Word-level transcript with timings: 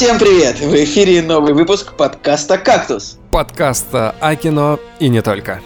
Всем 0.00 0.18
привет! 0.18 0.58
В 0.58 0.74
эфире 0.84 1.20
новый 1.20 1.52
выпуск 1.52 1.92
подкаста 1.92 2.56
«Кактус». 2.56 3.18
Подкаста 3.30 4.14
о 4.18 4.34
кино 4.34 4.80
и 4.98 5.10
не 5.10 5.20
только. 5.20 5.60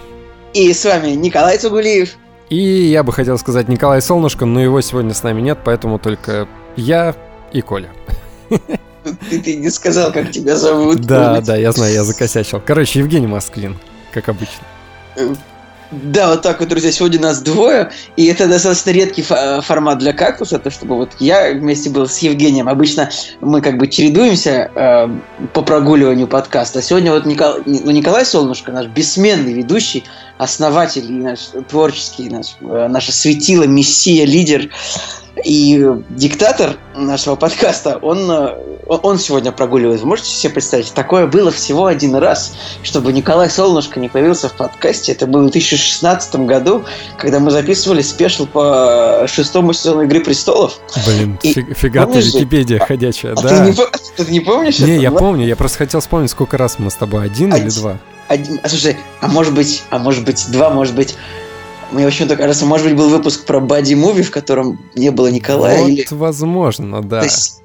И 0.52 0.72
с 0.72 0.84
вами 0.84 1.10
Николай 1.10 1.56
Цугулиев. 1.56 2.16
И 2.50 2.56
я 2.56 3.04
бы 3.04 3.12
хотел 3.12 3.38
сказать 3.38 3.68
Николай 3.68 4.02
Солнышко, 4.02 4.44
но 4.44 4.60
его 4.60 4.80
сегодня 4.80 5.14
с 5.14 5.22
нами 5.22 5.40
нет, 5.40 5.60
поэтому 5.64 6.00
только 6.00 6.48
я 6.74 7.14
и 7.52 7.60
Коля. 7.60 7.90
Ты, 9.30 9.40
ты 9.40 9.54
не 9.54 9.70
сказал, 9.70 10.12
как 10.12 10.32
тебя 10.32 10.56
зовут. 10.56 11.02
Да, 11.02 11.40
да, 11.40 11.54
я 11.54 11.70
знаю, 11.70 11.94
я 11.94 12.02
закосячил. 12.02 12.60
Короче, 12.60 12.98
Евгений 12.98 13.28
Москвин, 13.28 13.78
как 14.10 14.28
обычно. 14.28 14.64
Э, 15.94 15.98
да, 16.02 16.30
вот 16.30 16.42
так 16.42 16.60
вот, 16.60 16.68
друзья, 16.68 16.92
сегодня 16.92 17.20
нас 17.20 17.40
двое, 17.40 17.90
и 18.16 18.26
это 18.26 18.48
достаточно 18.48 18.90
редкий 18.90 19.22
формат 19.22 19.98
для 19.98 20.12
кактуса, 20.12 20.58
то 20.58 20.70
чтобы 20.70 20.96
вот 20.96 21.10
я 21.20 21.52
вместе 21.52 21.90
был 21.90 22.06
с 22.06 22.18
Евгением. 22.18 22.68
Обычно 22.68 23.10
мы 23.40 23.60
как 23.60 23.78
бы 23.78 23.88
чередуемся 23.88 24.70
э, 24.74 25.08
по 25.52 25.62
прогуливанию 25.62 26.26
подкаста. 26.26 26.82
Сегодня 26.82 27.12
вот 27.12 27.26
Никол... 27.26 27.56
ну, 27.64 27.90
Николай 27.90 28.24
Солнышко, 28.24 28.72
наш 28.72 28.86
бессменный 28.86 29.52
ведущий, 29.52 30.04
основатель 30.38 31.06
и 31.06 31.14
наш 31.14 31.50
творческий, 31.68 32.28
наш, 32.28 32.56
э, 32.60 32.88
наше 32.88 33.12
светило, 33.12 33.64
мессия, 33.64 34.26
лидер 34.26 34.70
и 35.42 35.84
диктатор 36.10 36.76
нашего 36.94 37.34
подкаста, 37.34 37.98
он, 38.00 38.30
э, 38.30 38.56
он 38.86 39.18
сегодня 39.18 39.50
прогуливает. 39.50 40.02
Можете 40.04 40.30
себе 40.30 40.52
представить? 40.52 40.92
Такое 40.92 41.26
было 41.26 41.50
всего 41.50 41.86
один 41.86 42.14
раз, 42.14 42.54
чтобы 42.82 43.12
Николай 43.12 43.50
Солнышко 43.50 43.98
не 43.98 44.08
появился 44.08 44.48
в 44.48 44.52
подкасте. 44.52 45.12
Это 45.12 45.26
было 45.26 45.40
в 45.40 45.50
2016 45.50 46.36
году, 46.46 46.84
когда 47.18 47.40
мы 47.40 47.50
записывали 47.50 48.02
спешл 48.02 48.46
по 48.46 49.26
шестому 49.26 49.72
сезону 49.72 50.02
«Игры 50.02 50.20
престолов». 50.20 50.78
Блин, 51.06 51.38
и, 51.42 51.52
фига 51.52 52.06
ты, 52.06 52.20
Википедия 52.20 52.78
а, 52.80 52.86
ходячая, 52.86 53.32
а 53.32 53.42
да. 53.42 53.48
Ты 53.48 53.70
не, 53.70 53.76
ты 54.24 54.32
не 54.32 54.40
помнишь 54.40 54.78
Не, 54.78 54.94
это, 54.94 55.02
я 55.02 55.10
да? 55.10 55.18
помню, 55.18 55.46
я 55.46 55.56
просто 55.56 55.78
хотел 55.78 56.00
вспомнить, 56.00 56.30
сколько 56.30 56.56
раз 56.56 56.78
мы 56.78 56.90
с 56.90 56.94
тобой, 56.94 57.24
один, 57.24 57.52
один 57.52 57.66
или 57.66 57.74
два? 57.74 57.98
Один, 58.28 58.60
а, 58.62 58.68
слушай, 58.68 58.96
а 59.20 59.28
может 59.28 59.52
быть, 59.52 59.82
а 59.90 59.98
может 59.98 60.24
быть 60.24 60.46
два, 60.50 60.70
может 60.70 60.94
быть 60.94 61.16
мне 61.92 62.06
почему-то 62.06 62.36
кажется, 62.36 62.66
может 62.66 62.86
быть, 62.86 62.96
был 62.96 63.08
выпуск 63.08 63.44
про 63.46 63.60
Бади 63.60 63.94
Муви, 63.94 64.22
в 64.22 64.30
котором 64.30 64.80
не 64.94 65.10
было 65.10 65.28
Николая. 65.28 65.80
Вот, 65.80 65.88
или... 65.88 66.06
возможно, 66.10 67.02
да. 67.02 67.20
То 67.20 67.26
есть, 67.26 67.62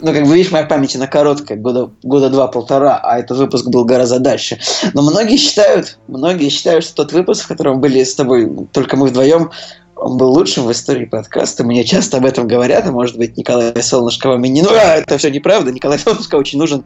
ну, 0.00 0.12
как 0.12 0.24
бы, 0.24 0.34
видишь, 0.34 0.52
моя 0.52 0.64
память, 0.64 0.94
она 0.96 1.06
короткая, 1.06 1.58
года, 1.58 1.90
года 2.02 2.28
два-полтора, 2.28 3.00
а 3.02 3.18
этот 3.18 3.38
выпуск 3.38 3.66
был 3.66 3.84
гораздо 3.84 4.18
дальше. 4.18 4.58
Но 4.92 5.02
многие 5.02 5.36
считают, 5.36 5.98
многие 6.06 6.48
считают, 6.48 6.84
что 6.84 6.96
тот 6.96 7.12
выпуск, 7.12 7.44
в 7.44 7.48
котором 7.48 7.80
были 7.80 8.04
с 8.04 8.14
тобой 8.14 8.50
только 8.72 8.96
мы 8.96 9.06
вдвоем, 9.06 9.50
он 9.96 10.18
был 10.18 10.30
лучшим 10.30 10.66
в 10.66 10.72
истории 10.72 11.06
подкаста. 11.06 11.64
Мне 11.64 11.82
часто 11.82 12.18
об 12.18 12.26
этом 12.26 12.46
говорят, 12.46 12.86
а 12.86 12.92
может 12.92 13.16
быть, 13.16 13.36
Николай 13.36 13.82
Солнышко 13.82 14.28
вам 14.28 14.44
и 14.44 14.48
не... 14.50 14.60
Ну, 14.60 14.68
а 14.70 14.96
это 14.96 15.16
все 15.16 15.30
неправда. 15.30 15.72
Николай 15.72 15.98
Солнышко 15.98 16.34
очень 16.36 16.58
нужен. 16.58 16.84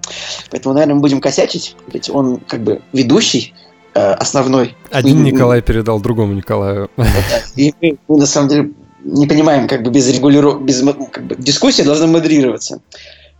Поэтому, 0.51 0.75
наверное, 0.75 0.95
мы 0.95 1.01
будем 1.01 1.21
косячить. 1.21 1.75
Ведь 1.93 2.09
он 2.09 2.39
как 2.39 2.63
бы 2.63 2.81
ведущий, 2.93 3.53
основной. 3.95 4.77
Один 4.91 5.23
Николай 5.23 5.63
передал 5.63 6.01
другому 6.01 6.33
Николаю. 6.35 6.91
И 7.57 7.75
мы, 7.81 8.19
на 8.19 8.27
самом 8.27 8.49
деле 8.49 8.71
не 9.05 9.27
понимаем, 9.27 9.67
как 9.67 9.83
бы 9.83 9.91
без 9.91 10.09
регулиров... 10.09 10.63
без 10.63 10.83
как 11.11 11.25
бы, 11.25 11.37
дискуссия 11.37 11.85
должна 11.85 12.07
модерироваться. 12.07 12.81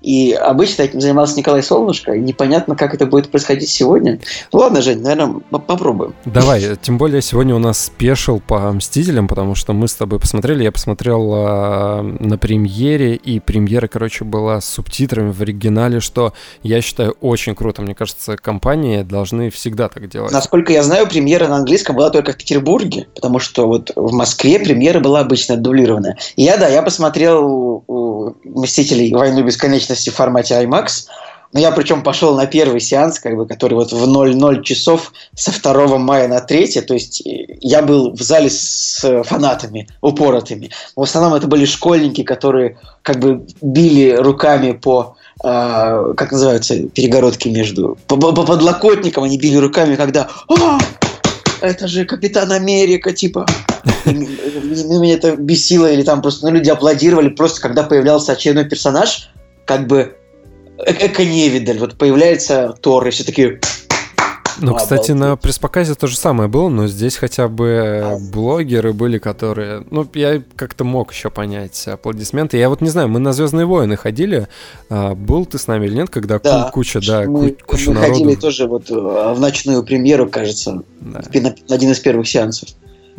И 0.01 0.33
обычно 0.33 0.83
этим 0.83 1.01
занимался 1.01 1.37
Николай 1.37 1.63
Солнышко, 1.63 2.13
и 2.13 2.21
непонятно, 2.21 2.75
как 2.77 2.95
это 2.95 3.07
будет 3.07 3.31
происходить 3.31 3.69
сегодня. 3.69 4.21
Ну 4.53 4.61
ладно, 4.61 4.81
Жень, 4.83 5.03
наверное, 5.03 5.41
попробуем. 5.51 6.15
Давай, 6.25 6.77
тем 6.81 6.99
более 6.99 7.23
сегодня 7.23 7.55
у 7.55 7.59
нас 7.59 7.87
спешил 7.87 8.41
по 8.41 8.73
«Мстителям», 8.73 9.29
потому 9.29 9.55
что 9.55 9.73
мы 9.73 9.89
с 9.89 9.95
тобой 9.95 10.19
посмотрели, 10.19 10.65
я 10.65 10.73
посмотрел 10.73 11.33
э, 11.35 12.03
на 12.03 12.39
премьере, 12.39 13.15
и 13.17 13.41
премьера, 13.41 13.89
короче, 13.89 14.25
была 14.25 14.61
с 14.61 14.67
субтитрами 14.67 15.33
в 15.33 15.41
оригинале, 15.41 16.01
что 16.01 16.33
я 16.63 16.81
считаю 16.81 17.17
очень 17.21 17.55
круто. 17.55 17.83
Мне 17.83 17.95
кажется, 17.95 18.37
компании 18.37 19.03
должны 19.03 19.51
всегда 19.51 19.89
так 19.89 20.09
делать. 20.09 20.33
Насколько 20.33 20.73
я 20.73 20.83
знаю, 20.83 21.07
премьера 21.07 21.49
на 21.49 21.57
английском 21.57 21.97
была 21.97 22.11
только 22.11 22.33
в 22.33 22.37
Петербурге, 22.37 23.09
потому 23.15 23.39
что 23.39 23.67
вот 23.67 23.93
в 23.95 24.13
Москве 24.13 24.59
премьера 24.59 25.01
была 25.01 25.21
обычно 25.21 25.57
дублированная. 25.57 26.17
И 26.37 26.43
я, 26.43 26.57
да, 26.57 26.69
я 26.69 26.83
посмотрел 26.83 27.85
«Мстителей. 28.45 29.13
Войну 29.13 29.43
бесконечно 29.91 30.13
в 30.13 30.17
формате 30.17 30.55
IMAX. 30.55 31.07
Но 31.53 31.59
я 31.59 31.73
причем 31.73 32.05
пошел 32.05 32.37
на 32.37 32.47
первый 32.47 32.81
сеанс, 32.81 33.19
как 33.19 33.35
бы, 33.35 33.45
который 33.45 33.75
вот 33.75 33.93
в 33.93 34.07
00 34.07 34.63
часов 34.63 35.13
со 35.35 35.51
2 35.51 35.99
мая 35.99 36.29
на 36.29 36.41
3, 36.41 36.81
то 36.83 36.95
есть 36.95 37.27
э, 37.27 37.57
я 37.61 37.83
был 37.83 38.13
в 38.13 38.23
зале 38.23 38.49
с 38.49 39.05
фанатами, 39.25 39.89
упоротыми. 40.01 40.71
В 40.95 41.03
основном 41.03 41.35
это 41.35 41.49
были 41.49 41.65
школьники, 41.65 42.23
которые 42.23 42.79
как 43.03 43.19
бы 43.19 43.45
били 43.63 44.13
руками 44.13 44.73
по 44.73 45.17
э, 45.43 46.15
как 46.17 46.31
называются 46.31 46.85
перегородки 46.89 47.49
между 47.49 47.99
по, 48.07 48.17
по 48.17 48.45
подлокотникам, 48.45 49.25
они 49.25 49.37
били 49.37 49.57
руками, 49.57 49.97
когда 49.97 50.29
«А, 50.49 50.79
это 51.61 51.89
же 51.89 52.05
Капитан 52.05 52.53
Америка, 52.53 53.13
типа. 53.13 53.47
Меня 54.05 55.15
это 55.15 55.37
бесило, 55.37 55.91
или 55.91 56.03
там 56.03 56.23
просто 56.23 56.47
ну, 56.47 56.53
люди 56.53 56.71
аплодировали, 56.71 57.29
просто 57.29 57.61
когда 57.61 57.83
появлялся 57.83 58.33
очередной 58.33 58.65
персонаж, 58.65 59.31
как 59.71 59.87
бы 59.87 60.17
эко-невидаль. 60.85 61.79
Вот 61.79 61.97
появляется 61.97 62.75
Тор, 62.81 63.07
и 63.07 63.11
все 63.11 63.23
такие... 63.23 63.61
Ну, 64.59 64.75
кстати, 64.75 65.13
на 65.13 65.37
пресс-показе 65.37 65.95
то 65.95 66.09
же 66.09 66.17
самое 66.19 66.49
было, 66.49 66.69
но 66.69 66.89
здесь 66.89 67.17
хотя 67.17 67.47
бы 67.47 68.19
блогеры 68.33 68.93
были, 68.93 69.19
которые... 69.19 69.87
Ну, 69.91 70.05
я 70.15 70.43
как-то 70.57 70.83
мог 70.83 71.13
еще 71.13 71.31
понять 71.31 71.87
аплодисменты. 71.87 72.59
Я 72.59 72.69
вот 72.69 72.81
не 72.81 72.91
знаю, 72.91 73.09
мы 73.09 73.21
на 73.21 73.33
Звездные 73.33 73.65
войны 73.65 73.97
ходили. 73.97 74.49
А, 74.89 75.15
был 75.15 75.47
ты 75.47 75.57
с 75.57 75.69
нами 75.69 75.87
или 75.87 75.95
нет, 75.95 76.11
когда 76.11 76.41
да, 76.41 76.71
куча, 76.75 77.01
да, 77.01 77.23
мы, 77.23 77.53
куча 77.53 77.91
мы 77.91 77.95
народу... 77.95 78.13
ходили 78.15 78.35
тоже 78.35 78.67
вот 78.67 78.91
а, 78.91 79.35
в 79.35 79.41
ночную 79.41 79.85
премьеру, 79.85 80.29
кажется, 80.29 80.83
да. 81.01 81.23
на 81.33 81.55
один 81.77 81.93
из 81.93 82.01
первых 82.01 82.29
сеансов. 82.29 82.71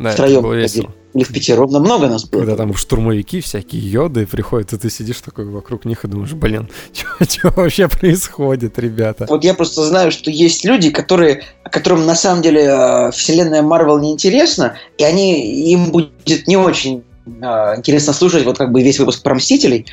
Да, 0.01 0.12
Втроем 0.12 0.41
было 0.41 0.53
весело. 0.53 0.91
Или 1.13 1.23
в 1.23 1.34
пятером. 1.34 1.69
Много 1.69 2.07
нас 2.07 2.25
было. 2.25 2.39
Когда 2.39 2.56
там 2.56 2.73
штурмовики, 2.73 3.41
всякие 3.41 3.81
йоды 3.81 4.25
приходят, 4.25 4.73
и 4.73 4.78
ты 4.78 4.89
сидишь 4.89 5.22
такой 5.22 5.45
вокруг 5.45 5.85
них 5.85 6.06
и 6.06 6.07
думаешь, 6.07 6.34
блин, 6.34 6.69
что 6.94 7.51
вообще 7.51 7.88
происходит, 7.88 8.79
ребята? 8.79 9.25
Вот 9.29 9.44
я 9.44 9.53
просто 9.53 9.84
знаю, 9.85 10.11
что 10.11 10.31
есть 10.31 10.66
люди, 10.66 10.90
которые, 10.90 11.44
которым 11.63 12.06
на 12.06 12.16
самом 12.16 12.41
деле 12.41 12.63
э, 12.63 13.11
вселенная 13.11 13.61
Марвел 13.61 14.00
не 14.00 14.11
интересна, 14.11 14.78
и 14.97 15.03
они, 15.03 15.72
им 15.72 15.91
будет 15.91 16.47
не 16.47 16.57
очень 16.57 17.03
э, 17.25 17.31
интересно 17.78 18.13
слушать 18.13 18.45
вот 18.45 18.57
как 18.57 18.72
бы 18.72 18.81
весь 18.81 19.00
выпуск 19.00 19.22
про 19.22 19.35
Мстителей, 19.35 19.85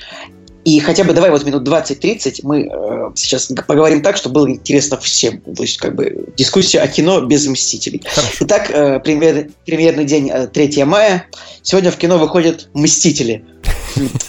и 0.68 0.80
хотя 0.80 1.02
бы 1.02 1.14
давай 1.14 1.30
вот 1.30 1.46
минут 1.46 1.66
20-30 1.66 2.40
мы 2.42 2.64
э, 2.64 3.10
сейчас 3.14 3.50
поговорим 3.66 4.02
так, 4.02 4.18
чтобы 4.18 4.34
было 4.34 4.50
интересно 4.50 4.98
всем. 4.98 5.40
То 5.40 5.62
есть 5.62 5.78
как 5.78 5.94
бы 5.94 6.26
дискуссия 6.36 6.80
о 6.80 6.88
кино 6.88 7.22
без 7.22 7.46
«Мстителей». 7.46 8.02
Хорошо. 8.04 8.36
Итак, 8.40 8.70
э, 8.70 9.00
премьер, 9.00 9.48
премьерный 9.64 10.04
день 10.04 10.28
э, 10.30 10.46
3 10.46 10.84
мая. 10.84 11.24
Сегодня 11.62 11.90
в 11.90 11.96
кино 11.96 12.18
выходят 12.18 12.68
«Мстители». 12.74 13.46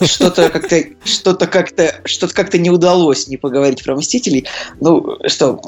Что-то 0.02 0.50
как-то 0.50 0.82
что-то 1.04 1.46
как-то 1.46 1.96
что-то 2.06 2.34
как-то 2.34 2.58
не 2.58 2.70
удалось 2.70 3.28
не 3.28 3.36
поговорить 3.36 3.84
про 3.84 3.98
«Мстителей». 3.98 4.46
Ну, 4.80 5.18
что, 5.28 5.60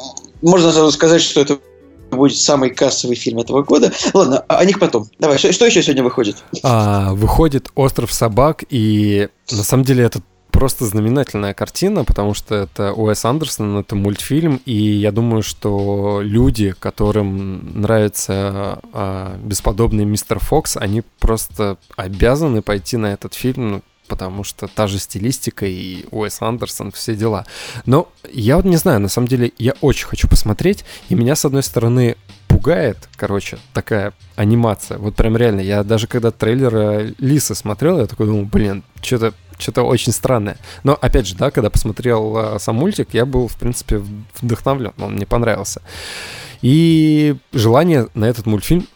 можно 0.42 0.72
сразу 0.72 0.92
сказать, 0.94 1.22
что 1.22 1.42
это 1.42 1.60
будет 2.12 2.38
самый 2.38 2.70
кассовый 2.70 3.18
фильм 3.18 3.40
этого 3.40 3.62
года. 3.64 3.92
Ладно, 4.14 4.40
о 4.48 4.64
них 4.64 4.80
потом. 4.80 5.10
Давай, 5.20 5.38
что, 5.38 5.52
что 5.52 5.66
еще 5.66 5.84
сегодня 5.84 6.04
выходит? 6.04 6.38
А, 6.64 7.14
выходит 7.14 7.70
«Остров 7.76 8.14
собак», 8.14 8.64
и 8.70 9.28
на 9.52 9.64
самом 9.64 9.84
деле 9.84 10.06
это 10.06 10.22
просто 10.52 10.86
знаменательная 10.86 11.54
картина, 11.54 12.04
потому 12.04 12.34
что 12.34 12.56
это 12.56 12.94
Уэс 12.94 13.26
Андерсон, 13.26 13.78
это 13.78 13.96
мультфильм, 13.96 14.62
и 14.66 14.76
я 14.76 15.12
думаю, 15.12 15.44
что 15.44 16.22
люди, 16.22 16.74
которым 16.78 17.82
нравится 17.82 18.80
а, 18.94 19.38
бесподобный 19.44 20.06
мистер 20.06 20.40
Фокс, 20.40 20.78
они 20.78 21.04
просто 21.20 21.78
обязаны 21.96 22.62
пойти 22.62 22.98
на 22.98 23.14
этот 23.14 23.34
фильм, 23.34 23.84
потому 24.08 24.44
что 24.44 24.68
та 24.68 24.88
же 24.88 25.00
стилистика 25.00 25.66
и 25.66 26.06
Уэс 26.12 26.42
Андерсон, 26.42 26.92
все 26.92 27.16
дела. 27.16 27.46
Но 27.86 28.10
я 28.32 28.58
вот 28.58 28.66
не 28.66 28.76
знаю, 28.76 29.00
на 29.00 29.08
самом 29.08 29.30
деле 29.30 29.54
я 29.58 29.74
очень 29.80 30.06
хочу 30.06 30.28
посмотреть, 30.28 30.84
и 31.08 31.16
меня, 31.16 31.36
с 31.36 31.46
одной 31.46 31.64
стороны, 31.64 32.18
пугает, 32.50 32.98
короче, 33.16 33.58
такая 33.74 34.14
анимация. 34.36 34.98
Вот 34.98 35.16
прям 35.16 35.38
реально, 35.38 35.62
я 35.62 35.84
даже 35.84 36.08
когда 36.08 36.32
трейлер 36.32 37.16
Лисы 37.20 37.56
смотрел, 37.56 38.00
я 38.00 38.06
такой 38.06 38.28
думал, 38.28 38.44
блин, 38.44 38.84
что-то 39.02 39.34
что-то 39.62 39.84
очень 39.84 40.12
странное. 40.12 40.58
Но, 40.84 40.98
опять 41.00 41.28
же, 41.28 41.36
да, 41.36 41.52
когда 41.52 41.70
посмотрел 41.70 42.38
э, 42.38 42.60
сам 42.60 42.76
мультик, 42.76 43.10
я 43.14 43.26
был, 43.26 43.48
в 43.48 43.56
принципе, 43.56 44.02
вдохновлен, 44.42 44.94
он 45.00 45.14
мне 45.14 45.26
понравился. 45.26 45.82
И 46.62 47.36
желание 47.54 48.08
на 48.14 48.26
этот 48.26 48.46
мультфильм 48.46 48.88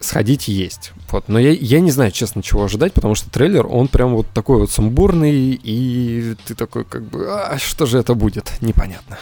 сходить 0.00 0.48
есть. 0.48 0.92
Вот. 1.10 1.28
Но 1.28 1.38
я, 1.38 1.50
я 1.52 1.80
не 1.80 1.90
знаю, 1.90 2.10
честно, 2.10 2.42
чего 2.42 2.64
ожидать, 2.64 2.92
потому 2.92 3.14
что 3.14 3.30
трейлер, 3.30 3.66
он 3.66 3.88
прям 3.88 4.14
вот 4.14 4.26
такой 4.34 4.58
вот 4.58 4.70
сумбурный, 4.70 5.58
и 5.62 6.34
ты 6.46 6.54
такой 6.54 6.84
как 6.84 7.04
бы, 7.04 7.26
а 7.30 7.58
что 7.58 7.86
же 7.86 7.98
это 7.98 8.14
будет? 8.14 8.52
Непонятно. 8.60 9.18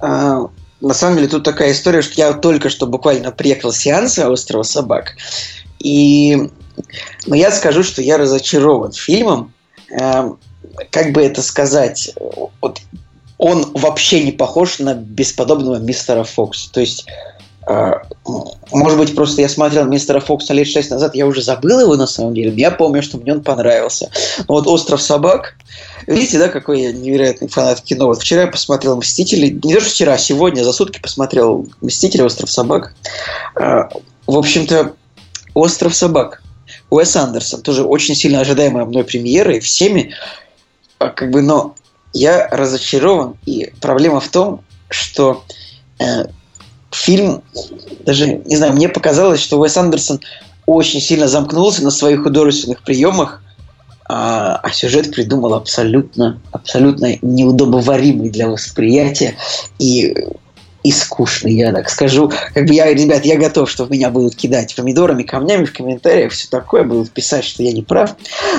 А, 0.00 0.48
на 0.80 0.94
самом 0.94 1.16
деле 1.16 1.28
тут 1.28 1.44
такая 1.44 1.72
история, 1.72 2.02
что 2.02 2.14
я 2.20 2.32
только 2.32 2.70
что 2.70 2.86
буквально 2.86 3.30
приехал 3.30 3.72
с 3.72 3.76
сеанса 3.76 4.30
«Острова 4.30 4.62
собак», 4.62 5.16
и 5.78 6.50
но 7.26 7.34
я 7.34 7.50
скажу, 7.50 7.82
что 7.82 8.02
я 8.02 8.18
разочарован 8.18 8.92
фильмом. 8.92 9.52
Эм, 9.90 10.38
как 10.90 11.12
бы 11.12 11.22
это 11.22 11.42
сказать, 11.42 12.14
вот 12.60 12.80
он 13.38 13.72
вообще 13.74 14.22
не 14.22 14.32
похож 14.32 14.78
на 14.78 14.94
бесподобного 14.94 15.76
мистера 15.76 16.24
Фокса. 16.24 16.70
То 16.72 16.80
есть 16.80 17.06
а, 17.66 18.02
может 18.72 18.98
быть, 18.98 19.14
просто 19.14 19.42
я 19.42 19.48
смотрел 19.48 19.84
мистера 19.84 20.18
Фокса 20.20 20.54
лет 20.54 20.66
шесть 20.66 20.90
назад, 20.90 21.14
я 21.14 21.26
уже 21.26 21.42
забыл 21.42 21.80
его 21.80 21.94
на 21.94 22.06
самом 22.06 22.34
деле, 22.34 22.52
я 22.56 22.70
помню, 22.70 23.02
что 23.02 23.18
мне 23.18 23.32
он 23.32 23.42
понравился. 23.42 24.10
Но 24.48 24.54
вот 24.54 24.66
«Остров 24.66 25.00
собак», 25.00 25.56
видите, 26.06 26.38
да, 26.38 26.48
какой 26.48 26.82
я 26.82 26.92
невероятный 26.92 27.48
фанат 27.48 27.82
кино. 27.82 28.06
Вот 28.06 28.22
вчера 28.22 28.42
я 28.42 28.46
посмотрел 28.48 28.96
«Мстители», 28.96 29.58
не 29.62 29.78
что 29.78 29.90
вчера, 29.90 30.14
а 30.14 30.18
сегодня, 30.18 30.64
за 30.64 30.72
сутки 30.72 31.00
посмотрел 31.00 31.68
«Мстители. 31.80 32.22
Остров 32.22 32.50
собак». 32.50 32.94
А, 33.54 33.88
в 34.26 34.36
общем-то, 34.36 34.94
«Остров 35.54 35.94
собак». 35.94 36.42
Уэс 36.90 37.16
Андерсон, 37.16 37.62
тоже 37.62 37.84
очень 37.84 38.14
сильно 38.14 38.40
ожидаемая 38.40 38.84
мной 38.84 39.04
премьера, 39.04 39.54
и 39.54 39.60
всеми, 39.60 40.14
а, 40.98 41.08
как 41.08 41.30
бы, 41.30 41.42
но 41.42 41.74
я 42.12 42.48
разочарован, 42.48 43.36
и 43.46 43.72
проблема 43.80 44.20
в 44.20 44.28
том, 44.28 44.62
что 44.88 45.44
э, 46.00 46.26
фильм, 46.90 47.42
даже, 48.04 48.26
не 48.44 48.56
знаю, 48.56 48.72
мне 48.72 48.88
показалось, 48.88 49.40
что 49.40 49.60
Уэс 49.60 49.76
Андерсон 49.76 50.20
очень 50.66 51.00
сильно 51.00 51.28
замкнулся 51.28 51.82
на 51.84 51.90
своих 51.90 52.24
художественных 52.24 52.82
приемах, 52.82 53.42
а, 54.08 54.56
а 54.56 54.70
сюжет 54.70 55.12
придумал 55.12 55.54
абсолютно, 55.54 56.40
абсолютно 56.50 57.16
неудобоваримый 57.22 58.30
для 58.30 58.48
восприятия. 58.48 59.36
И 59.78 60.16
и 60.82 60.92
скучный, 60.92 61.52
я 61.54 61.72
так 61.72 61.90
скажу. 61.90 62.30
Как 62.54 62.66
бы 62.66 62.74
я, 62.74 62.92
ребят, 62.92 63.24
я 63.24 63.38
готов, 63.38 63.70
что 63.70 63.86
меня 63.86 64.10
будут 64.10 64.34
кидать 64.34 64.74
помидорами, 64.74 65.22
камнями 65.22 65.64
в 65.64 65.72
комментариях, 65.72 66.32
все 66.32 66.48
такое, 66.48 66.84
будут 66.84 67.10
писать, 67.10 67.44
что 67.44 67.62
я 67.62 67.72
не 67.72 67.82
прав. 67.82 68.16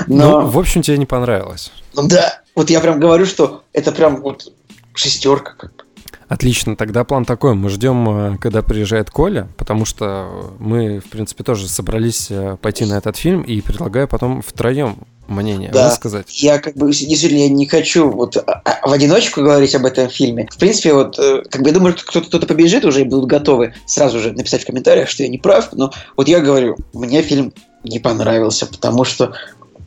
Но... 0.07 0.41
Ну, 0.41 0.47
в 0.47 0.59
общем, 0.59 0.81
тебе 0.81 0.97
не 0.97 1.05
понравилось. 1.05 1.71
Ну 1.93 2.07
да, 2.07 2.41
вот 2.55 2.69
я 2.69 2.79
прям 2.79 2.99
говорю, 2.99 3.25
что 3.25 3.63
это 3.73 3.91
прям 3.91 4.21
вот 4.21 4.51
шестерка 4.93 5.53
как 5.57 5.75
бы. 5.75 5.83
Отлично, 6.31 6.77
тогда 6.77 7.03
план 7.03 7.25
такой. 7.25 7.55
Мы 7.55 7.67
ждем, 7.67 8.07
э, 8.09 8.37
когда 8.37 8.61
приезжает 8.61 9.11
Коля, 9.11 9.49
потому 9.57 9.83
что 9.83 10.53
мы, 10.59 10.99
в 10.99 11.09
принципе, 11.09 11.43
тоже 11.43 11.67
собрались 11.67 12.27
э, 12.29 12.55
пойти 12.61 12.85
на 12.85 12.93
этот 12.93 13.17
фильм 13.17 13.41
и 13.41 13.59
предлагаю 13.59 14.07
потом 14.07 14.41
втроем 14.41 14.99
мнение 15.31 15.71
да. 15.71 15.89
высказать. 15.89 16.27
Я 16.41 16.59
как 16.59 16.75
бы 16.75 16.91
действительно 16.91 17.39
я 17.39 17.49
не 17.49 17.65
хочу 17.65 18.09
вот 18.09 18.37
а, 18.37 18.61
а, 18.63 18.87
в 18.87 18.91
одиночку 18.91 19.41
говорить 19.41 19.73
об 19.75 19.85
этом 19.85 20.09
фильме. 20.09 20.47
В 20.51 20.57
принципе, 20.57 20.93
вот 20.93 21.17
э, 21.17 21.43
как 21.49 21.61
бы 21.61 21.69
я 21.69 21.73
думаю, 21.73 21.95
кто-то 21.95 22.27
кто 22.27 22.39
побежит 22.45 22.85
уже 22.85 23.01
и 23.01 23.05
будут 23.05 23.29
готовы 23.29 23.73
сразу 23.85 24.19
же 24.19 24.31
написать 24.31 24.63
в 24.63 24.65
комментариях, 24.65 25.09
что 25.09 25.23
я 25.23 25.29
не 25.29 25.37
прав. 25.37 25.69
Но 25.73 25.91
вот 26.17 26.27
я 26.27 26.39
говорю, 26.39 26.77
мне 26.93 27.21
фильм 27.21 27.53
не 27.83 27.99
понравился, 27.99 28.65
потому 28.65 29.03
что 29.03 29.33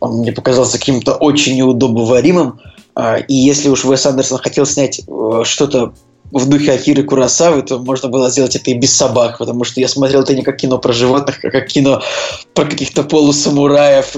он 0.00 0.18
мне 0.18 0.32
показался 0.32 0.78
каким-то 0.78 1.14
очень 1.14 1.56
неудобоваримым. 1.56 2.60
А, 2.94 3.18
и 3.18 3.34
если 3.34 3.68
уж 3.68 3.84
Уэс 3.84 4.06
Андерсон 4.06 4.38
хотел 4.38 4.66
снять 4.66 5.02
что-то 5.44 5.94
в 6.34 6.48
духе 6.48 6.72
Акиры 6.72 7.04
Курасавы, 7.04 7.62
то 7.62 7.78
можно 7.78 8.08
было 8.08 8.28
сделать 8.28 8.56
это 8.56 8.70
и 8.70 8.74
без 8.74 8.94
собак, 8.94 9.38
потому 9.38 9.62
что 9.62 9.80
я 9.80 9.86
смотрел 9.86 10.22
это 10.22 10.34
не 10.34 10.42
как 10.42 10.56
кино 10.56 10.78
про 10.78 10.92
животных, 10.92 11.38
а 11.44 11.50
как 11.50 11.68
кино 11.68 12.02
про 12.54 12.64
каких-то 12.64 13.04
полусамураев, 13.04 14.16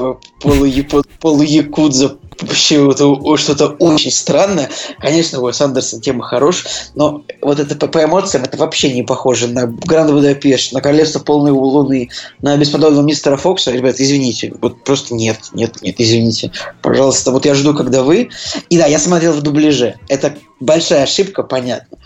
полуякудза, 1.21 2.17
вообще 2.41 2.91
что-то 3.37 3.69
очень 3.79 4.11
странное. 4.11 4.71
Конечно, 4.99 5.41
Уэс 5.41 5.61
Андерсон 5.61 6.01
тема 6.01 6.25
хорош, 6.25 6.65
но 6.95 7.25
вот 7.41 7.61
это 7.61 7.77
по, 7.77 7.89
по 7.89 8.05
эмоциям 8.05 8.45
это 8.45 8.57
вообще 8.57 8.93
не 8.93 9.03
похоже 9.03 9.49
на 9.49 9.67
Гранд 9.67 10.11
Будапешт, 10.11 10.73
на 10.73 10.81
Королевство 10.81 11.21
полной 11.21 11.51
луны, 11.51 12.11
на 12.41 12.57
бесподобного 12.57 13.05
мистера 13.05 13.37
Фокса. 13.37 13.71
Ребят, 13.71 13.97
извините, 13.99 14.55
вот 14.61 14.85
просто 14.85 15.15
нет, 15.15 15.39
нет, 15.53 15.83
нет, 15.83 15.97
извините. 15.99 16.53
Пожалуйста, 16.83 17.31
вот 17.31 17.45
я 17.45 17.55
жду, 17.55 17.75
когда 17.75 18.03
вы... 18.03 18.31
И 18.69 18.79
да, 18.79 18.87
я 18.87 18.99
смотрел 18.99 19.33
в 19.33 19.43
дубляже. 19.43 19.97
Это 20.09 20.35
большая 20.61 21.05
ошибка, 21.05 21.43
понятно. 21.43 21.99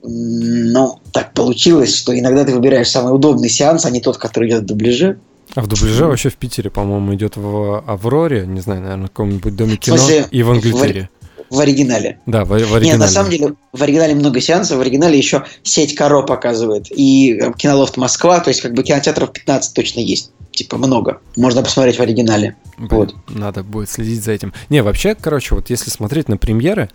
Но 0.00 1.00
так 1.12 1.34
получилось, 1.34 1.94
что 1.94 2.16
иногда 2.16 2.44
ты 2.44 2.54
выбираешь 2.54 2.88
самый 2.88 3.14
удобный 3.14 3.48
сеанс, 3.48 3.84
а 3.84 3.90
не 3.90 4.00
тот, 4.00 4.16
который 4.16 4.48
идет 4.48 4.62
в 4.62 4.66
дубляже. 4.66 5.18
А 5.54 5.62
в 5.62 5.66
дубляже 5.66 6.06
вообще 6.06 6.28
в 6.28 6.36
Питере, 6.36 6.70
по-моему, 6.70 7.14
идет 7.14 7.36
в 7.36 7.82
Авроре, 7.86 8.46
не 8.46 8.60
знаю, 8.60 8.82
наверное, 8.82 9.06
в 9.06 9.10
каком-нибудь 9.10 9.56
доме 9.56 9.76
кино, 9.76 9.96
смысле, 9.96 10.26
и 10.30 10.42
в 10.42 10.50
Англитере. 10.50 11.10
В, 11.50 11.56
в 11.56 11.60
оригинале. 11.60 12.20
Да, 12.26 12.44
в, 12.44 12.48
в 12.48 12.52
оригинале. 12.52 12.86
Нет, 12.86 12.98
на 12.98 13.08
самом 13.08 13.30
деле, 13.30 13.54
в 13.72 13.82
оригинале 13.82 14.14
много 14.14 14.40
сеансов, 14.40 14.78
в 14.78 14.80
оригинале 14.80 15.16
еще 15.16 15.44
сеть 15.62 15.94
Каро 15.94 16.22
показывает, 16.22 16.86
и 16.90 17.34
э, 17.34 17.52
Кинолофт 17.56 17.96
Москва, 17.96 18.40
то 18.40 18.48
есть 18.48 18.60
как 18.60 18.74
бы 18.74 18.82
кинотеатров 18.82 19.32
15 19.32 19.74
точно 19.74 20.00
есть. 20.00 20.32
Типа 20.50 20.76
много. 20.76 21.20
Можно 21.36 21.62
посмотреть 21.62 21.98
в 21.98 22.00
оригинале. 22.00 22.56
Блин, 22.76 22.88
вот. 22.90 23.14
Надо 23.28 23.62
будет 23.62 23.88
следить 23.88 24.24
за 24.24 24.32
этим. 24.32 24.52
Не, 24.70 24.82
вообще, 24.82 25.14
короче, 25.14 25.54
вот 25.54 25.70
если 25.70 25.88
смотреть 25.88 26.28
на 26.28 26.36
премьеры, 26.36 26.90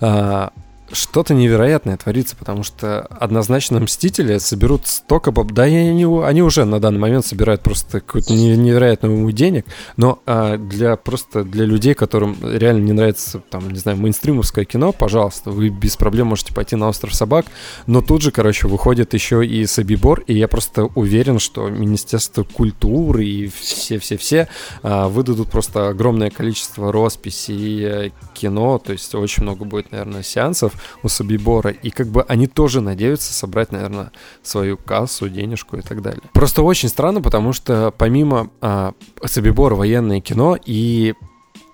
а, 0.00 0.50
что-то 0.92 1.34
невероятное 1.34 1.96
творится, 1.96 2.36
потому 2.36 2.62
что 2.62 3.00
однозначно 3.00 3.80
Мстители 3.80 4.38
соберут 4.38 4.86
столько 4.86 5.30
баб... 5.30 5.52
Да, 5.52 5.62
они, 5.62 6.04
они 6.24 6.42
уже 6.42 6.64
на 6.64 6.80
данный 6.80 6.98
момент 6.98 7.26
собирают 7.26 7.62
просто 7.62 8.00
какую-то 8.00 8.32
невероятную 8.32 9.30
денег, 9.32 9.66
но 9.96 10.20
а, 10.26 10.56
для 10.56 10.96
просто 10.96 11.44
для 11.44 11.64
людей, 11.64 11.94
которым 11.94 12.36
реально 12.42 12.84
не 12.84 12.92
нравится, 12.92 13.40
там, 13.50 13.70
не 13.70 13.78
знаю, 13.78 13.98
мейнстримовское 13.98 14.64
кино, 14.64 14.92
пожалуйста, 14.92 15.50
вы 15.50 15.68
без 15.68 15.96
проблем 15.96 16.28
можете 16.28 16.54
пойти 16.54 16.76
на 16.76 16.88
«Остров 16.88 17.14
собак», 17.14 17.46
но 17.86 18.02
тут 18.02 18.22
же, 18.22 18.30
короче, 18.30 18.68
выходит 18.68 19.14
еще 19.14 19.44
и 19.44 19.66
Собибор, 19.66 20.20
и 20.26 20.34
я 20.34 20.48
просто 20.48 20.84
уверен, 20.84 21.38
что 21.38 21.68
Министерство 21.68 22.44
культуры 22.44 23.24
и 23.24 23.48
все-все-все 23.48 24.48
а, 24.82 25.08
выдадут 25.08 25.50
просто 25.50 25.88
огромное 25.88 26.30
количество 26.30 26.92
росписей 26.92 27.84
э, 27.84 28.10
кино, 28.34 28.78
то 28.78 28.92
есть 28.92 29.14
очень 29.14 29.42
много 29.42 29.64
будет, 29.64 29.92
наверное, 29.92 30.22
сеансов, 30.22 30.72
у 31.02 31.08
Собибора, 31.08 31.70
и 31.70 31.90
как 31.90 32.08
бы 32.08 32.22
они 32.22 32.46
тоже 32.46 32.80
надеются 32.80 33.32
собрать, 33.32 33.72
наверное, 33.72 34.12
свою 34.42 34.76
кассу, 34.76 35.28
денежку 35.28 35.76
и 35.76 35.82
так 35.82 36.02
далее. 36.02 36.22
Просто 36.32 36.62
очень 36.62 36.88
странно, 36.88 37.20
потому 37.20 37.52
что 37.52 37.92
помимо 37.96 38.50
а, 38.60 38.94
Собибора 39.24 39.74
военное 39.74 40.20
кино 40.20 40.56
и 40.64 41.14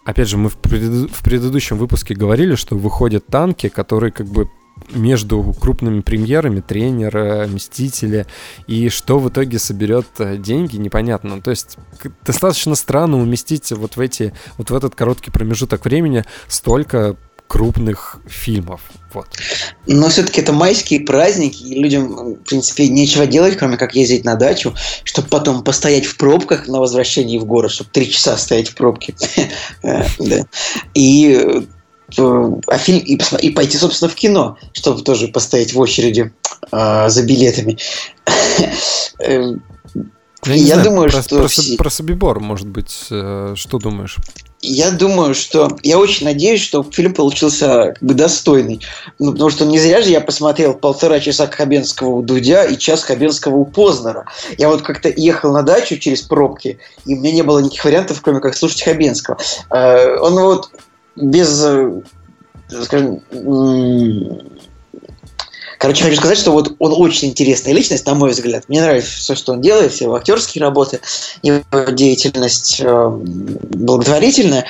Опять 0.04 0.28
же, 0.28 0.38
мы 0.38 0.48
в, 0.48 0.56
пред... 0.56 1.10
в 1.10 1.22
предыдущем 1.22 1.76
выпуске 1.76 2.14
говорили, 2.14 2.54
что 2.54 2.76
выходят 2.76 3.26
танки, 3.26 3.68
которые 3.68 4.10
как 4.10 4.26
бы 4.26 4.48
между 4.94 5.54
крупными 5.60 6.00
премьерами, 6.00 6.60
тренера, 6.60 7.46
Мстители, 7.46 8.26
и 8.66 8.88
что 8.88 9.18
в 9.18 9.28
итоге 9.28 9.58
соберет 9.58 10.06
э, 10.18 10.36
деньги, 10.38 10.76
непонятно. 10.76 11.40
То 11.40 11.50
есть 11.50 11.76
достаточно 12.24 12.74
странно 12.74 13.18
уместить 13.18 13.70
вот 13.72 13.96
в 13.96 14.00
эти, 14.00 14.32
вот 14.56 14.70
в 14.70 14.74
этот 14.74 14.94
короткий 14.94 15.30
промежуток 15.30 15.84
времени 15.84 16.24
столько 16.46 17.16
крупных 17.48 18.20
фильмов. 18.26 18.82
Вот. 19.14 19.26
Но 19.86 20.10
все-таки 20.10 20.42
это 20.42 20.52
майские 20.52 21.00
праздники, 21.00 21.62
и 21.62 21.80
людям, 21.80 22.34
в 22.34 22.44
принципе, 22.44 22.88
нечего 22.88 23.26
делать, 23.26 23.56
кроме 23.56 23.78
как 23.78 23.94
ездить 23.94 24.24
на 24.24 24.36
дачу, 24.36 24.74
чтобы 25.02 25.28
потом 25.28 25.64
постоять 25.64 26.04
в 26.04 26.18
пробках 26.18 26.68
на 26.68 26.78
возвращении 26.78 27.38
в 27.38 27.46
город, 27.46 27.72
чтобы 27.72 27.90
три 27.90 28.10
часа 28.10 28.36
стоять 28.36 28.68
в 28.68 28.74
пробке. 28.74 29.14
Э, 29.82 30.04
и 30.94 31.64
э, 32.16 32.60
а 32.66 32.78
фильм 32.78 32.98
и, 32.98 33.18
и 33.40 33.50
пойти, 33.50 33.78
собственно, 33.78 34.10
в 34.10 34.14
кино, 34.14 34.58
чтобы 34.72 35.02
тоже 35.02 35.28
постоять 35.28 35.72
в 35.72 35.80
очереди 35.80 36.32
э, 36.70 37.08
за 37.08 37.22
билетами. 37.24 37.78
Я, 40.44 40.54
я 40.54 40.74
знаю, 40.74 40.84
думаю, 40.84 41.10
про, 41.10 41.22
что... 41.22 41.38
Про, 41.38 41.76
про 41.78 41.90
Собибор, 41.90 42.40
может 42.40 42.68
быть, 42.68 42.92
что 42.92 43.78
думаешь? 43.78 44.16
Я 44.60 44.90
думаю, 44.90 45.34
что... 45.34 45.76
Я 45.82 45.98
очень 45.98 46.26
надеюсь, 46.26 46.60
что 46.60 46.82
фильм 46.82 47.14
получился 47.14 47.92
как 47.94 48.02
бы 48.02 48.14
достойный. 48.14 48.80
Ну, 49.18 49.32
потому 49.32 49.50
что 49.50 49.64
не 49.64 49.78
зря 49.78 50.02
же 50.02 50.10
я 50.10 50.20
посмотрел 50.20 50.74
полтора 50.74 51.20
часа 51.20 51.46
Хабенского 51.46 52.08
у 52.08 52.22
Дудя 52.22 52.64
и 52.64 52.76
час 52.76 53.04
Хабенского 53.04 53.56
у 53.56 53.64
Познера. 53.64 54.26
Я 54.56 54.68
вот 54.68 54.82
как-то 54.82 55.12
ехал 55.14 55.52
на 55.52 55.62
дачу 55.62 55.96
через 55.98 56.22
пробки, 56.22 56.78
и 57.06 57.14
у 57.14 57.18
меня 57.18 57.32
не 57.32 57.42
было 57.42 57.60
никаких 57.60 57.84
вариантов, 57.84 58.20
кроме 58.20 58.40
как 58.40 58.56
слушать 58.56 58.82
Хабенского. 58.82 59.38
Э, 59.70 60.16
он 60.18 60.34
вот 60.34 60.70
без 61.14 61.64
э, 61.64 62.02
скажем, 62.82 63.22
Короче, 65.78 66.04
хочу 66.04 66.16
сказать, 66.16 66.38
что 66.38 66.50
вот 66.50 66.74
он 66.80 66.92
очень 66.96 67.28
интересная 67.28 67.72
личность, 67.72 68.04
на 68.04 68.14
мой 68.14 68.30
взгляд. 68.30 68.64
Мне 68.68 68.82
нравится 68.82 69.10
все, 69.10 69.34
что 69.34 69.52
он 69.52 69.60
делает, 69.60 69.92
все 69.92 70.04
его 70.06 70.16
актерские 70.16 70.62
работы, 70.62 71.00
его 71.42 71.62
деятельность 71.90 72.80
э, 72.80 73.08
благотворительная. 73.10 74.66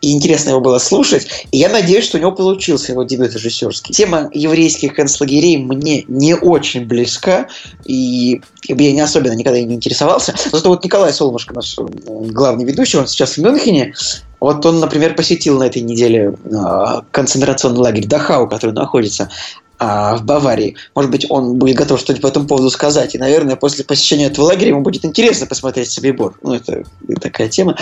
И 0.00 0.12
интересно 0.12 0.50
его 0.50 0.60
было 0.60 0.78
слушать. 0.78 1.26
И 1.50 1.58
я 1.58 1.68
надеюсь, 1.68 2.04
что 2.04 2.18
у 2.18 2.20
него 2.20 2.30
получился 2.30 2.92
его 2.92 3.02
дебют 3.02 3.34
режиссерский. 3.34 3.92
Тема 3.92 4.30
еврейских 4.32 4.94
концлагерей 4.94 5.58
мне 5.58 6.04
не 6.06 6.36
очень 6.36 6.86
близка. 6.86 7.48
И 7.84 8.40
я 8.68 8.92
не 8.92 9.00
особенно 9.00 9.32
никогда 9.32 9.60
не 9.60 9.74
интересовался. 9.74 10.34
Зато 10.52 10.68
вот 10.68 10.84
Николай 10.84 11.12
Солнышко, 11.12 11.54
наш 11.54 11.76
э, 11.78 11.82
главный 12.06 12.64
ведущий, 12.64 12.98
он 12.98 13.06
сейчас 13.06 13.36
в 13.36 13.38
Мюнхене. 13.38 13.94
Вот 14.40 14.64
он, 14.66 14.78
например, 14.78 15.16
посетил 15.16 15.58
на 15.58 15.64
этой 15.64 15.82
неделе 15.82 16.34
э, 16.44 17.00
концентрационный 17.10 17.80
лагерь 17.80 18.06
Дахау, 18.06 18.48
который 18.48 18.72
находится 18.72 19.30
а, 19.78 20.16
в 20.16 20.24
Баварии. 20.24 20.76
Может 20.94 21.10
быть, 21.10 21.26
он 21.28 21.58
будет 21.58 21.76
готов 21.76 22.00
что-нибудь 22.00 22.22
по 22.22 22.26
этому 22.26 22.46
поводу 22.46 22.70
сказать. 22.70 23.14
И, 23.14 23.18
наверное, 23.18 23.56
после 23.56 23.84
посещения 23.84 24.26
этого 24.26 24.46
лагеря 24.46 24.70
ему 24.70 24.82
будет 24.82 25.04
интересно 25.04 25.46
посмотреть 25.46 25.90
Собибор. 25.90 26.34
Ну, 26.42 26.54
это 26.54 26.84
такая 27.20 27.48
тема. 27.48 27.76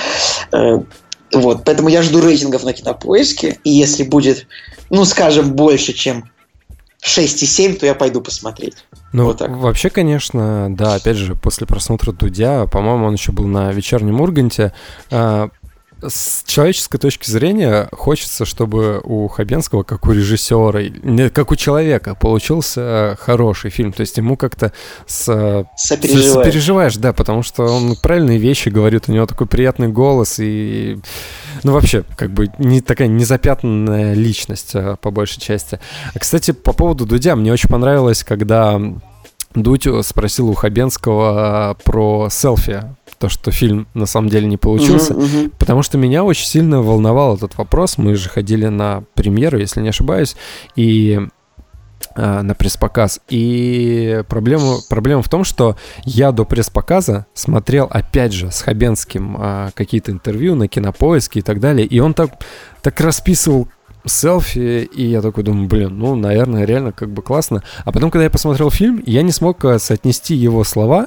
Э, 0.53 0.81
Вот, 1.33 1.65
поэтому 1.65 1.89
я 1.89 2.03
жду 2.03 2.21
рейтингов 2.21 2.63
на 2.63 2.73
кинопоиске, 2.73 3.59
и 3.65 3.71
если 3.71 4.05
будет, 4.05 4.47
ну, 4.91 5.05
скажем, 5.05 5.55
больше, 5.55 5.93
чем 5.93 6.31
6,7, 7.05 7.79
то 7.79 7.87
я 7.87 7.95
пойду 7.95 8.21
посмотреть. 8.21 8.77
Ну, 9.13 9.25
вот 9.25 9.39
так. 9.39 9.51
вообще, 9.51 9.91
конечно, 9.91 10.69
да, 10.71 10.95
опять 10.95 11.17
же, 11.17 11.35
после 11.35 11.67
просмотра 11.67 12.13
Дудя, 12.13 12.67
по-моему, 12.67 13.07
он 13.07 13.15
еще 13.15 13.33
был 13.33 13.47
на 13.47 13.73
вечернем 13.73 14.21
Урганте, 14.21 14.73
а, 15.11 15.49
с 16.03 16.43
человеческой 16.45 16.99
точки 16.99 17.31
зрения 17.31 17.89
хочется, 17.93 18.45
чтобы 18.45 19.01
у 19.03 19.29
Хабенского, 19.29 19.83
как 19.83 20.07
у 20.07 20.13
режиссера, 20.13 21.31
как 21.31 21.51
у 21.51 21.57
человека, 21.57 22.15
получился 22.15 23.17
хороший 23.21 23.71
фильм. 23.71 23.93
То 23.93 24.03
есть 24.03 24.17
ему 24.19 24.37
как-то 24.37 24.73
с... 25.07 25.67
сопереживаешь. 25.77 26.33
сопереживаешь, 26.33 26.97
да, 26.97 27.13
потому 27.13 27.43
что 27.43 27.65
он 27.65 27.97
правильные 27.97 28.39
вещи 28.39 28.69
говорит, 28.69 29.09
у 29.09 29.13
него 29.13 29.27
такой 29.27 29.47
приятный 29.47 29.89
голос 29.89 30.39
и... 30.39 30.99
Ну, 31.63 31.73
вообще, 31.73 32.05
как 32.17 32.31
бы 32.31 32.49
не 32.59 32.83
такая 32.83 33.09
незапятнанная 33.09 34.15
личность, 34.15 34.73
а, 34.75 34.97
по 34.97 35.11
большей 35.11 35.41
части. 35.41 35.81
А, 36.15 36.19
кстати, 36.19 36.51
по 36.51 36.73
поводу 36.73 37.07
Дудя, 37.07 37.37
мне 37.37 37.53
очень 37.53 37.71
понравилось, 37.71 38.23
когда 38.23 38.81
Дудь 39.55 39.87
спросил 40.03 40.51
у 40.51 40.55
Хабенского 40.55 41.77
про 41.85 42.29
селфи 42.31 42.85
то, 43.19 43.29
что 43.29 43.51
фильм 43.51 43.87
на 43.95 44.07
самом 44.07 44.29
деле 44.29 44.47
не 44.47 44.57
получился, 44.57 45.15
uh-huh, 45.15 45.47
uh-huh. 45.47 45.53
потому 45.59 45.83
что 45.83 45.99
меня 45.99 46.25
очень 46.25 46.47
сильно 46.47 46.83
волновал 46.83 47.37
этот 47.37 47.57
вопрос. 47.57 47.99
Мы 47.99 48.15
же 48.15 48.29
ходили 48.29 48.67
на 48.67 49.05
премьеру, 49.15 49.59
если 49.59 49.81
не 49.81 49.89
ошибаюсь, 49.89 50.37
и 50.75 51.21
э, 52.15 52.43
на 52.43 52.55
пресс-показ. 52.55 53.21
И 53.29 54.23
проблема, 54.29 54.77
проблема 54.89 55.23
в 55.23 55.29
том, 55.29 55.45
что 55.45 55.77
я 56.05 56.33
до 56.33 56.45
пресс-показа 56.45 57.27
смотрел, 57.33 57.87
опять 57.91 58.33
же, 58.33 58.51
с 58.51 58.61
Хабенским 58.61 59.37
э, 59.39 59.71
какие-то 59.75 60.13
интервью 60.13 60.55
на 60.55 60.69
кинопоиске 60.69 61.41
и 61.41 61.43
так 61.43 61.61
далее, 61.61 61.87
и 61.87 61.99
он 62.01 62.13
так, 62.13 62.33
так 62.83 63.01
расписывал 63.01 63.69
селфи, 64.09 64.89
и 64.93 65.07
я 65.07 65.23
такой 65.23 65.45
думаю, 65.45 65.69
блин, 65.69 65.99
ну, 65.99 66.15
наверное, 66.15 66.65
реально 66.65 66.93
как 66.93 67.11
бы 67.11 67.23
классно. 67.23 67.63
А 67.85 67.93
потом, 67.93 68.11
когда 68.11 68.25
я 68.25 68.31
посмотрел 68.31 68.71
фильм, 68.71 69.03
я 69.07 69.23
не 69.23 69.33
смог 69.33 69.65
э, 69.65 69.79
соотнести 69.79 70.35
его 70.35 70.65
слова 70.65 71.07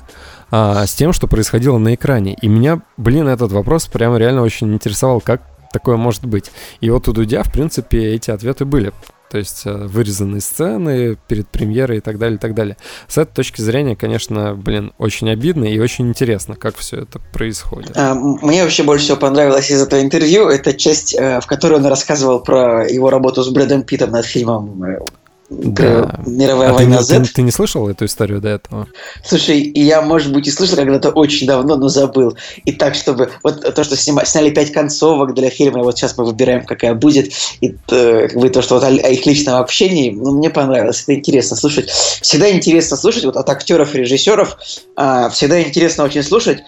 а, 0.52 0.86
с 0.86 0.94
тем, 0.94 1.14
что 1.14 1.28
происходило 1.28 1.78
на 1.78 1.96
экране. 1.96 2.36
И 2.42 2.48
меня, 2.48 2.82
блин, 2.98 3.28
этот 3.28 3.52
вопрос 3.52 3.88
прямо 3.88 4.18
реально 4.18 4.42
очень 4.42 4.74
интересовал, 4.74 5.22
как 5.22 5.42
такое 5.72 5.98
может 5.98 6.26
быть. 6.26 6.52
И 6.82 6.90
вот 6.90 7.08
у 7.08 7.14
Дудя, 7.14 7.44
в 7.44 7.52
принципе, 7.52 8.14
эти 8.14 8.32
ответы 8.32 8.66
были. 8.66 8.92
То 9.30 9.38
есть 9.38 9.62
э, 9.66 9.72
вырезанные 9.72 10.42
сцены 10.42 11.18
перед 11.28 11.48
премьерой 11.48 11.98
и 11.98 12.02
так 12.02 12.18
далее, 12.18 12.38
и 12.38 12.40
так 12.40 12.56
далее. 12.56 12.78
С 13.08 13.18
этой 13.18 13.36
точки 13.36 13.62
зрения, 13.62 13.96
конечно, 13.96 14.56
блин, 14.56 14.92
очень 14.98 15.30
обидно 15.30 15.66
и 15.66 15.80
очень 15.80 16.08
интересно, 16.08 16.56
как 16.56 16.76
все 16.76 17.02
это 17.02 17.20
происходит. 17.32 17.96
А, 17.96 18.16
мне 18.16 18.64
вообще 18.64 18.84
больше 18.84 19.06
всего 19.06 19.18
понравилось 19.18 19.70
из 19.70 19.82
этого 19.82 20.02
интервью, 20.02 20.50
это 20.50 20.74
часть, 20.74 21.16
э, 21.16 21.40
в 21.42 21.46
которой 21.46 21.76
он 21.76 21.86
рассказывал 21.86 22.40
про 22.40 22.88
его 22.88 23.10
работу 23.10 23.44
с 23.44 23.50
Брэдом 23.50 23.84
Питтом 23.84 24.12
над 24.12 24.26
фильмом 24.26 24.84
э, 24.84 25.00
да. 25.50 26.20
мировая 26.26 26.70
а 26.70 26.74
война 26.74 26.98
ты, 26.98 27.04
Z. 27.04 27.20
Ты, 27.22 27.34
ты 27.34 27.42
не 27.42 27.52
слышал 27.52 27.88
эту 27.88 28.06
историю 28.06 28.40
до 28.40 28.50
этого? 28.50 28.88
Слушай, 29.24 29.72
я, 29.76 30.02
может 30.02 30.32
быть, 30.32 30.48
и 30.48 30.52
слышал 30.52 30.76
когда-то 30.76 31.10
очень 31.10 31.48
давно, 31.48 31.76
но 31.76 31.88
забыл. 31.88 32.38
И 32.66 32.72
так, 32.72 32.96
чтобы... 32.96 33.32
Вот 33.44 33.74
то, 33.74 33.84
что 33.84 33.98
снима, 33.98 34.26
сняли 34.26 34.52
пять 34.52 34.72
концовок 34.72 35.34
для 35.34 35.50
фильма, 35.50 35.84
вот 35.84 35.98
сейчас 35.98 36.18
мы 36.18 36.26
выбираем, 36.26 36.66
какая 36.66 36.94
будет, 36.94 37.34
и 37.62 37.76
э, 37.92 38.28
как 38.28 38.40
бы 38.40 38.50
то, 38.50 38.62
что 38.62 38.76
вот 38.76 38.84
о, 38.84 38.88
о 38.88 39.10
их 39.10 39.26
личном 39.26 39.56
общении, 39.56 40.12
ну, 40.12 40.38
мне 40.38 40.50
понравилось. 40.50 41.04
Это 41.04 41.16
интересно 41.16 41.58
слушать. 41.58 41.90
Всегда 41.90 42.52
интересно 42.52 42.96
слушать 42.98 43.26
вот 43.26 43.36
от 43.36 43.50
актеров 43.50 43.96
и 43.96 44.00
режиссеров. 44.00 44.58
Э, 44.98 45.30
всегда 45.32 45.62
интересно 45.62 46.04
очень 46.04 46.24
слушать 46.24 46.60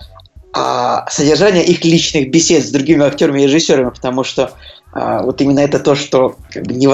а, 0.53 1.09
содержание 1.09 1.63
их 1.63 1.85
личных 1.85 2.29
бесед 2.29 2.65
с 2.65 2.71
другими 2.71 3.05
актерами 3.05 3.41
и 3.41 3.45
режиссерами, 3.45 3.89
потому 3.89 4.23
что 4.23 4.51
а, 4.93 5.24
вот 5.24 5.41
именно 5.41 5.60
это 5.60 5.79
то, 5.79 5.95
что 5.95 6.36
как 6.51 6.63
бы, 6.63 6.74
не, 6.74 6.88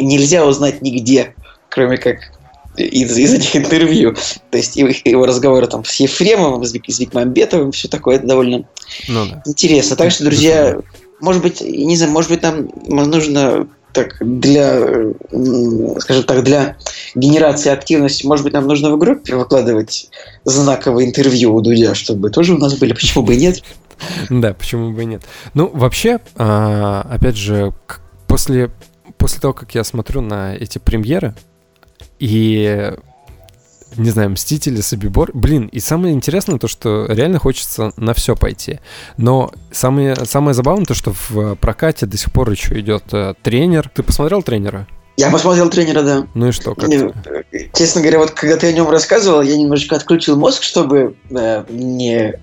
нельзя 0.00 0.46
узнать 0.46 0.82
нигде, 0.82 1.34
кроме 1.68 1.96
как 1.96 2.18
из, 2.76 3.16
из 3.16 3.34
этих 3.34 3.56
интервью. 3.56 4.14
То 4.50 4.58
есть 4.58 4.76
его, 4.76 4.90
его 5.04 5.26
разговоры 5.26 5.66
там 5.66 5.84
с 5.84 5.94
Ефремовым, 5.96 6.64
с, 6.64 6.72
Вик, 6.72 6.84
с 6.88 6.98
Викмамбетовым, 6.98 7.72
все 7.72 7.88
такое, 7.88 8.16
это 8.16 8.26
довольно 8.26 8.64
ну, 9.08 9.26
да. 9.26 9.42
интересно. 9.46 9.96
Так 9.96 10.10
что, 10.10 10.24
друзья, 10.24 10.78
может 11.20 11.42
быть, 11.42 11.60
не 11.60 11.96
знаю, 11.96 12.12
может 12.12 12.30
быть, 12.30 12.42
нам 12.42 12.70
нужно 12.88 13.68
так 13.92 14.16
для, 14.20 14.80
скажем 16.00 16.24
так, 16.24 16.42
для 16.42 16.76
генерации 17.14 17.70
активности, 17.70 18.26
может 18.26 18.44
быть, 18.44 18.52
нам 18.52 18.66
нужно 18.66 18.90
в 18.90 18.98
группе 18.98 19.36
выкладывать 19.36 20.10
знаковые 20.44 21.08
интервью 21.08 21.54
у 21.54 21.60
Дудя, 21.60 21.94
чтобы 21.94 22.30
тоже 22.30 22.54
у 22.54 22.58
нас 22.58 22.74
были, 22.74 22.92
почему 22.92 23.22
бы 23.22 23.34
и 23.34 23.38
нет. 23.38 23.62
Да, 24.30 24.54
почему 24.54 24.92
бы 24.92 25.02
и 25.02 25.06
нет. 25.06 25.24
Ну, 25.54 25.70
вообще, 25.72 26.20
а, 26.36 27.06
опять 27.10 27.36
же, 27.36 27.72
после, 28.26 28.70
после 29.18 29.40
того, 29.40 29.54
как 29.54 29.74
я 29.74 29.84
смотрю 29.84 30.20
на 30.20 30.54
эти 30.54 30.78
премьеры, 30.78 31.34
и 32.18 32.92
не 33.96 34.10
знаю, 34.10 34.30
Мстители, 34.30 34.80
Собибор. 34.80 35.30
Блин, 35.34 35.68
и 35.72 35.80
самое 35.80 36.14
интересное 36.14 36.58
то, 36.58 36.68
что 36.68 37.06
реально 37.08 37.38
хочется 37.38 37.92
на 37.96 38.14
все 38.14 38.34
пойти. 38.34 38.80
Но 39.16 39.52
самое, 39.70 40.16
самое 40.24 40.54
забавное 40.54 40.86
то, 40.86 40.94
что 40.94 41.12
в 41.12 41.54
прокате 41.56 42.06
до 42.06 42.16
сих 42.16 42.32
пор 42.32 42.50
еще 42.50 42.78
идет 42.80 43.04
э, 43.12 43.34
тренер. 43.42 43.90
Ты 43.94 44.02
посмотрел 44.02 44.42
тренера? 44.42 44.86
Я 45.16 45.30
посмотрел 45.30 45.70
тренера, 45.70 46.02
да. 46.02 46.26
Ну 46.34 46.48
и 46.48 46.52
что? 46.52 46.74
Как 46.74 46.88
не, 46.88 47.12
честно 47.72 48.00
говоря, 48.00 48.18
вот 48.18 48.32
когда 48.32 48.56
ты 48.56 48.66
о 48.66 48.72
нем 48.72 48.90
рассказывал, 48.90 49.42
я 49.42 49.56
немножечко 49.56 49.94
отключил 49.94 50.36
мозг, 50.36 50.62
чтобы 50.62 51.16
э, 51.30 51.64
не 51.70 52.40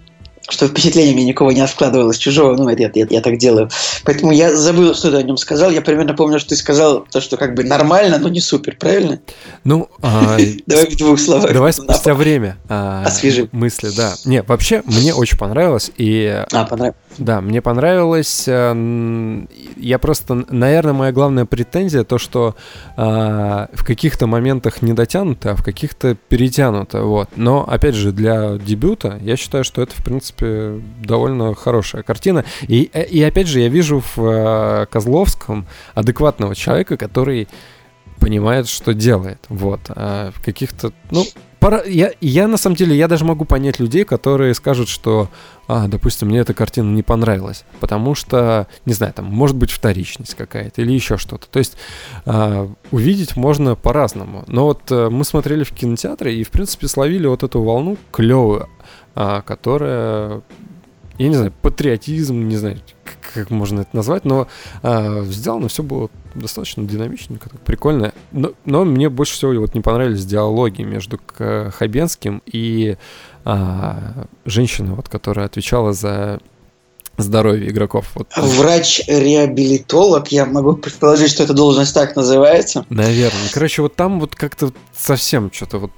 что 0.51 0.67
впечатление 0.67 1.13
мне 1.13 1.25
никого 1.25 1.51
не 1.51 1.61
откладывалось 1.61 2.17
чужого, 2.17 2.55
ну, 2.55 2.69
это 2.69 2.83
я, 2.93 3.07
я, 3.09 3.21
так 3.21 3.37
делаю. 3.37 3.69
Поэтому 4.03 4.31
я 4.31 4.55
забыл, 4.55 4.93
что 4.93 5.11
ты 5.11 5.17
о 5.17 5.23
нем 5.23 5.37
сказал. 5.37 5.71
Я 5.71 5.81
примерно 5.81 6.13
помню, 6.13 6.39
что 6.39 6.49
ты 6.49 6.55
сказал 6.55 7.05
то, 7.09 7.21
что 7.21 7.37
как 7.37 7.55
бы 7.55 7.63
нормально, 7.63 8.17
но 8.17 8.29
не 8.29 8.41
супер, 8.41 8.75
правильно? 8.77 9.19
Ну, 9.63 9.89
а, 10.01 10.37
давай 10.67 10.89
в 10.89 10.97
двух 10.97 11.19
словах. 11.19 11.53
Давай 11.53 11.73
спустя 11.73 12.13
время 12.13 12.57
а, 12.69 13.03
освежим 13.05 13.49
мысли, 13.51 13.89
да. 13.95 14.13
Не, 14.25 14.41
вообще 14.43 14.83
мне 14.85 15.13
очень 15.13 15.37
понравилось 15.37 15.91
и. 15.97 16.43
А 16.51 16.65
понравилось. 16.65 16.97
Да, 17.17 17.41
мне 17.41 17.61
понравилось. 17.61 18.45
Э, 18.47 19.45
я 19.77 19.99
просто, 19.99 20.45
наверное, 20.49 20.93
моя 20.93 21.11
главная 21.11 21.45
претензия 21.45 22.03
то, 22.03 22.17
что 22.17 22.55
в 22.95 23.85
каких-то 23.85 24.27
моментах 24.27 24.81
не 24.81 24.93
дотянуто, 24.93 25.51
а 25.51 25.55
в 25.55 25.63
каких-то 25.63 26.15
перетянуто, 26.29 27.03
вот. 27.03 27.29
Но 27.35 27.67
опять 27.67 27.95
же 27.95 28.11
для 28.11 28.57
дебюта 28.57 29.19
я 29.21 29.35
считаю, 29.37 29.63
что 29.63 29.81
это 29.81 29.93
в 29.95 30.03
принципе 30.03 30.40
принципе, 30.41 30.81
довольно 31.03 31.55
хорошая 31.55 32.03
картина. 32.03 32.45
И, 32.67 32.83
и 32.83 33.21
опять 33.23 33.47
же, 33.47 33.59
я 33.59 33.69
вижу 33.69 34.03
в 34.15 34.19
э, 34.19 34.85
Козловском 34.87 35.67
адекватного 35.93 36.55
человека, 36.55 36.97
который 36.97 37.47
понимает, 38.19 38.67
что 38.67 38.93
делает. 38.93 39.39
Вот. 39.49 39.81
А 39.89 40.31
каких-то, 40.43 40.93
ну, 41.09 41.25
пора... 41.59 41.81
я, 41.83 42.11
я 42.21 42.47
на 42.47 42.57
самом 42.57 42.75
деле, 42.75 42.95
я 42.95 43.07
даже 43.07 43.25
могу 43.25 43.45
понять 43.45 43.79
людей, 43.79 44.05
которые 44.05 44.53
скажут, 44.53 44.89
что, 44.89 45.27
а, 45.67 45.87
допустим, 45.87 46.27
мне 46.27 46.39
эта 46.39 46.53
картина 46.53 46.93
не 46.93 47.01
понравилась, 47.01 47.65
потому 47.79 48.13
что, 48.13 48.67
не 48.85 48.93
знаю, 48.93 49.13
там, 49.13 49.25
может 49.25 49.55
быть, 49.55 49.71
вторичность 49.71 50.35
какая-то 50.35 50.83
или 50.83 50.91
еще 50.91 51.17
что-то. 51.17 51.47
То 51.47 51.57
есть 51.57 51.77
а, 52.25 52.69
увидеть 52.91 53.35
можно 53.35 53.75
по-разному. 53.75 54.43
Но 54.45 54.65
вот 54.65 54.83
а, 54.91 55.09
мы 55.09 55.25
смотрели 55.25 55.63
в 55.63 55.71
кинотеатре 55.71 56.39
и, 56.39 56.43
в 56.43 56.51
принципе, 56.51 56.87
словили 56.87 57.25
вот 57.25 57.41
эту 57.41 57.63
волну 57.63 57.97
клевую 58.11 58.69
которая, 59.13 60.41
я 61.17 61.27
не 61.27 61.35
знаю, 61.35 61.53
патриотизм, 61.61 62.47
не 62.47 62.57
знаю, 62.57 62.79
как, 63.03 63.33
как 63.33 63.49
можно 63.49 63.81
это 63.81 63.95
назвать, 63.95 64.25
но 64.25 64.47
а, 64.81 65.23
сделано 65.25 65.67
все 65.67 65.83
было 65.83 66.09
достаточно 66.33 66.83
динамичненько, 66.83 67.49
прикольно. 67.65 68.13
Но, 68.31 68.53
но 68.65 68.85
мне 68.85 69.09
больше 69.09 69.33
всего 69.33 69.53
вот 69.59 69.75
не 69.75 69.81
понравились 69.81 70.25
диалоги 70.25 70.83
между 70.83 71.19
Хабенским 71.37 72.41
и 72.45 72.97
а, 73.43 74.25
женщиной, 74.45 74.95
вот, 74.95 75.09
которая 75.09 75.45
отвечала 75.45 75.93
за 75.93 76.39
здоровье 77.17 77.69
игроков. 77.69 78.11
Вот. 78.15 78.29
Врач-реабилитолог, 78.35 80.29
я 80.29 80.45
могу 80.45 80.73
предположить, 80.73 81.31
что 81.31 81.43
эта 81.43 81.53
должность 81.53 81.93
так 81.93 82.15
называется. 82.15 82.85
Наверное. 82.89 83.49
Короче, 83.53 83.81
вот 83.81 83.95
там 83.95 84.19
вот 84.19 84.35
как-то 84.35 84.71
совсем 84.97 85.51
что-то 85.51 85.79
вот 85.79 85.91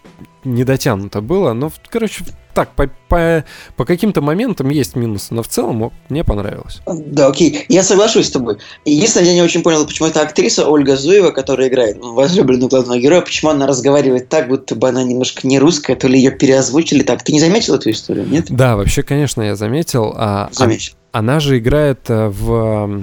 не 0.44 0.64
дотянуто 0.64 1.22
было. 1.22 1.54
Но, 1.54 1.72
короче, 1.90 2.24
так, 2.54 2.76
по, 2.76 2.90
по, 3.10 3.44
по 3.76 3.86
каким-то 3.86 4.22
моментам 4.22 4.70
есть 4.70 4.96
минусы, 4.96 5.34
но 5.34 5.42
в 5.42 5.48
целом 5.48 5.92
мне 6.10 6.24
понравилось. 6.24 6.82
Да, 6.86 7.28
окей. 7.28 7.66
Я 7.70 7.84
соглашусь 7.84 8.28
с 8.28 8.32
тобой. 8.32 8.58
Единственное, 8.86 9.28
я 9.28 9.34
не 9.34 9.42
очень 9.42 9.64
понял, 9.64 9.86
почему 9.86 10.08
эта 10.08 10.22
актриса 10.22 10.68
Ольга 10.68 10.96
Зуева, 10.96 11.32
которая 11.32 11.68
играет 11.68 11.98
возлюбленную 12.00 12.70
главного 12.70 13.00
героя, 13.00 13.22
почему 13.22 13.52
она 13.52 13.66
разговаривает 13.66 14.30
так, 14.30 14.48
будто 14.48 14.76
бы 14.76 14.90
она 14.90 15.04
немножко 15.04 15.48
не 15.48 15.60
русская, 15.60 15.96
то 15.96 16.08
ли 16.08 16.18
ее 16.18 16.32
переозвучили 16.32 17.04
так. 17.04 17.24
Ты 17.24 17.34
не 17.34 17.40
заметил 17.40 17.76
эту 17.76 17.90
историю, 17.90 18.28
нет? 18.28 18.46
Да, 18.50 18.76
вообще, 18.76 19.04
конечно, 19.04 19.42
я 19.42 19.56
заметил. 19.56 20.14
А, 20.16 20.50
заметил. 20.52 20.94
А, 21.12 21.20
она 21.20 21.40
же 21.40 21.60
играет 21.60 22.10
э, 22.10 22.28
в 22.28 23.02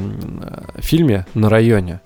фильме 0.79 1.27
«На 1.35 1.49
районе», 1.49 2.01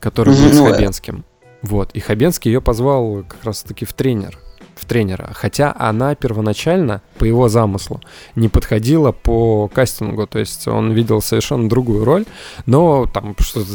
который 0.00 0.34
был 0.34 0.52
с 0.52 0.56
ну, 0.56 0.66
Хабенским. 0.66 1.24
Вот. 1.62 1.90
И 1.92 2.00
Хабенский 2.00 2.52
ее 2.52 2.60
позвал 2.60 3.24
как 3.28 3.44
раз-таки 3.44 3.84
в 3.84 3.92
тренер. 3.92 4.38
в 4.76 4.84
тренера. 4.84 5.30
Хотя 5.32 5.74
она 5.78 6.14
первоначально, 6.14 7.00
по 7.18 7.24
его 7.24 7.48
замыслу, 7.48 8.00
не 8.34 8.48
подходила 8.48 9.10
по 9.10 9.68
кастингу. 9.68 10.26
То 10.26 10.38
есть 10.38 10.68
он 10.68 10.92
видел 10.92 11.22
совершенно 11.22 11.68
другую 11.68 12.04
роль, 12.04 12.26
но 12.66 13.06
там 13.06 13.34
что-то 13.38 13.70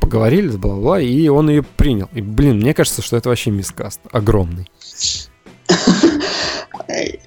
поговорили, 0.00 0.56
бла-бла, 0.56 1.00
и 1.00 1.28
он 1.28 1.50
ее 1.50 1.62
принял. 1.62 2.08
И, 2.12 2.22
блин, 2.22 2.58
мне 2.58 2.74
кажется, 2.74 3.02
что 3.02 3.16
это 3.16 3.28
вообще 3.28 3.50
мискаст 3.50 4.00
огромный. 4.12 4.70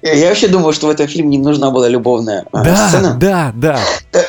Я 0.04 0.28
вообще 0.28 0.48
думаю, 0.48 0.74
что 0.74 0.86
в 0.86 0.90
этом 0.90 1.08
фильме 1.08 1.38
не 1.38 1.42
нужна 1.42 1.70
была 1.70 1.88
любовная 1.88 2.44
а, 2.52 2.62
да, 2.62 2.88
сцена. 2.88 3.16
Да, 3.18 3.52
да. 3.54 3.78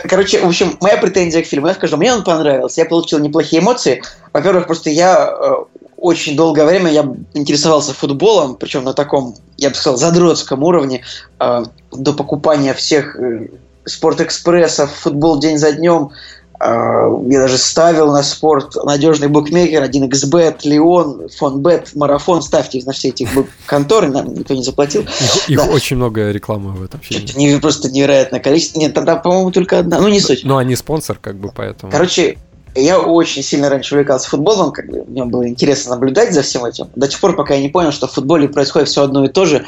Короче, 0.07 0.39
в 0.39 0.47
общем, 0.47 0.77
моя 0.79 0.95
претензия 0.95 1.43
к 1.43 1.45
фильму, 1.45 1.67
я 1.67 1.73
скажу, 1.73 1.97
мне 1.97 2.13
он 2.13 2.23
понравился, 2.23 2.79
я 2.79 2.87
получил 2.87 3.19
неплохие 3.19 3.61
эмоции. 3.61 4.01
Во-первых, 4.31 4.67
просто 4.67 4.89
я 4.89 5.27
э, 5.29 5.55
очень 5.97 6.37
долгое 6.37 6.65
время 6.65 6.91
я 6.91 7.05
интересовался 7.33 7.93
футболом, 7.93 8.55
причем 8.55 8.85
на 8.85 8.93
таком, 8.93 9.35
я 9.57 9.69
бы 9.69 9.75
сказал, 9.75 9.97
задротском 9.97 10.63
уровне, 10.63 11.03
э, 11.41 11.63
до 11.91 12.13
покупания 12.13 12.73
всех 12.73 13.17
э, 13.19 13.49
спортэкспрессов, 13.83 14.91
футбол 14.93 15.39
день 15.39 15.57
за 15.57 15.73
днем, 15.73 16.11
я 16.59 17.39
даже 17.39 17.57
ставил 17.57 18.11
на 18.11 18.23
спорт 18.23 18.75
надежный 18.83 19.27
букмекер, 19.27 19.83
1xbet, 19.83 20.59
Леон, 20.63 21.29
Фонбет, 21.29 21.95
Марафон. 21.95 22.41
Ставьте 22.41 22.81
на 22.85 22.93
все 22.93 23.09
эти 23.09 23.27
конторы, 23.65 24.09
нам 24.09 24.33
никто 24.33 24.53
не 24.53 24.63
заплатил. 24.63 25.01
Их, 25.01 25.49
их 25.49 25.57
да. 25.57 25.65
очень 25.65 25.97
много 25.97 26.31
рекламы 26.31 26.71
в 26.71 26.83
этом 26.83 26.99
фильме. 27.01 27.27
Не, 27.35 27.59
просто 27.59 27.91
невероятное 27.91 28.39
количество. 28.39 28.79
Нет, 28.79 28.93
тогда, 28.93 29.15
по-моему, 29.15 29.51
только 29.51 29.79
одна. 29.79 29.99
Ну, 29.99 30.07
не 30.07 30.19
суть. 30.19 30.41
Ну, 30.43 30.57
они 30.57 30.75
спонсор, 30.75 31.17
как 31.21 31.35
бы, 31.35 31.51
поэтому. 31.53 31.91
Короче, 31.91 32.37
я 32.75 32.99
очень 32.99 33.41
сильно 33.43 33.69
раньше 33.69 33.95
увлекался 33.95 34.29
футболом, 34.29 34.71
как 34.71 34.87
бы 34.87 35.05
мне 35.05 35.23
было 35.25 35.47
интересно 35.47 35.91
наблюдать 35.91 36.33
за 36.33 36.41
всем 36.41 36.65
этим. 36.65 36.89
До 36.95 37.07
тех 37.07 37.19
пор, 37.19 37.35
пока 37.35 37.55
я 37.55 37.61
не 37.61 37.69
понял, 37.69 37.91
что 37.91 38.07
в 38.07 38.11
футболе 38.11 38.49
происходит 38.49 38.89
все 38.89 39.03
одно 39.03 39.25
и 39.25 39.29
то 39.29 39.45
же. 39.45 39.65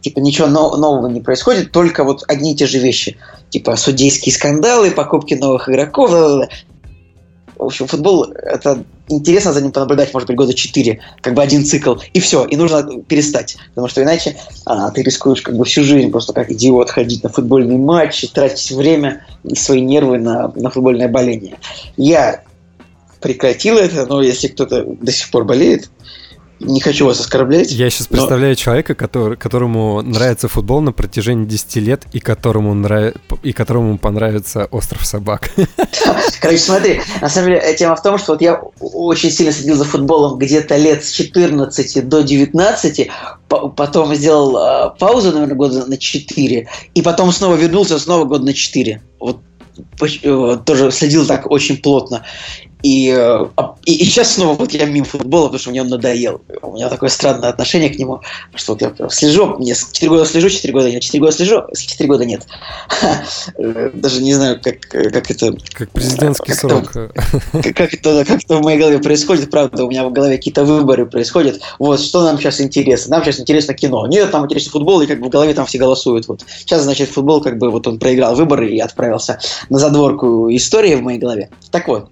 Типа 0.00 0.20
ничего 0.20 0.46
нового 0.48 1.08
не 1.08 1.20
происходит, 1.20 1.72
только 1.72 2.04
вот 2.04 2.24
одни 2.28 2.52
и 2.52 2.56
те 2.56 2.66
же 2.66 2.78
вещи. 2.78 3.16
Типа 3.50 3.76
судейские 3.76 4.34
скандалы, 4.34 4.90
покупки 4.90 5.34
новых 5.34 5.68
игроков. 5.68 6.10
В 6.10 7.64
общем, 7.64 7.86
футбол 7.86 8.24
это 8.24 8.84
интересно 9.08 9.52
за 9.52 9.60
ним 9.60 9.72
понаблюдать, 9.72 10.14
может 10.14 10.26
быть, 10.28 10.36
года 10.36 10.54
4, 10.54 11.00
как 11.20 11.34
бы 11.34 11.42
один 11.42 11.64
цикл, 11.64 11.96
и 12.14 12.20
все, 12.20 12.44
и 12.46 12.56
нужно 12.56 13.02
перестать. 13.02 13.58
Потому 13.70 13.88
что 13.88 14.02
иначе 14.02 14.36
а, 14.64 14.90
ты 14.90 15.02
рискуешь 15.02 15.42
как 15.42 15.56
бы 15.56 15.64
всю 15.66 15.84
жизнь 15.84 16.10
просто 16.10 16.32
как 16.32 16.50
идиот 16.50 16.90
ходить 16.90 17.22
на 17.22 17.28
футбольные 17.28 17.78
матчи, 17.78 18.28
тратить 18.28 18.70
время 18.70 19.26
и 19.44 19.54
свои 19.54 19.82
нервы 19.82 20.18
на, 20.18 20.48
на 20.54 20.70
футбольное 20.70 21.08
боление. 21.08 21.58
Я 21.98 22.44
прекратил 23.20 23.76
это, 23.76 24.06
но 24.06 24.22
если 24.22 24.48
кто-то 24.48 24.84
до 24.84 25.12
сих 25.12 25.30
пор 25.30 25.44
болеет, 25.44 25.90
не 26.60 26.80
хочу 26.80 27.06
вас 27.06 27.18
оскорблять. 27.20 27.72
Я 27.72 27.88
сейчас 27.88 28.10
но... 28.10 28.16
представляю 28.16 28.54
человека, 28.54 28.94
который, 28.94 29.36
которому 29.36 30.02
нравится 30.02 30.46
футбол 30.46 30.82
на 30.82 30.92
протяжении 30.92 31.46
10 31.46 31.76
лет 31.76 32.02
и 32.12 32.20
которому, 32.20 32.74
нрав... 32.74 33.14
и 33.42 33.52
которому 33.52 33.98
понравится 33.98 34.66
«Остров 34.70 35.06
собак». 35.06 35.50
Короче, 36.40 36.58
смотри, 36.58 37.00
на 37.20 37.28
самом 37.30 37.48
деле 37.48 37.74
тема 37.74 37.96
в 37.96 38.02
том, 38.02 38.18
что 38.18 38.32
вот 38.32 38.42
я 38.42 38.60
очень 38.80 39.30
сильно 39.30 39.52
следил 39.52 39.76
за 39.76 39.84
футболом 39.84 40.38
где-то 40.38 40.76
лет 40.76 41.02
с 41.04 41.10
14 41.12 42.06
до 42.08 42.22
19, 42.22 43.08
потом 43.48 44.14
сделал 44.14 44.56
э, 44.56 44.98
паузу, 44.98 45.32
наверное, 45.32 45.56
года 45.56 45.86
на 45.86 45.96
4, 45.96 46.68
и 46.94 47.02
потом 47.02 47.32
снова 47.32 47.56
вернулся, 47.56 47.98
снова 47.98 48.24
год 48.24 48.42
на 48.42 48.52
4. 48.52 49.00
Вот 49.18 49.38
э, 50.02 50.58
тоже 50.66 50.90
следил 50.90 51.26
так 51.26 51.50
очень 51.50 51.78
плотно. 51.78 52.24
И, 52.82 53.08
и, 53.08 53.14
э, 53.16 53.46
и 53.84 54.04
сейчас 54.04 54.34
снова 54.34 54.54
вот 54.54 54.72
я 54.72 54.86
мимо 54.86 55.04
футбола, 55.04 55.46
потому 55.46 55.58
что 55.58 55.70
мне 55.70 55.82
он 55.82 55.88
надоел. 55.88 56.40
У 56.62 56.72
меня 56.72 56.88
такое 56.88 57.10
странное 57.10 57.50
отношение 57.50 57.90
к 57.90 57.98
нему, 57.98 58.20
что 58.54 58.74
вот 58.74 58.82
я 58.82 59.08
слежу, 59.10 59.56
мне 59.58 59.74
4 59.74 60.08
года 60.08 60.26
слежу, 60.26 60.48
4 60.48 60.72
года 60.72 60.90
нет, 60.90 61.02
4 61.02 61.20
года 61.20 61.32
слежу, 61.32 61.62
4 61.74 62.08
года 62.08 62.24
нет. 62.24 62.46
Даже 63.94 64.22
не 64.22 64.34
знаю, 64.34 64.60
как, 64.62 64.80
как 64.80 65.30
это... 65.30 65.54
Как 65.72 65.90
президентский 65.90 66.52
как 66.52 66.60
срок. 66.60 66.92
Это, 67.52 67.72
как, 67.74 67.94
это, 67.94 68.24
как 68.24 68.42
это 68.42 68.56
в 68.56 68.62
моей 68.62 68.78
голове 68.78 68.98
происходит, 68.98 69.50
правда, 69.50 69.84
у 69.84 69.90
меня 69.90 70.04
в 70.04 70.12
голове 70.12 70.36
какие-то 70.36 70.64
выборы 70.64 71.06
происходят. 71.06 71.60
Вот, 71.78 72.00
что 72.00 72.22
нам 72.22 72.38
сейчас 72.38 72.60
интересно? 72.60 73.16
Нам 73.16 73.24
сейчас 73.24 73.40
интересно 73.40 73.74
кино. 73.74 74.06
Нет, 74.06 74.32
нам 74.32 74.44
интересно 74.44 74.72
футбол, 74.72 75.00
и 75.00 75.06
как 75.06 75.20
бы 75.20 75.26
в 75.26 75.30
голове 75.30 75.54
там 75.54 75.66
все 75.66 75.78
голосуют. 75.78 76.28
Вот. 76.28 76.44
Сейчас, 76.60 76.82
значит, 76.82 77.10
футбол, 77.10 77.40
как 77.40 77.58
бы 77.58 77.70
вот 77.70 77.86
он 77.86 77.98
проиграл 77.98 78.34
выборы 78.34 78.70
и 78.70 78.78
отправился 78.78 79.38
на 79.68 79.78
задворку 79.78 80.48
истории 80.50 80.94
в 80.94 81.02
моей 81.02 81.18
голове. 81.18 81.50
Так 81.70 81.88
вот, 81.88 82.10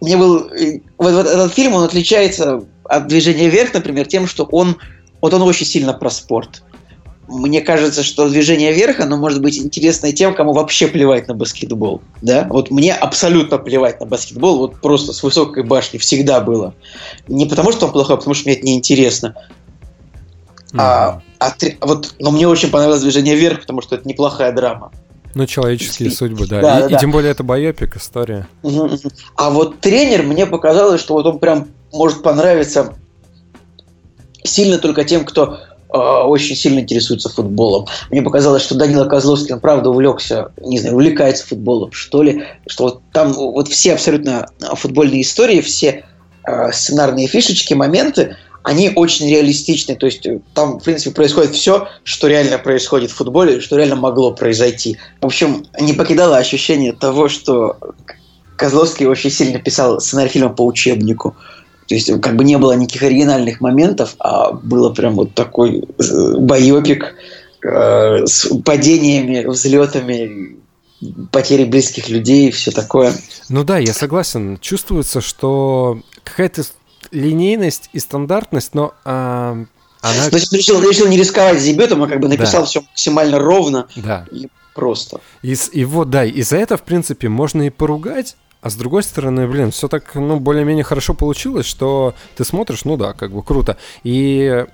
мне 0.00 0.16
был 0.16 0.50
вот, 0.98 1.12
вот 1.12 1.26
этот 1.26 1.52
фильм 1.52 1.74
он 1.74 1.84
отличается 1.84 2.64
от 2.84 3.06
движения 3.06 3.48
вверх, 3.48 3.74
например, 3.74 4.06
тем, 4.06 4.26
что 4.26 4.44
он 4.44 4.76
вот 5.20 5.34
он 5.34 5.42
очень 5.42 5.66
сильно 5.66 5.92
про 5.92 6.10
спорт. 6.10 6.62
Мне 7.26 7.60
кажется, 7.60 8.02
что 8.02 8.26
движение 8.28 8.72
вверх, 8.72 9.00
оно 9.00 9.18
может 9.18 9.42
быть 9.42 9.58
интересно 9.58 10.10
тем, 10.12 10.34
кому 10.34 10.54
вообще 10.54 10.88
плевать 10.88 11.28
на 11.28 11.34
баскетбол. 11.34 12.00
Да? 12.22 12.46
Вот 12.48 12.70
мне 12.70 12.94
абсолютно 12.94 13.58
плевать 13.58 14.00
на 14.00 14.06
баскетбол, 14.06 14.58
вот 14.58 14.80
просто 14.80 15.12
с 15.12 15.22
высокой 15.22 15.62
башни 15.62 15.98
всегда 15.98 16.40
было. 16.40 16.74
Не 17.26 17.44
потому, 17.44 17.72
что 17.72 17.86
он 17.86 17.92
плохой, 17.92 18.14
а 18.14 18.16
потому 18.16 18.32
что 18.32 18.48
мне 18.48 18.56
это 18.56 18.64
неинтересно. 18.64 19.34
Mm-hmm. 20.72 20.78
А, 20.78 21.20
а, 21.38 21.52
вот, 21.82 22.14
но 22.18 22.30
мне 22.30 22.48
очень 22.48 22.70
понравилось 22.70 23.02
движение 23.02 23.34
вверх, 23.34 23.60
потому 23.60 23.82
что 23.82 23.96
это 23.96 24.08
неплохая 24.08 24.52
драма. 24.52 24.90
Ну, 25.34 25.46
человеческие 25.46 26.10
судьбы, 26.10 26.46
да. 26.46 26.60
да, 26.60 26.78
и, 26.80 26.88
да, 26.90 26.96
и 26.96 26.98
тем 26.98 27.10
более 27.10 27.30
это 27.30 27.42
байопик 27.42 27.96
история. 27.96 28.46
А 29.36 29.50
вот 29.50 29.80
тренер, 29.80 30.22
мне 30.22 30.46
показалось, 30.46 31.00
что 31.00 31.14
вот 31.14 31.26
он 31.26 31.38
прям 31.38 31.68
может 31.92 32.22
понравиться 32.22 32.94
сильно 34.44 34.78
только 34.78 35.04
тем, 35.04 35.24
кто 35.24 35.58
э, 35.92 35.96
очень 35.96 36.56
сильно 36.56 36.80
интересуется 36.80 37.28
футболом. 37.28 37.86
Мне 38.10 38.22
показалось, 38.22 38.62
что 38.62 38.74
Данила 38.74 39.04
Козловский, 39.04 39.54
он 39.54 39.60
правда 39.60 39.90
увлекся, 39.90 40.52
не 40.58 40.78
знаю, 40.78 40.94
увлекается 40.94 41.46
футболом, 41.46 41.92
что 41.92 42.22
ли, 42.22 42.44
что 42.66 42.84
вот 42.84 43.02
там 43.12 43.32
вот 43.32 43.68
все 43.68 43.94
абсолютно 43.94 44.48
футбольные 44.74 45.22
истории, 45.22 45.60
все 45.60 46.04
э, 46.46 46.72
сценарные 46.72 47.26
фишечки, 47.26 47.74
моменты, 47.74 48.36
они 48.68 48.92
очень 48.94 49.30
реалистичны. 49.30 49.96
То 49.96 50.04
есть 50.04 50.26
э, 50.26 50.40
там, 50.52 50.78
в 50.78 50.84
принципе, 50.84 51.14
происходит 51.14 51.54
все, 51.54 51.88
что 52.04 52.28
реально 52.28 52.58
происходит 52.58 53.10
в 53.10 53.14
футболе, 53.14 53.60
что 53.60 53.76
реально 53.76 53.96
могло 53.96 54.32
произойти. 54.32 54.98
В 55.22 55.26
общем, 55.26 55.64
не 55.80 55.94
покидало 55.94 56.36
ощущение 56.36 56.92
того, 56.92 57.30
что 57.30 57.78
Козловский 58.56 59.06
очень 59.06 59.30
сильно 59.30 59.58
писал 59.58 60.00
сценарий 60.02 60.28
фильма 60.28 60.50
по 60.50 60.66
учебнику. 60.66 61.34
То 61.86 61.94
есть 61.94 62.20
как 62.20 62.36
бы 62.36 62.44
не 62.44 62.58
было 62.58 62.72
никаких 62.72 63.04
оригинальных 63.04 63.62
моментов, 63.62 64.16
а 64.18 64.52
было 64.52 64.90
прям 64.90 65.14
вот 65.14 65.32
такой 65.32 65.78
э, 65.78 66.36
байопик 66.36 67.14
э, 67.64 68.26
с 68.26 68.54
падениями, 68.66 69.46
взлетами, 69.46 70.58
потери 71.32 71.64
близких 71.64 72.10
людей 72.10 72.48
и 72.48 72.50
все 72.50 72.70
такое. 72.70 73.14
Ну 73.48 73.64
да, 73.64 73.78
я 73.78 73.94
согласен. 73.94 74.58
Чувствуется, 74.60 75.22
что 75.22 76.02
какая-то 76.22 76.64
линейность 77.10 77.90
и 77.92 77.98
стандартность, 77.98 78.74
но 78.74 78.94
а, 79.04 79.56
она... 80.00 80.30
То 80.30 80.36
есть 80.36 80.52
он 80.52 80.58
решил, 80.58 80.80
решил 80.80 81.08
не 81.08 81.16
рисковать 81.16 81.62
дебютом, 81.62 82.02
а 82.02 82.08
как 82.08 82.20
бы 82.20 82.28
написал 82.28 82.62
да. 82.62 82.66
все 82.66 82.80
максимально 82.82 83.38
ровно 83.38 83.88
да. 83.96 84.26
и 84.30 84.48
просто. 84.74 85.20
И, 85.42 85.56
и 85.72 85.84
вот, 85.84 86.10
да, 86.10 86.24
и 86.24 86.42
за 86.42 86.56
это, 86.56 86.76
в 86.76 86.82
принципе, 86.82 87.28
можно 87.28 87.62
и 87.62 87.70
поругать, 87.70 88.36
а 88.60 88.70
с 88.70 88.74
другой 88.74 89.02
стороны, 89.02 89.46
блин, 89.46 89.70
все 89.70 89.88
так, 89.88 90.14
ну, 90.14 90.40
более-менее 90.40 90.84
хорошо 90.84 91.14
получилось, 91.14 91.66
что 91.66 92.14
ты 92.36 92.44
смотришь, 92.44 92.84
ну 92.84 92.96
да, 92.96 93.12
как 93.12 93.30
бы 93.30 93.42
круто. 93.42 93.76
И 94.02 94.64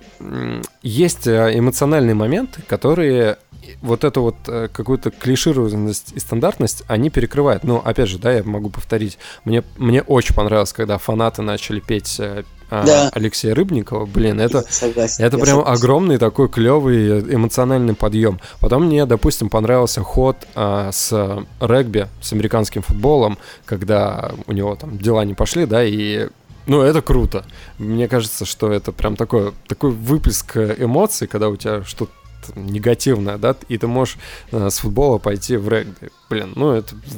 есть 0.81 1.27
э, 1.27 1.57
эмоциональные 1.57 2.15
моменты, 2.15 2.61
которые 2.67 3.37
вот 3.81 4.03
эту 4.03 4.21
вот 4.21 4.35
э, 4.47 4.69
какую-то 4.71 5.11
клишированность 5.11 6.13
и 6.13 6.19
стандартность 6.19 6.83
они 6.87 7.09
перекрывают. 7.09 7.63
Но, 7.63 7.81
опять 7.83 8.09
же, 8.09 8.17
да, 8.17 8.31
я 8.31 8.43
могу 8.43 8.69
повторить. 8.69 9.17
Мне, 9.43 9.63
мне 9.77 10.01
очень 10.01 10.35
понравилось, 10.35 10.73
когда 10.73 10.97
фанаты 10.97 11.41
начали 11.41 11.79
петь 11.79 12.19
э, 12.19 12.43
да. 12.83 13.09
Алексея 13.13 13.53
Рыбникова. 13.53 14.05
Блин, 14.05 14.39
это, 14.39 14.63
согласен, 14.69 15.23
это 15.23 15.37
прям 15.37 15.57
согласен. 15.57 15.73
огромный 15.73 16.17
такой 16.17 16.49
клевый 16.49 17.21
эмоциональный 17.21 17.93
подъем. 17.93 18.39
Потом 18.59 18.85
мне, 18.85 19.05
допустим, 19.05 19.49
понравился 19.49 20.01
ход 20.01 20.37
а, 20.55 20.91
с 20.91 21.45
регби, 21.59 22.07
с 22.21 22.33
американским 22.33 22.81
футболом, 22.81 23.37
когда 23.65 24.31
у 24.47 24.51
него 24.51 24.75
там 24.75 24.97
дела 24.97 25.23
не 25.25 25.33
пошли, 25.33 25.65
да, 25.65 25.83
и 25.83 26.27
ну, 26.67 26.81
это 26.81 27.01
круто. 27.01 27.45
Мне 27.77 28.07
кажется, 28.07 28.45
что 28.45 28.71
это 28.71 28.91
прям 28.91 29.15
такой, 29.15 29.53
такой 29.67 29.91
выплеск 29.91 30.57
эмоций, 30.57 31.27
когда 31.27 31.49
у 31.49 31.55
тебя 31.55 31.83
что-то 31.83 32.11
негативное, 32.55 33.37
да, 33.37 33.55
и 33.67 33.77
ты 33.77 33.87
можешь 33.87 34.17
э, 34.51 34.69
с 34.69 34.79
футбола 34.79 35.17
пойти 35.17 35.57
в 35.57 35.69
регби. 35.69 36.09
Блин, 36.29 36.53
ну 36.55 36.71
это, 36.71 36.95
это 36.95 37.17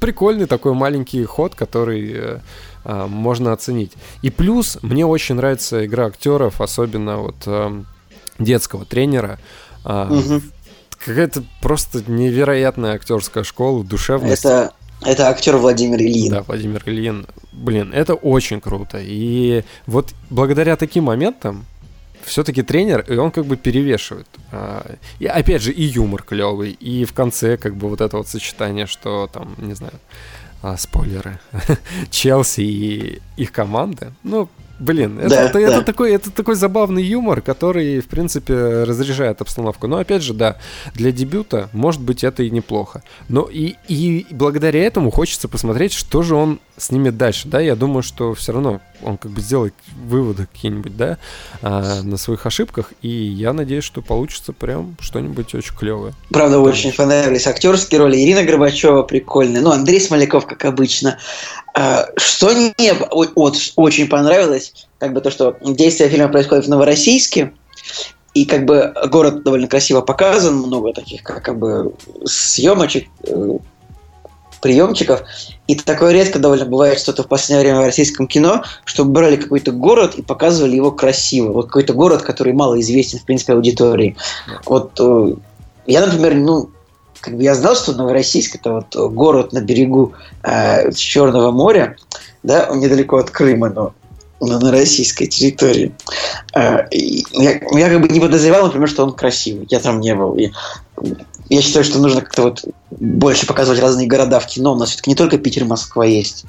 прикольный 0.00 0.46
такой 0.46 0.74
маленький 0.74 1.24
ход, 1.24 1.54
который 1.54 2.12
э, 2.12 2.38
э, 2.84 3.06
можно 3.06 3.52
оценить. 3.52 3.92
И 4.22 4.30
плюс 4.30 4.78
мне 4.82 5.06
очень 5.06 5.36
нравится 5.36 5.84
игра 5.84 6.06
актеров, 6.06 6.60
особенно 6.60 7.18
вот 7.18 7.36
э, 7.46 7.82
детского 8.38 8.84
тренера. 8.84 9.38
Э, 9.84 10.08
угу. 10.10 10.42
Какая-то 11.04 11.44
просто 11.62 12.02
невероятная 12.10 12.94
актерская 12.94 13.44
школа, 13.44 13.84
душевность. 13.84 14.44
Это 14.44 14.72
Это 15.02 15.28
актер 15.28 15.56
Владимир 15.56 15.98
Ильин. 15.98 16.30
Да, 16.30 16.42
Владимир 16.42 16.82
Ильин. 16.86 17.26
Блин, 17.52 17.92
это 17.94 18.14
очень 18.14 18.60
круто. 18.60 18.98
И 19.00 19.64
вот 19.86 20.10
благодаря 20.28 20.76
таким 20.76 21.04
моментам 21.04 21.64
все-таки 22.24 22.62
тренер, 22.62 23.04
и 23.08 23.16
он 23.16 23.30
как 23.30 23.46
бы 23.46 23.56
перевешивает. 23.56 24.26
А, 24.52 24.96
и 25.18 25.26
опять 25.26 25.62
же, 25.62 25.72
и 25.72 25.82
юмор 25.82 26.22
клевый, 26.22 26.72
и 26.72 27.04
в 27.04 27.12
конце 27.12 27.56
как 27.56 27.76
бы 27.76 27.88
вот 27.88 28.00
это 28.00 28.16
вот 28.16 28.28
сочетание, 28.28 28.86
что 28.86 29.28
там, 29.32 29.54
не 29.58 29.74
знаю, 29.74 29.94
а, 30.62 30.76
спойлеры, 30.76 31.38
Челси 32.10 32.60
и 32.60 33.22
их 33.36 33.52
команды. 33.52 34.12
Ну, 34.22 34.48
Блин, 34.80 35.18
это, 35.18 35.28
да, 35.28 35.42
это, 35.42 35.52
да. 35.52 35.60
это, 35.60 35.82
такой, 35.82 36.12
это 36.12 36.30
такой 36.30 36.54
забавный 36.54 37.02
юмор, 37.02 37.42
который, 37.42 38.00
в 38.00 38.08
принципе, 38.08 38.84
разряжает 38.84 39.42
обстановку. 39.42 39.86
Но 39.86 39.98
опять 39.98 40.22
же, 40.22 40.32
да, 40.32 40.56
для 40.94 41.12
дебюта, 41.12 41.68
может 41.74 42.00
быть, 42.00 42.24
это 42.24 42.42
и 42.42 42.50
неплохо. 42.50 43.02
Но 43.28 43.42
и, 43.42 43.74
и 43.88 44.26
благодаря 44.30 44.82
этому 44.82 45.10
хочется 45.10 45.48
посмотреть, 45.48 45.92
что 45.92 46.22
же 46.22 46.34
он 46.34 46.60
снимет 46.78 47.18
дальше. 47.18 47.46
Да, 47.46 47.60
я 47.60 47.76
думаю, 47.76 48.02
что 48.02 48.32
все 48.32 48.52
равно 48.52 48.80
он 49.02 49.16
как 49.18 49.30
бы 49.30 49.40
сделает 49.40 49.74
выводы 50.04 50.46
какие-нибудь, 50.52 50.96
да, 50.96 51.18
а, 51.62 52.02
на 52.02 52.16
своих 52.16 52.44
ошибках. 52.46 52.92
И 53.02 53.08
я 53.08 53.52
надеюсь, 53.52 53.84
что 53.84 54.02
получится 54.02 54.52
прям 54.52 54.96
что-нибудь 55.00 55.54
очень 55.54 55.74
клевое. 55.74 56.14
Правда, 56.30 56.56
Конечно. 56.56 56.88
очень 56.88 56.96
понравились 56.96 57.46
актерские 57.46 58.00
роли. 58.00 58.18
Ирина 58.18 58.42
Горбачева 58.42 59.02
прикольная. 59.02 59.60
Ну, 59.60 59.70
Андрей 59.70 60.00
Смоляков, 60.00 60.46
как 60.46 60.64
обычно. 60.64 61.18
А, 61.74 62.08
что 62.16 62.50
мне 62.52 62.94
вот, 62.94 63.32
очень 63.76 64.08
понравилось, 64.08 64.86
как 64.98 65.12
бы 65.12 65.20
то, 65.20 65.30
что 65.30 65.56
действие 65.62 66.08
фильма 66.08 66.28
происходит 66.28 66.66
в 66.66 66.68
Новороссийске, 66.68 67.52
и 68.34 68.44
как 68.44 68.64
бы 68.64 68.92
город 69.08 69.42
довольно 69.42 69.66
красиво 69.66 70.00
показан, 70.02 70.56
много 70.56 70.92
таких 70.92 71.22
как, 71.22 71.42
как 71.42 71.58
бы 71.58 71.94
съемочек, 72.24 73.08
э, 73.24 73.58
приемчиков. 74.60 75.22
И 75.66 75.74
такое 75.74 76.12
редко 76.12 76.38
довольно 76.38 76.66
бывает 76.66 76.98
что-то 76.98 77.22
в 77.22 77.28
последнее 77.28 77.62
время 77.62 77.80
в 77.82 77.86
российском 77.86 78.26
кино, 78.26 78.64
что 78.84 79.04
брали 79.04 79.36
какой-то 79.36 79.72
город 79.72 80.14
и 80.16 80.22
показывали 80.22 80.76
его 80.76 80.92
красиво. 80.92 81.52
Вот 81.52 81.66
какой-то 81.66 81.94
город, 81.94 82.22
который 82.22 82.52
мало 82.52 82.80
известен, 82.80 83.18
в 83.18 83.24
принципе, 83.24 83.54
аудитории. 83.54 84.16
Вот 84.66 84.98
э, 85.00 85.34
я, 85.86 86.04
например, 86.04 86.34
ну, 86.34 86.70
как 87.20 87.36
бы 87.36 87.42
я 87.42 87.54
знал, 87.54 87.76
что 87.76 87.92
Новороссийск 87.92 88.56
это 88.56 88.72
вот 88.72 89.12
город 89.12 89.52
на 89.52 89.60
берегу 89.60 90.14
э, 90.42 90.92
Черного 90.92 91.50
моря, 91.50 91.96
да, 92.42 92.68
он 92.70 92.80
недалеко 92.80 93.18
от 93.18 93.30
Крыма, 93.30 93.68
но 93.68 93.92
на 94.40 94.70
российской 94.70 95.26
территории. 95.26 95.92
Э, 96.54 96.86
я, 96.90 97.52
я 97.52 97.88
как 97.88 98.00
бы 98.00 98.08
не 98.08 98.20
подозревал, 98.20 98.66
например, 98.66 98.88
что 98.88 99.04
он 99.04 99.12
красивый. 99.12 99.66
Я 99.70 99.80
там 99.80 100.00
не 100.00 100.14
был. 100.14 100.34
И 100.34 100.50
я 101.48 101.62
считаю, 101.62 101.84
что 101.84 101.98
нужно 101.98 102.20
как-то 102.22 102.42
вот 102.42 102.64
больше 102.90 103.46
показывать 103.46 103.80
разные 103.80 104.06
города 104.06 104.40
в 104.40 104.46
кино. 104.46 104.72
У 104.72 104.76
нас 104.76 104.90
все-таки 104.90 105.10
не 105.10 105.16
только 105.16 105.38
Питер, 105.38 105.64
Москва 105.64 106.04
есть. 106.04 106.44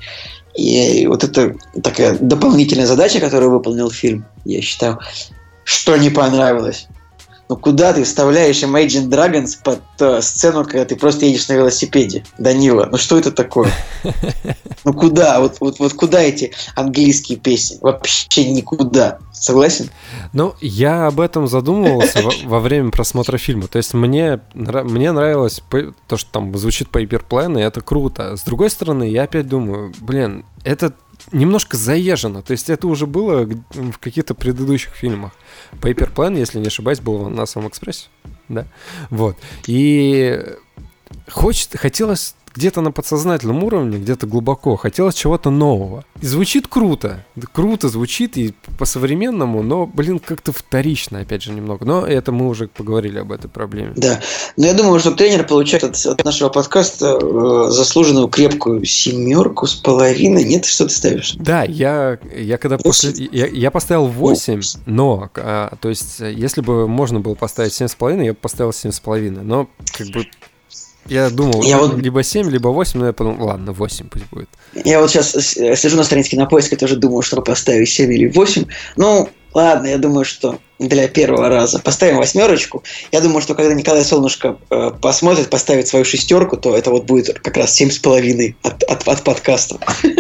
И 0.56 1.08
вот 1.08 1.24
это 1.24 1.56
такая 1.82 2.18
дополнительная 2.20 2.86
задача, 2.86 3.20
которую 3.20 3.52
выполнил 3.52 3.90
фильм, 3.90 4.26
я 4.46 4.62
считаю. 4.62 5.00
Что 5.64 5.96
не 5.98 6.10
понравилось? 6.10 6.88
Ну 7.52 7.58
куда 7.58 7.92
ты 7.92 8.06
вставляешь 8.06 8.64
Imagine 8.64 9.10
Dragons 9.10 9.58
под 9.62 9.82
э, 10.00 10.22
сцену, 10.22 10.64
когда 10.64 10.86
ты 10.86 10.96
просто 10.96 11.26
едешь 11.26 11.50
на 11.50 11.54
велосипеде? 11.54 12.24
Данила, 12.38 12.88
ну 12.90 12.98
что 12.98 13.20
это 13.20 13.34
такое? 13.34 13.70
Ну 14.84 14.94
куда? 14.94 15.40
Вот, 15.42 15.58
вот, 15.60 15.78
вот 15.78 15.94
куда 15.94 16.22
эти 16.22 16.54
английские 16.76 17.38
песни? 17.38 17.78
Вообще 17.82 18.50
никуда. 18.52 19.20
Согласен? 19.32 19.92
Ну, 20.34 20.56
я 20.60 21.06
об 21.06 21.20
этом 21.20 21.48
задумывался 21.48 22.24
во, 22.24 22.32
во 22.46 22.60
время 22.60 22.90
просмотра 22.90 23.38
фильма. 23.38 23.68
То 23.68 23.78
есть 23.78 23.94
мне, 23.94 24.40
мне 24.56 25.12
нравилось 25.12 25.62
то, 26.08 26.18
что 26.18 26.32
там 26.32 26.58
звучит 26.58 26.88
Paper 26.88 27.22
Plan, 27.30 27.60
и 27.60 27.62
это 27.62 27.82
круто. 27.82 28.38
С 28.38 28.42
другой 28.42 28.72
стороны, 28.72 29.04
я 29.04 29.24
опять 29.24 29.48
думаю, 29.48 29.94
блин, 30.00 30.46
это 30.64 30.94
немножко 31.32 31.78
заезжено. 31.78 32.42
То 32.42 32.52
есть 32.52 32.70
это 32.70 32.88
уже 32.88 33.06
было 33.06 33.46
в 33.72 33.98
каких-то 34.00 34.34
предыдущих 34.34 34.94
фильмах. 34.94 35.34
Paper 35.74 36.14
Plan, 36.14 36.38
если 36.38 36.60
не 36.60 36.68
ошибаюсь, 36.68 37.00
был 37.00 37.30
на 37.30 37.46
самом 37.46 37.70
экспрессе. 37.70 38.08
Да. 38.50 38.68
Вот. 39.10 39.38
И 39.68 40.44
хочет, 41.30 41.78
хотелось 41.78 42.36
где-то 42.56 42.82
на 42.82 42.92
подсознательном 42.92 43.64
уровне, 43.64 43.98
где-то 43.98 44.28
глубоко, 44.28 44.76
хотелось 44.76 45.16
чего-то 45.16 45.50
нового. 45.50 46.06
И 46.22 46.26
звучит 46.26 46.68
круто. 46.68 47.26
Круто 47.52 47.90
звучит 47.90 48.38
и 48.38 48.54
по-современному, 48.78 49.64
но, 49.64 49.86
блин, 49.86 50.20
как-то 50.20 50.52
вторично, 50.52 51.20
опять 51.20 51.44
же, 51.44 51.52
немного. 51.52 51.86
Но 51.86 52.06
это 52.06 52.32
мы 52.32 52.48
уже 52.48 52.68
поговорили 52.68 53.20
об 53.20 53.32
этой 53.32 53.50
проблеме. 53.50 53.94
Да. 53.96 54.20
Но 54.58 54.68
я 54.68 54.74
думаю, 54.74 55.00
что 55.00 55.12
тренер 55.12 55.46
получает 55.46 55.84
от, 55.84 56.06
от 56.06 56.24
нашего 56.26 56.50
подкаста 56.50 57.20
э, 57.22 57.68
заслуженную 57.70 58.28
крепкую 58.28 58.86
семерку 58.86 59.68
с 59.68 59.76
половиной. 59.76 60.44
Нет, 60.44 60.66
что 60.66 60.86
ты 60.86 60.94
ставишь? 60.94 61.36
Да, 61.40 61.64
я, 61.64 62.20
я 62.36 62.58
когда 62.58 62.78
после... 62.78 63.12
Я, 63.32 63.48
я 63.48 63.72
поставил 63.72 64.08
8, 64.08 64.62
но, 64.86 65.30
а, 65.36 65.76
то 65.80 65.90
есть, 65.90 66.20
если 66.20 66.62
бы 66.62 66.88
можно 66.88 67.20
было 67.20 67.36
поставить 67.36 67.72
7,5, 67.72 68.26
я 68.26 68.34
бы 68.34 68.40
поставил 68.40 68.72
7,5. 68.72 69.42
Но, 69.42 69.70
как 69.98 70.08
бы, 70.08 70.26
я 71.08 71.30
думал, 71.30 71.64
я 71.64 71.78
вот... 71.78 71.98
либо 71.98 72.24
7, 72.24 72.50
либо 72.50 72.70
8, 72.70 73.00
но 73.00 73.08
я 73.08 73.14
подумал, 73.14 73.48
ладно, 73.48 73.72
8 73.72 74.10
пусть 74.10 74.26
будет. 74.32 74.50
Я 74.86 75.00
вот 75.00 75.10
сейчас 75.10 75.32
сижу 75.32 75.98
на 75.98 76.04
странице 76.04 76.32
кинопоиска, 76.32 76.78
тоже 76.78 76.96
думаю, 76.96 77.22
что 77.22 77.42
поставить 77.42 77.90
7 77.90 78.14
или 78.14 78.28
8. 78.28 78.66
Ну, 78.96 79.30
ладно, 79.54 79.88
я 79.88 79.98
думаю, 79.98 80.26
что 80.26 80.60
для 80.80 81.08
первого 81.08 81.50
раза 81.50 81.80
поставим 81.80 82.18
восьмерочку. 82.18 82.84
Я 83.12 83.22
думаю, 83.22 83.42
что 83.42 83.56
когда 83.56 83.74
Николай 83.74 84.04
Солнышко 84.04 84.58
э, 84.70 84.92
посмотрит, 85.02 85.50
поставит 85.50 85.88
свою 85.88 86.06
шестерку, 86.06 86.58
то 86.58 86.76
это 86.76 86.90
вот 86.90 87.06
будет 87.06 87.40
как 87.40 87.58
раз 87.58 87.80
7,5 87.80 88.56
от, 88.64 88.84
от, 88.84 89.08
от 89.08 89.24
подкаста. 89.24 89.78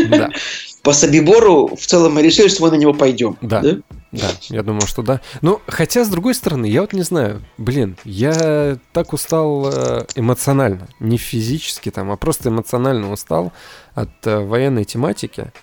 Да. 0.09 0.29
По 0.81 0.93
Собибору 0.93 1.75
в 1.75 1.85
целом 1.85 2.13
мы 2.13 2.21
решили, 2.23 2.47
что 2.47 2.63
мы 2.63 2.71
на 2.71 2.75
него 2.75 2.93
пойдем. 2.93 3.37
Да. 3.41 3.61
да. 3.61 3.77
Да, 4.11 4.29
я 4.49 4.61
думаю, 4.61 4.87
что 4.87 5.03
да. 5.03 5.21
Ну, 5.41 5.61
хотя, 5.67 6.03
с 6.03 6.09
другой 6.09 6.35
стороны, 6.35 6.65
я 6.65 6.81
вот 6.81 6.91
не 6.91 7.03
знаю, 7.03 7.41
блин, 7.57 7.95
я 8.03 8.77
так 8.91 9.13
устал 9.13 9.71
э, 9.71 10.05
эмоционально, 10.15 10.89
не 10.99 11.15
физически 11.15 11.91
там, 11.91 12.11
а 12.11 12.17
просто 12.17 12.49
эмоционально 12.49 13.09
устал 13.09 13.53
от 13.95 14.09
э, 14.25 14.39
военной 14.39 14.83
тематики, 14.83 15.53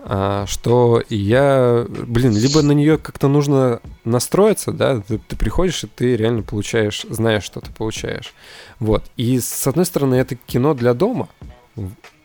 а, 0.00 0.46
что 0.46 1.02
я, 1.08 1.84
блин, 1.88 2.32
либо 2.36 2.62
на 2.62 2.70
нее 2.70 2.98
как-то 2.98 3.26
нужно 3.26 3.80
настроиться, 4.04 4.70
да, 4.70 5.00
ты, 5.00 5.18
ты 5.18 5.34
приходишь 5.34 5.82
и 5.82 5.88
ты 5.88 6.16
реально 6.16 6.42
получаешь, 6.42 7.04
знаешь, 7.10 7.42
что 7.42 7.60
ты 7.60 7.72
получаешь. 7.72 8.32
Вот. 8.78 9.04
И 9.16 9.40
с 9.40 9.66
одной 9.66 9.86
стороны, 9.86 10.14
это 10.14 10.36
кино 10.36 10.74
для 10.74 10.94
дома, 10.94 11.28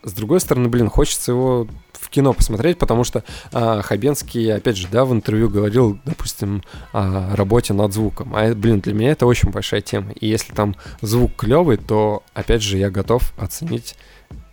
с 0.04 0.12
другой 0.14 0.40
стороны, 0.40 0.70
блин, 0.70 0.90
хочется 0.90 1.32
его 1.32 1.68
в 2.04 2.10
кино 2.10 2.34
посмотреть, 2.34 2.78
потому 2.78 3.04
что 3.04 3.24
а, 3.52 3.82
Хабенский, 3.82 4.54
опять 4.54 4.78
же, 4.78 4.88
да, 4.92 5.06
в 5.06 5.14
интервью 5.14 5.50
говорил, 5.50 6.00
допустим, 6.06 6.64
о 6.92 7.36
работе 7.36 7.74
над 7.74 7.94
звуком. 7.94 8.34
А, 8.36 8.54
блин, 8.54 8.82
для 8.82 8.94
меня 8.94 9.12
это 9.12 9.26
очень 9.26 9.50
большая 9.50 9.82
тема. 9.82 10.12
И 10.12 10.28
если 10.28 10.54
там 10.54 10.76
звук 11.02 11.36
клевый, 11.36 11.78
то, 11.78 12.24
опять 12.34 12.62
же, 12.62 12.78
я 12.78 12.90
готов 12.90 13.34
оценить 13.38 13.96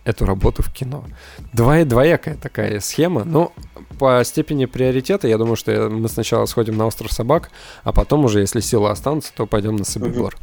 эту 0.03 0.25
работу 0.25 0.63
в 0.63 0.71
кино. 0.71 1.03
Двоя, 1.53 1.85
двоякая 1.85 2.35
такая 2.35 2.79
схема. 2.79 3.23
Но 3.23 3.53
по 3.99 4.23
степени 4.23 4.65
приоритета, 4.65 5.27
я 5.27 5.37
думаю, 5.37 5.55
что 5.55 5.89
мы 5.89 6.09
сначала 6.09 6.45
сходим 6.45 6.75
на 6.75 6.87
остров 6.87 7.11
собак, 7.11 7.51
а 7.83 7.91
потом 7.91 8.25
уже, 8.25 8.39
если 8.39 8.61
силы 8.61 8.89
останутся, 8.89 9.31
то 9.35 9.45
пойдем 9.45 9.75
на 9.75 9.85
Собибор. 9.85 10.37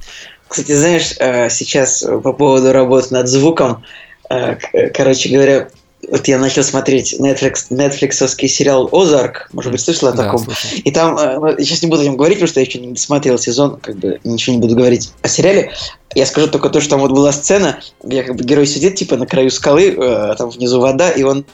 Кстати, 0.46 0.72
знаешь, 0.72 1.14
э, 1.18 1.50
сейчас 1.50 2.02
по 2.02 2.32
поводу 2.32 2.72
работы 2.72 3.12
над 3.14 3.28
звуком, 3.28 3.82
э, 4.30 4.56
короче 4.94 5.28
говоря, 5.30 5.68
вот 6.06 6.28
я 6.28 6.38
начал 6.38 6.62
смотреть 6.62 7.16
Netflix, 7.18 7.70
Netflixовский 7.70 8.46
сериал 8.46 8.88
«Озарк», 8.92 9.48
может 9.52 9.72
быть, 9.72 9.80
слышал 9.80 10.08
о 10.08 10.12
таком? 10.12 10.44
Да, 10.44 10.54
и 10.84 10.90
там, 10.90 11.16
э, 11.18 11.56
сейчас 11.58 11.82
не 11.82 11.88
буду 11.88 12.02
о 12.02 12.04
нем 12.04 12.16
говорить, 12.16 12.38
потому 12.38 12.48
что 12.48 12.60
я 12.60 12.66
еще 12.66 12.78
не 12.78 12.96
смотрел 12.96 13.36
сезон, 13.38 13.78
как 13.80 13.96
бы 13.96 14.20
ничего 14.22 14.54
не 14.54 14.62
буду 14.62 14.76
говорить 14.76 15.12
о 15.22 15.28
сериале. 15.28 15.72
Я 16.14 16.24
скажу 16.26 16.46
только 16.48 16.70
то, 16.70 16.80
что 16.80 16.90
там 16.90 17.00
вот 17.00 17.10
была 17.10 17.32
сцена, 17.32 17.80
где 18.02 18.22
как 18.22 18.36
бы 18.36 18.44
герой 18.44 18.66
сидит 18.66 18.94
типа 18.94 19.16
на 19.16 19.26
краю 19.26 19.50
скалы, 19.50 19.90
э, 19.90 20.34
там 20.38 20.50
внизу 20.50 20.80
вода, 20.80 21.10
и 21.10 21.24
он, 21.24 21.44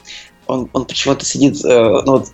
он, 0.45 0.69
он 0.73 0.85
почему-то 0.85 1.25
сидит, 1.25 1.65
э, 1.65 2.01
ну 2.05 2.19
вот, 2.19 2.29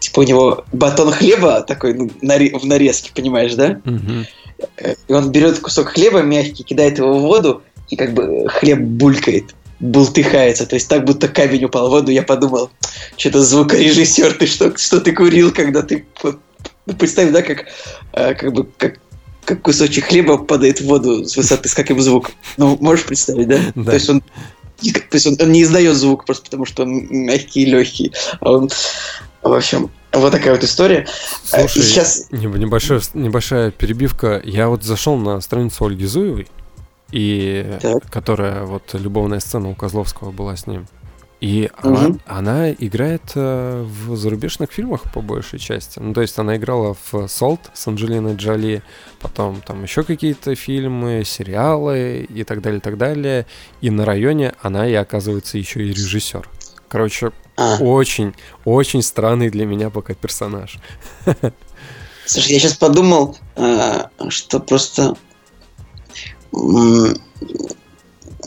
типа 0.00 0.20
у 0.20 0.24
него 0.24 0.64
батон 0.72 1.12
хлеба 1.12 1.60
такой 1.62 1.94
ну, 1.94 2.10
в 2.20 2.66
нарезке, 2.66 3.12
понимаешь, 3.14 3.54
да? 3.54 3.80
Угу. 3.84 4.96
И 5.08 5.12
он 5.12 5.30
берет 5.30 5.60
кусок 5.60 5.90
хлеба 5.90 6.20
мягкий, 6.22 6.64
кидает 6.64 6.98
его 6.98 7.14
в 7.14 7.22
воду, 7.22 7.62
и 7.88 7.96
как 7.96 8.12
бы 8.12 8.48
хлеб 8.48 8.80
булькает 8.80 9.54
бултыхается. 9.84 10.66
То 10.66 10.76
есть 10.76 10.88
так, 10.88 11.04
будто 11.04 11.28
камень 11.28 11.66
упал 11.66 11.88
в 11.88 11.90
воду. 11.90 12.10
Я 12.10 12.22
подумал, 12.22 12.70
что-то 13.16 13.42
звукорежиссер, 13.42 14.32
ты 14.34 14.46
что, 14.46 14.76
что 14.76 15.00
ты 15.00 15.12
курил, 15.12 15.52
когда 15.52 15.82
ты... 15.82 16.06
Ну, 16.86 16.94
представь, 16.98 17.30
да, 17.32 17.42
как, 17.42 17.66
э, 18.12 18.34
как 18.34 18.52
бы, 18.52 18.66
как, 18.78 18.98
как 19.44 19.60
кусочек 19.60 20.06
хлеба 20.06 20.38
падает 20.38 20.80
в 20.80 20.86
воду 20.86 21.26
с 21.26 21.36
высоты, 21.36 21.68
с 21.68 21.74
каким 21.74 22.00
звуком. 22.00 22.32
Ну, 22.56 22.78
можешь 22.80 23.04
представить, 23.04 23.48
да? 23.48 23.58
да. 23.74 23.90
То 23.90 23.94
есть 23.94 24.08
он 24.08 24.22
то 24.80 25.14
есть 25.14 25.26
он, 25.26 25.36
он 25.40 25.52
не 25.52 25.62
издает 25.62 25.96
звук 25.96 26.24
просто 26.24 26.44
потому, 26.44 26.66
что 26.66 26.82
он 26.82 27.06
мягкий 27.08 27.62
и 27.62 27.66
легкий. 27.66 28.12
А 28.40 28.52
он, 28.52 28.70
в 29.42 29.52
общем, 29.52 29.90
вот 30.12 30.32
такая 30.32 30.54
вот 30.54 30.64
история. 30.64 31.06
Слушай, 31.44 31.78
и 31.78 31.82
сейчас... 31.82 32.26
небольшая, 32.30 33.00
небольшая 33.14 33.70
перебивка. 33.70 34.42
Я 34.44 34.68
вот 34.68 34.82
зашел 34.82 35.16
на 35.16 35.40
страницу 35.40 35.84
Ольги 35.84 36.04
Зуевой, 36.04 36.48
и 37.14 37.78
так. 37.80 38.10
которая 38.10 38.64
вот 38.64 38.92
любовная 38.94 39.38
сцена 39.38 39.70
у 39.70 39.74
Козловского 39.76 40.32
была 40.32 40.56
с 40.56 40.66
ним. 40.66 40.86
И 41.40 41.70
угу. 41.82 41.94
она, 41.94 42.18
она 42.26 42.72
играет 42.72 43.22
э, 43.36 43.86
в 43.86 44.16
зарубежных 44.16 44.72
фильмах 44.72 45.02
по 45.12 45.20
большей 45.20 45.60
части. 45.60 46.00
Ну, 46.00 46.12
то 46.12 46.22
есть 46.22 46.36
она 46.38 46.56
играла 46.56 46.96
в 47.12 47.28
«Солт» 47.28 47.60
с 47.72 47.86
Анджелиной 47.86 48.34
Джоли, 48.34 48.82
потом 49.20 49.60
там 49.60 49.84
еще 49.84 50.02
какие-то 50.02 50.56
фильмы, 50.56 51.22
сериалы 51.24 52.26
и 52.28 52.42
так 52.42 52.62
далее, 52.62 52.78
и 52.78 52.82
так 52.82 52.98
далее. 52.98 53.46
И 53.80 53.90
на 53.90 54.04
районе 54.04 54.54
она 54.60 54.88
и 54.88 54.94
оказывается 54.94 55.56
еще 55.56 55.84
и 55.84 55.90
режиссер. 55.92 56.48
Короче, 56.88 57.30
а. 57.56 57.76
очень, 57.78 58.34
очень 58.64 59.02
странный 59.02 59.50
для 59.50 59.66
меня 59.66 59.90
пока 59.90 60.14
персонаж. 60.14 60.78
Слушай, 62.26 62.54
я 62.54 62.58
сейчас 62.58 62.74
подумал, 62.74 63.36
э, 63.54 64.04
что 64.30 64.58
просто 64.58 65.14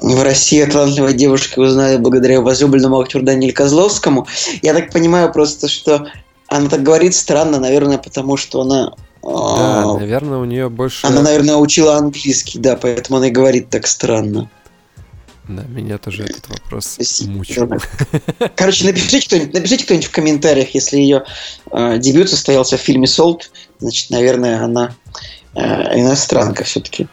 в 0.01 0.23
России 0.23 0.63
талантливая 0.65 1.13
девушка 1.13 1.59
узнали 1.59 1.97
благодаря 1.97 2.41
возлюбленному 2.41 2.99
актеру 2.99 3.23
Даниэль 3.23 3.53
Козловскому. 3.53 4.27
Я 4.61 4.73
так 4.73 4.91
понимаю 4.91 5.31
просто, 5.31 5.67
что 5.67 6.07
она 6.47 6.69
так 6.69 6.83
говорит 6.83 7.15
странно, 7.15 7.59
наверное, 7.59 7.97
потому 7.97 8.37
что 8.37 8.61
она... 8.61 8.93
Да, 9.23 9.83
э, 9.83 9.99
наверное, 9.99 10.37
у 10.37 10.45
нее 10.45 10.69
больше... 10.69 11.05
Она, 11.05 11.21
наверное, 11.21 11.55
учила 11.57 11.97
английский, 11.97 12.59
да, 12.59 12.77
поэтому 12.77 13.17
она 13.17 13.27
и 13.27 13.31
говорит 13.31 13.69
так 13.69 13.87
странно. 13.87 14.49
Да, 15.47 15.63
меня 15.63 15.97
тоже 15.97 16.23
этот 16.25 16.47
вопрос 16.49 16.97
мучил. 17.21 17.69
Короче, 18.55 18.85
напишите 18.85 19.25
кто-нибудь, 19.25 19.53
напишите 19.53 19.85
кто-нибудь 19.85 20.07
в 20.07 20.11
комментариях, 20.11 20.75
если 20.75 20.97
ее 20.97 21.23
э, 21.71 21.97
дебют 21.99 22.29
состоялся 22.29 22.77
в 22.77 22.81
фильме 22.81 23.07
«Солт», 23.07 23.49
значит, 23.79 24.09
наверное, 24.09 24.61
она 24.61 24.93
э, 25.55 25.99
иностранка 25.99 26.65
все-таки. 26.65 27.07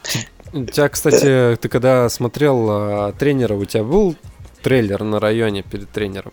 У 0.54 0.64
тебя, 0.66 0.88
кстати, 0.88 1.56
ты 1.60 1.68
когда 1.68 2.08
смотрел 2.08 3.08
э, 3.08 3.12
тренера, 3.18 3.54
у 3.54 3.64
тебя 3.64 3.82
был 3.82 4.14
трейлер 4.62 5.02
на 5.02 5.18
районе 5.18 5.64
перед 5.64 5.90
тренером? 5.90 6.32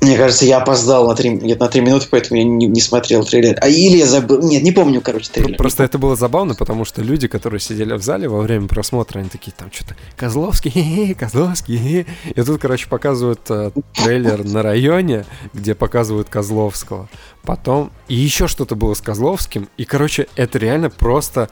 Мне 0.00 0.16
кажется, 0.16 0.46
я 0.46 0.58
опоздал 0.58 1.08
на 1.08 1.16
3, 1.16 1.30
где-то 1.38 1.64
на 1.64 1.68
3 1.68 1.80
минуты, 1.80 2.06
поэтому 2.08 2.38
я 2.38 2.44
не, 2.44 2.66
не 2.66 2.80
смотрел 2.80 3.24
трейлер. 3.24 3.58
А 3.60 3.68
или 3.68 3.98
я 3.98 4.06
забыл. 4.06 4.40
Нет, 4.42 4.62
не 4.62 4.70
помню, 4.70 5.00
короче, 5.00 5.28
трейлер. 5.30 5.56
Просто 5.56 5.82
это 5.82 5.98
было 5.98 6.14
забавно, 6.14 6.54
потому 6.54 6.84
что 6.84 7.02
люди, 7.02 7.26
которые 7.26 7.58
сидели 7.58 7.92
в 7.94 8.02
зале 8.02 8.28
во 8.28 8.40
время 8.40 8.68
просмотра, 8.68 9.18
они 9.18 9.28
такие, 9.28 9.52
там 9.54 9.70
что-то, 9.72 9.96
Козловский, 10.16 11.14
Козловский. 11.18 12.06
И 12.34 12.42
тут, 12.42 12.60
короче, 12.60 12.88
показывают 12.88 13.40
э, 13.50 13.72
трейлер 13.94 14.44
на 14.44 14.62
районе, 14.62 15.26
где 15.52 15.74
показывают 15.74 16.28
Козловского. 16.30 17.08
Потом 17.42 17.90
и 18.06 18.14
еще 18.14 18.46
что-то 18.46 18.76
было 18.76 18.94
с 18.94 19.00
Козловским. 19.00 19.68
И, 19.76 19.84
короче, 19.84 20.28
это 20.36 20.58
реально 20.58 20.90
просто 20.90 21.50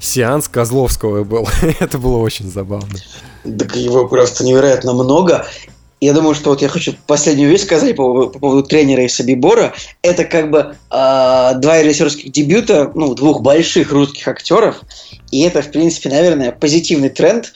сеанс 0.00 0.48
Козловского 0.48 1.24
был. 1.24 1.48
Это 1.80 1.98
было 1.98 2.18
очень 2.18 2.50
забавно. 2.50 2.98
Так 3.44 3.76
его 3.76 4.06
просто 4.08 4.44
невероятно 4.44 4.92
много. 4.92 5.46
Я 6.00 6.14
думаю, 6.14 6.34
что 6.34 6.50
вот 6.50 6.62
я 6.62 6.68
хочу 6.68 6.94
последнюю 7.06 7.50
вещь 7.50 7.62
сказать 7.62 7.94
по, 7.94 8.28
по 8.28 8.38
поводу 8.38 8.62
тренера 8.62 9.04
и 9.04 9.08
Собибора. 9.08 9.74
Это 10.02 10.24
как 10.24 10.50
бы 10.50 10.58
э, 10.90 11.52
два 11.56 11.82
режиссерских 11.82 12.32
дебюта, 12.32 12.90
ну, 12.94 13.14
двух 13.14 13.42
больших 13.42 13.92
русских 13.92 14.26
актеров. 14.26 14.80
И 15.30 15.42
это, 15.42 15.60
в 15.60 15.70
принципе, 15.70 16.08
наверное, 16.08 16.52
позитивный 16.52 17.10
тренд. 17.10 17.52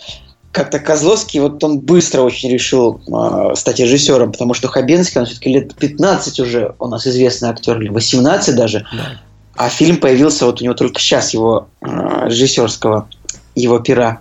Как-то 0.52 0.78
Козловский, 0.78 1.40
вот 1.40 1.64
он 1.64 1.80
быстро 1.80 2.20
очень 2.20 2.50
решил 2.50 3.00
э, 3.08 3.54
стать 3.56 3.80
режиссером, 3.80 4.30
потому 4.30 4.52
что 4.52 4.68
Хабенский, 4.68 5.20
он 5.20 5.26
все-таки 5.26 5.50
лет 5.50 5.74
15 5.74 6.38
уже 6.40 6.74
у 6.78 6.86
нас 6.86 7.06
известный 7.06 7.48
актер, 7.48 7.80
или 7.80 7.88
18 7.88 8.54
даже. 8.54 8.86
Да. 8.92 9.20
А 9.56 9.68
фильм 9.68 9.98
появился 9.98 10.46
вот 10.46 10.60
у 10.60 10.64
него 10.64 10.74
только 10.74 11.00
сейчас, 11.00 11.32
его 11.32 11.68
э, 11.80 11.86
режиссерского, 12.26 13.08
его 13.54 13.78
пера. 13.78 14.20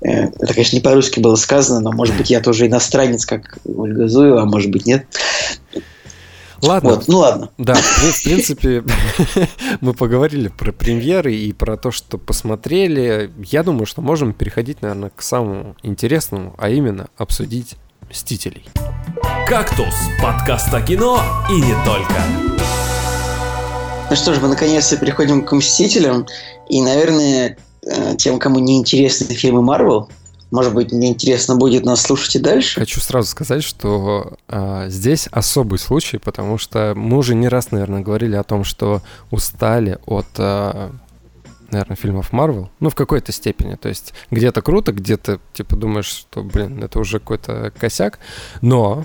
Э, 0.00 0.26
это, 0.26 0.52
конечно, 0.52 0.76
не 0.76 0.82
по-русски 0.82 1.20
было 1.20 1.36
сказано, 1.36 1.80
но, 1.80 1.92
может 1.92 2.16
быть, 2.16 2.30
я 2.30 2.40
тоже 2.40 2.66
иностранец, 2.66 3.24
как 3.24 3.58
Ольга 3.64 4.08
Зуева, 4.08 4.42
а 4.42 4.44
может 4.44 4.70
быть, 4.70 4.86
нет. 4.86 5.06
Ладно. 6.60 6.90
Вот, 6.90 7.08
ну 7.08 7.18
ладно. 7.18 7.50
Да, 7.56 7.74
в 7.74 8.24
принципе, 8.24 8.82
мы 9.80 9.94
поговорили 9.94 10.48
про 10.48 10.72
премьеры 10.72 11.34
и 11.34 11.52
про 11.52 11.76
то, 11.76 11.90
что 11.90 12.18
посмотрели. 12.18 13.30
Я 13.44 13.62
думаю, 13.62 13.86
что 13.86 14.02
можем 14.02 14.32
переходить, 14.32 14.82
наверное, 14.82 15.10
к 15.14 15.22
самому 15.22 15.76
интересному, 15.82 16.54
а 16.58 16.68
именно 16.70 17.08
обсудить 17.16 17.76
«Мстителей». 18.10 18.64
«Кактус»— 19.46 19.94
подкаст 20.22 20.72
о 20.74 20.82
кино 20.82 21.22
и 21.48 21.60
не 21.60 21.74
только. 21.84 22.97
Ну 24.10 24.16
что 24.16 24.32
ж, 24.32 24.40
мы 24.40 24.48
наконец-то 24.48 24.96
переходим 24.96 25.44
к 25.44 25.52
«Мстителям». 25.52 26.26
И, 26.70 26.80
наверное, 26.80 27.58
э, 27.82 28.16
тем, 28.16 28.38
кому 28.38 28.58
не 28.58 28.78
интересны 28.78 29.34
фильмы 29.34 29.60
Марвел, 29.60 30.08
может 30.50 30.72
быть, 30.72 30.92
мне 30.92 31.10
интересно 31.10 31.56
будет 31.56 31.84
нас 31.84 32.00
слушать 32.00 32.36
и 32.36 32.38
дальше. 32.38 32.80
Хочу 32.80 33.00
сразу 33.00 33.28
сказать, 33.28 33.62
что 33.62 34.38
э, 34.48 34.86
здесь 34.88 35.26
особый 35.30 35.78
случай, 35.78 36.16
потому 36.16 36.56
что 36.56 36.94
мы 36.96 37.18
уже 37.18 37.34
не 37.34 37.48
раз, 37.48 37.70
наверное, 37.70 38.00
говорили 38.00 38.34
о 38.34 38.44
том, 38.44 38.64
что 38.64 39.02
устали 39.30 39.98
от, 40.06 40.26
э, 40.38 40.90
наверное, 41.70 41.96
фильмов 41.96 42.32
Марвел. 42.32 42.70
Ну, 42.80 42.88
в 42.88 42.94
какой-то 42.94 43.30
степени. 43.30 43.74
То 43.74 43.90
есть 43.90 44.14
где-то 44.30 44.62
круто, 44.62 44.92
где-то, 44.92 45.38
типа, 45.52 45.76
думаешь, 45.76 46.06
что, 46.06 46.42
блин, 46.42 46.82
это 46.82 46.98
уже 46.98 47.18
какой-то 47.18 47.74
косяк. 47.78 48.20
Но 48.62 49.04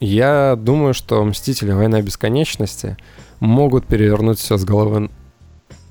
я 0.00 0.56
думаю, 0.56 0.94
что 0.94 1.24
«Мстители. 1.24 1.72
Война 1.72 2.02
бесконечности» 2.02 2.96
могут 3.40 3.86
перевернуть 3.86 4.38
все 4.38 4.56
с 4.56 4.64
головы 4.64 5.10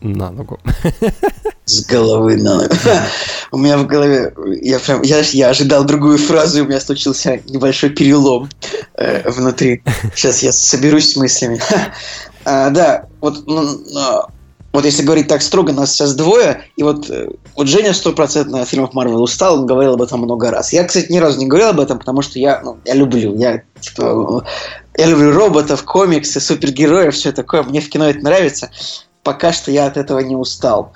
на 0.01 0.31
ногу. 0.31 0.59
С 1.65 1.83
головы 1.83 2.37
на 2.37 2.57
ногу. 2.57 2.75
У 3.51 3.57
меня 3.57 3.77
в 3.79 3.87
голове, 3.87 4.33
я 4.61 4.77
прям, 4.77 5.01
я, 5.01 5.21
я 5.21 5.49
ожидал 5.49 5.83
другую 5.83 6.19
фразу, 6.19 6.59
и 6.59 6.61
у 6.61 6.65
меня 6.65 6.79
случился 6.79 7.39
небольшой 7.47 7.89
перелом 7.89 8.49
э, 8.95 9.27
внутри. 9.31 9.81
Сейчас 10.15 10.43
я 10.43 10.51
соберусь 10.51 11.13
с 11.13 11.15
мыслями. 11.15 11.59
а, 12.43 12.69
да, 12.69 13.07
вот 13.19 13.47
ну, 13.47 13.79
вот 14.75 14.85
если 14.85 15.03
говорить 15.03 15.27
так 15.27 15.41
строго, 15.41 15.73
нас 15.73 15.91
сейчас 15.91 16.15
двое, 16.15 16.63
и 16.75 16.83
вот, 16.83 17.09
э, 17.09 17.29
вот 17.55 17.67
Женя 17.67 17.93
стопроцентно 17.93 18.61
от 18.61 18.69
фильмов 18.69 18.93
Марвел 18.93 19.21
устал, 19.21 19.59
он 19.59 19.65
говорил 19.65 19.93
об 19.93 20.01
этом 20.01 20.21
много 20.21 20.51
раз. 20.51 20.73
Я, 20.73 20.83
кстати, 20.83 21.11
ни 21.11 21.17
разу 21.17 21.39
не 21.39 21.47
говорил 21.47 21.69
об 21.69 21.79
этом, 21.79 21.99
потому 21.99 22.21
что 22.21 22.39
я, 22.39 22.61
ну, 22.63 22.77
я 22.85 22.93
люблю, 22.93 23.35
я, 23.37 23.63
типа, 23.79 24.45
я 24.97 25.05
люблю 25.05 25.31
роботов, 25.31 25.83
комиксы, 25.83 26.39
супергероев, 26.39 27.15
все 27.15 27.31
такое, 27.31 27.63
мне 27.63 27.81
в 27.81 27.89
кино 27.89 28.09
это 28.09 28.19
нравится. 28.19 28.69
Пока 29.23 29.53
что 29.53 29.71
я 29.71 29.87
от 29.87 29.97
этого 29.97 30.19
не 30.19 30.35
устал. 30.35 30.91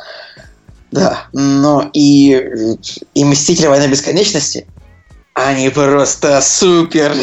Да, 0.91 1.27
но 1.33 1.89
и, 1.93 2.77
и 3.13 3.25
«Мстители. 3.25 3.67
Война 3.67 3.87
бесконечности» 3.87 4.67
Они 5.45 5.69
просто 5.69 6.41
супер! 6.41 7.13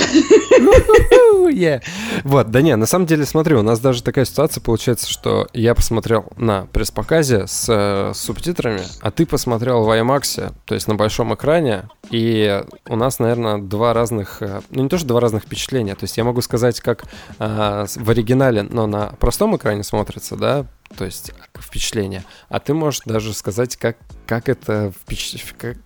Вот, 2.25 2.51
да 2.51 2.61
не, 2.61 2.75
на 2.77 2.87
самом 2.87 3.07
деле, 3.07 3.25
смотри, 3.25 3.55
у 3.55 3.63
нас 3.63 3.79
даже 3.79 4.03
такая 4.03 4.25
ситуация 4.25 4.61
получается, 4.61 5.09
что 5.09 5.47
я 5.53 5.75
посмотрел 5.75 6.27
на 6.37 6.67
пресс-показе 6.67 7.47
с, 7.47 8.13
субтитрами, 8.15 8.83
а 9.01 9.11
ты 9.11 9.27
посмотрел 9.27 9.85
в 9.85 9.89
IMAX, 9.89 10.53
то 10.65 10.75
есть 10.75 10.89
на 10.89 10.95
большом 10.97 11.35
экране, 11.35 11.89
и 12.11 12.63
у 12.89 12.97
нас, 12.97 13.19
наверное, 13.19 13.59
два 13.59 13.95
разных, 13.95 14.43
ну 14.71 14.83
не 14.83 14.89
то, 14.89 14.99
что 14.99 15.07
два 15.07 15.21
разных 15.21 15.45
впечатления, 15.45 15.95
то 15.95 16.05
есть 16.05 16.17
я 16.17 16.25
могу 16.25 16.41
сказать, 16.41 16.81
как 16.81 17.05
в 17.39 18.11
оригинале, 18.11 18.63
но 18.63 18.87
на 18.87 19.15
простом 19.21 19.57
экране 19.57 19.83
смотрится, 19.83 20.37
да, 20.37 20.67
то 20.97 21.05
есть 21.05 21.33
впечатления. 21.59 22.25
А 22.49 22.61
ты 22.61 22.75
можешь 22.75 23.01
даже 23.05 23.35
сказать, 23.35 23.77
как, 23.77 23.97
как 24.27 24.49
это, 24.49 24.93
впеч... 24.93 25.37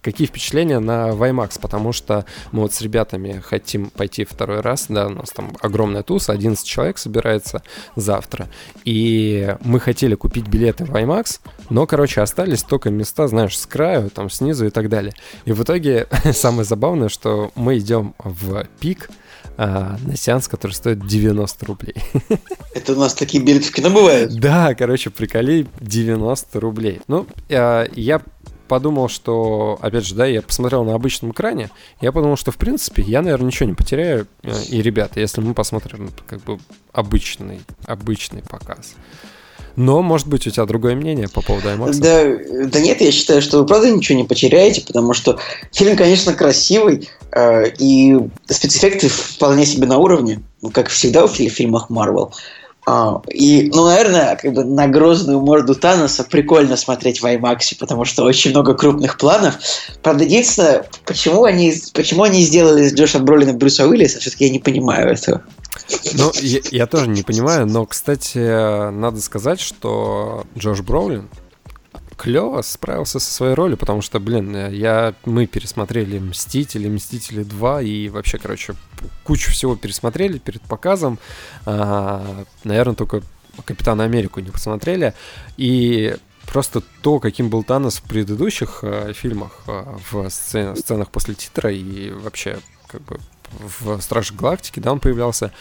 какие 0.02 0.26
впечатления 0.26 0.78
на 0.78 1.12
Ваймакс, 1.12 1.58
потому 1.58 1.92
что 1.92 2.24
мы 2.52 2.62
вот 2.62 2.72
с 2.72 2.80
ребятами 2.80 3.40
хотим 3.44 3.90
пойти 3.90 4.24
второй 4.24 4.60
раз, 4.60 4.86
да, 4.88 5.06
у 5.06 5.10
нас 5.10 5.30
там 5.30 5.56
огромная 5.60 6.02
туса, 6.02 6.32
11 6.32 6.64
человек 6.66 6.98
собирается 6.98 7.62
завтра, 7.96 8.48
и 8.84 9.56
мы 9.62 9.80
хотели 9.80 10.14
купить 10.14 10.48
билеты 10.48 10.84
в 10.84 10.90
Ваймакс, 10.90 11.40
но, 11.70 11.86
короче, 11.86 12.20
остались 12.20 12.62
только 12.62 12.90
места, 12.90 13.28
знаешь, 13.28 13.58
с 13.58 13.66
краю, 13.66 14.10
там, 14.10 14.30
снизу 14.30 14.66
и 14.66 14.70
так 14.70 14.88
далее. 14.88 15.14
И 15.44 15.52
в 15.52 15.62
итоге 15.62 16.08
самое 16.32 16.64
забавное, 16.64 17.08
что 17.08 17.52
мы 17.54 17.78
идем 17.78 18.14
в 18.18 18.64
пик, 18.80 19.10
а, 19.56 19.96
на 20.04 20.16
сеанс, 20.16 20.48
который 20.48 20.72
стоит 20.72 21.06
90 21.06 21.66
рублей. 21.66 21.94
Это 22.74 22.94
у 22.94 22.96
нас 22.96 23.14
такие 23.14 23.42
билеты 23.42 23.66
в 23.66 23.72
кино 23.72 23.90
бывают? 23.90 24.34
Да, 24.38 24.74
короче, 24.74 25.10
приколи 25.10 25.66
90 25.80 26.60
рублей. 26.60 27.00
Ну, 27.08 27.26
а, 27.50 27.86
я 27.94 28.22
подумал, 28.70 29.08
что, 29.08 29.78
опять 29.82 30.06
же, 30.06 30.14
да, 30.14 30.26
я 30.26 30.42
посмотрел 30.42 30.84
на 30.84 30.94
обычном 30.94 31.32
экране, 31.32 31.70
я 32.00 32.12
подумал, 32.12 32.36
что, 32.36 32.52
в 32.52 32.56
принципе, 32.56 33.02
я, 33.02 33.20
наверное, 33.20 33.48
ничего 33.48 33.68
не 33.68 33.74
потеряю. 33.74 34.28
Э, 34.44 34.52
и, 34.68 34.80
ребята, 34.80 35.18
если 35.18 35.40
мы 35.40 35.54
посмотрим, 35.54 36.10
как 36.28 36.40
бы, 36.44 36.60
обычный, 36.92 37.62
обычный 37.86 38.42
показ. 38.42 38.94
Но, 39.76 40.02
может 40.02 40.26
быть, 40.26 40.46
у 40.46 40.50
тебя 40.50 40.66
другое 40.66 40.94
мнение 40.94 41.28
по 41.28 41.40
поводу 41.40 41.68
IMAX? 41.68 41.98
Да, 42.00 42.68
да 42.68 42.80
нет, 42.80 43.00
я 43.00 43.12
считаю, 43.12 43.42
что 43.42 43.58
вы 43.58 43.66
правда 43.66 43.90
ничего 43.90 44.18
не 44.18 44.24
потеряете, 44.24 44.82
потому 44.82 45.14
что 45.14 45.38
фильм, 45.72 45.96
конечно, 45.96 46.32
красивый, 46.32 47.08
э, 47.32 47.70
и 47.78 48.18
спецэффекты 48.46 49.08
вполне 49.08 49.66
себе 49.66 49.86
на 49.86 49.98
уровне, 49.98 50.42
ну, 50.62 50.70
как 50.70 50.88
всегда 50.88 51.26
в 51.26 51.32
фильмах 51.32 51.90
Marvel. 51.90 52.32
А, 52.86 53.20
и, 53.28 53.70
ну, 53.72 53.84
наверное, 53.84 54.36
как 54.36 54.52
бы 54.52 54.64
на 54.64 54.88
грозную 54.88 55.40
морду 55.40 55.74
Таноса 55.74 56.24
прикольно 56.24 56.76
смотреть 56.76 57.20
в 57.20 57.24
IMAX, 57.24 57.76
потому 57.78 58.04
что 58.04 58.24
очень 58.24 58.50
много 58.50 58.74
крупных 58.74 59.18
планов. 59.18 59.54
Правда, 60.02 60.24
единственное, 60.24 60.86
почему 61.04 61.44
они, 61.44 61.74
почему 61.92 62.22
они 62.22 62.42
сделали 62.42 62.84
из 62.84 62.94
Джоша 62.94 63.18
Бролина 63.18 63.52
Брюса 63.52 63.86
Уиллиса, 63.86 64.18
все-таки 64.18 64.46
я 64.46 64.50
не 64.50 64.58
понимаю 64.58 65.10
этого. 65.10 65.42
Ну, 66.14 66.32
я, 66.34 66.60
я 66.70 66.86
тоже 66.86 67.08
не 67.08 67.22
понимаю, 67.22 67.66
но, 67.66 67.86
кстати, 67.86 68.90
надо 68.90 69.20
сказать, 69.20 69.60
что 69.60 70.46
Джош 70.56 70.80
Броулин 70.80 71.28
клево 72.20 72.60
справился 72.60 73.18
со 73.18 73.32
своей 73.32 73.54
ролью, 73.54 73.78
потому 73.78 74.02
что, 74.02 74.20
блин, 74.20 74.70
я, 74.70 75.14
мы 75.24 75.46
пересмотрели 75.46 76.18
«Мстители», 76.18 76.88
«Мстители 76.88 77.44
2» 77.44 77.84
и 77.84 78.08
вообще, 78.10 78.36
короче, 78.36 78.74
кучу 79.24 79.50
всего 79.50 79.74
пересмотрели 79.74 80.36
перед 80.38 80.60
показом. 80.60 81.18
А, 81.64 82.44
наверное, 82.62 82.94
только 82.94 83.22
«Капитана 83.64 84.04
Америку» 84.04 84.40
не 84.40 84.50
посмотрели. 84.50 85.14
И 85.56 86.14
просто 86.46 86.82
то, 87.00 87.20
каким 87.20 87.48
был 87.48 87.62
Танос 87.62 87.98
в 87.98 88.02
предыдущих 88.02 88.80
э, 88.82 89.12
фильмах, 89.14 89.62
э, 89.66 89.84
в 90.10 90.28
сцен, 90.28 90.76
сценах 90.76 91.10
после 91.10 91.34
титра 91.34 91.72
и 91.72 92.10
вообще 92.10 92.58
как 92.86 93.00
бы 93.02 93.18
в 93.58 94.00
«Страже 94.00 94.34
Галактики», 94.34 94.80
да, 94.80 94.92
он 94.92 95.00
появлялся, 95.00 95.52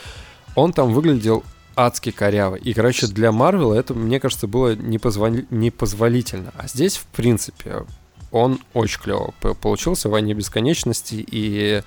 он 0.55 0.73
там 0.73 0.93
выглядел 0.93 1.43
адски 1.75 2.11
коряво. 2.11 2.55
И, 2.55 2.73
короче, 2.73 3.07
для 3.07 3.31
Марвела 3.31 3.73
это, 3.73 3.93
мне 3.93 4.19
кажется, 4.19 4.47
было 4.47 4.75
непозволи... 4.75 5.45
непозволительно. 5.49 6.51
А 6.57 6.67
здесь, 6.67 6.97
в 6.97 7.05
принципе, 7.05 7.85
он 8.31 8.59
очень 8.73 8.99
клево 8.99 9.33
получился 9.61 10.09
в 10.09 10.11
«Войне 10.11 10.33
бесконечности», 10.33 11.15
и 11.15 11.81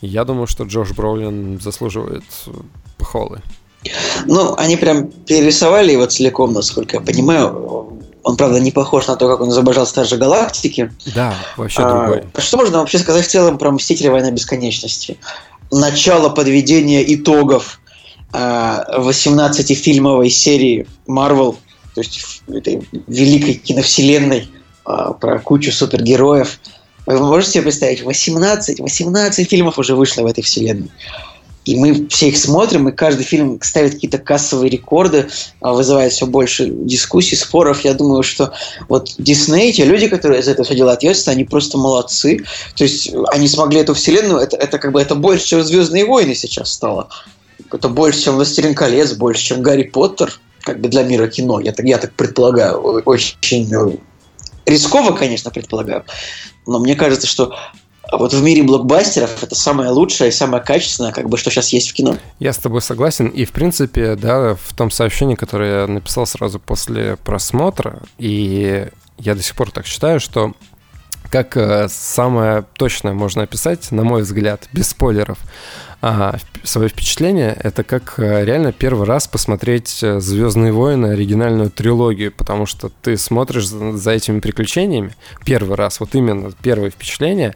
я 0.00 0.24
думаю, 0.24 0.46
что 0.46 0.64
Джош 0.64 0.92
Броулин 0.92 1.60
заслуживает 1.60 2.24
похвалы. 2.98 3.40
Ну, 4.26 4.54
они 4.56 4.76
прям 4.76 5.10
перерисовали 5.10 5.92
его 5.92 6.06
целиком, 6.06 6.52
насколько 6.52 6.96
я 6.96 7.02
понимаю. 7.02 7.93
Он, 8.24 8.36
правда, 8.36 8.58
не 8.58 8.72
похож 8.72 9.06
на 9.06 9.16
то, 9.16 9.28
как 9.28 9.42
он 9.42 9.50
изображал 9.50 9.86
Стражи 9.86 10.16
Галактики. 10.16 10.90
Да, 11.14 11.34
вообще 11.56 11.82
а, 11.82 12.06
другой. 12.06 12.24
Что 12.38 12.56
можно 12.56 12.78
вообще 12.78 12.98
сказать 12.98 13.26
в 13.26 13.30
целом 13.30 13.58
про 13.58 13.70
Мстители 13.70 14.08
Война 14.08 14.30
Бесконечности? 14.30 15.18
Начало 15.70 16.30
подведения 16.30 17.04
итогов 17.14 17.80
18-фильмовой 18.32 20.30
серии 20.30 20.88
Marvel, 21.06 21.56
то 21.94 22.00
есть 22.00 22.42
этой 22.48 22.88
великой 23.06 23.54
киновселенной 23.54 24.50
а, 24.84 25.12
про 25.12 25.38
кучу 25.38 25.70
супергероев. 25.70 26.58
Вы 27.06 27.18
можете 27.20 27.52
себе 27.52 27.64
представить, 27.64 28.02
18, 28.02 28.80
18 28.80 29.48
фильмов 29.48 29.78
уже 29.78 29.94
вышло 29.94 30.22
в 30.22 30.26
этой 30.26 30.42
вселенной. 30.42 30.90
И 31.64 31.76
мы 31.76 32.08
все 32.08 32.28
их 32.28 32.38
смотрим, 32.38 32.88
и 32.88 32.92
каждый 32.92 33.24
фильм 33.24 33.58
ставит 33.62 33.94
какие-то 33.94 34.18
кассовые 34.18 34.70
рекорды, 34.70 35.28
а, 35.60 35.72
вызывает 35.72 36.12
все 36.12 36.26
больше 36.26 36.66
дискуссий, 36.68 37.36
споров. 37.36 37.84
Я 37.84 37.94
думаю, 37.94 38.22
что 38.22 38.52
вот 38.88 39.14
Дисней, 39.18 39.72
те 39.72 39.84
люди, 39.84 40.08
которые 40.08 40.42
за 40.42 40.50
это 40.50 40.64
все 40.64 40.74
дело 40.74 40.92
ответственны, 40.92 41.34
они 41.34 41.44
просто 41.44 41.78
молодцы. 41.78 42.44
То 42.76 42.84
есть 42.84 43.12
они 43.32 43.48
смогли 43.48 43.80
эту 43.80 43.94
вселенную, 43.94 44.40
это, 44.40 44.56
это 44.56 44.78
как 44.78 44.92
бы 44.92 45.00
это 45.00 45.14
больше, 45.14 45.46
чем 45.46 45.64
Звездные 45.64 46.04
войны 46.04 46.34
сейчас 46.34 46.72
стало 46.72 47.08
это 47.72 47.88
больше, 47.88 48.22
чем 48.22 48.34
«Властелин 48.34 48.74
колец», 48.74 49.12
больше, 49.12 49.42
чем 49.42 49.62
«Гарри 49.62 49.84
Поттер», 49.84 50.38
как 50.60 50.80
бы 50.80 50.88
для 50.88 51.02
мира 51.02 51.26
кино, 51.26 51.60
я 51.60 51.72
так, 51.72 51.84
я 51.84 51.98
так 51.98 52.12
предполагаю, 52.14 52.80
очень 52.80 53.68
ну, 53.70 54.00
рисково, 54.64 55.14
конечно, 55.14 55.50
предполагаю, 55.50 56.04
но 56.66 56.78
мне 56.78 56.94
кажется, 56.94 57.26
что 57.26 57.54
вот 58.12 58.32
в 58.32 58.42
мире 58.42 58.62
блокбастеров 58.62 59.42
это 59.42 59.54
самое 59.54 59.90
лучшее 59.90 60.28
и 60.28 60.32
самое 60.32 60.62
качественное, 60.62 61.12
как 61.12 61.28
бы, 61.28 61.36
что 61.36 61.50
сейчас 61.50 61.70
есть 61.72 61.90
в 61.90 61.94
кино. 61.94 62.16
Я 62.38 62.52
с 62.52 62.58
тобой 62.58 62.80
согласен. 62.80 63.28
И, 63.28 63.44
в 63.44 63.52
принципе, 63.52 64.16
да, 64.16 64.54
в 64.54 64.74
том 64.74 64.90
сообщении, 64.90 65.34
которое 65.34 65.82
я 65.82 65.86
написал 65.86 66.26
сразу 66.26 66.58
после 66.58 67.16
просмотра, 67.16 68.02
и 68.18 68.86
я 69.18 69.34
до 69.34 69.42
сих 69.42 69.54
пор 69.54 69.70
так 69.70 69.86
считаю, 69.86 70.20
что 70.20 70.52
как 71.30 71.56
э, 71.56 71.88
самое 71.90 72.64
точное 72.74 73.12
можно 73.12 73.42
описать, 73.42 73.90
на 73.90 74.04
мой 74.04 74.22
взгляд, 74.22 74.68
без 74.72 74.90
спойлеров, 74.90 75.38
а, 76.06 76.36
свое 76.64 76.90
впечатление, 76.90 77.56
это 77.58 77.82
как 77.82 78.18
э, 78.18 78.44
реально 78.44 78.72
первый 78.72 79.06
раз 79.06 79.26
посмотреть 79.26 80.00
э, 80.02 80.20
Звездные 80.20 80.70
войны, 80.70 81.06
оригинальную 81.06 81.70
трилогию, 81.70 82.30
потому 82.30 82.66
что 82.66 82.90
ты 83.00 83.16
смотришь 83.16 83.68
за 83.68 84.10
этими 84.10 84.40
приключениями 84.40 85.14
первый 85.46 85.76
раз, 85.76 86.00
вот 86.00 86.14
именно 86.14 86.52
первое 86.60 86.90
впечатление, 86.90 87.54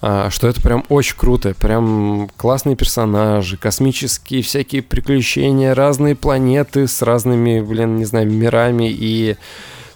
а, 0.00 0.30
что 0.30 0.46
это 0.46 0.62
прям 0.62 0.84
очень 0.88 1.16
круто, 1.16 1.54
прям 1.54 2.30
классные 2.36 2.76
персонажи, 2.76 3.56
космические 3.56 4.44
всякие 4.44 4.82
приключения, 4.82 5.74
разные 5.74 6.14
планеты 6.14 6.86
с 6.86 7.02
разными, 7.02 7.60
блин, 7.60 7.96
не 7.96 8.04
знаю, 8.04 8.30
мирами 8.30 8.88
и 8.88 9.36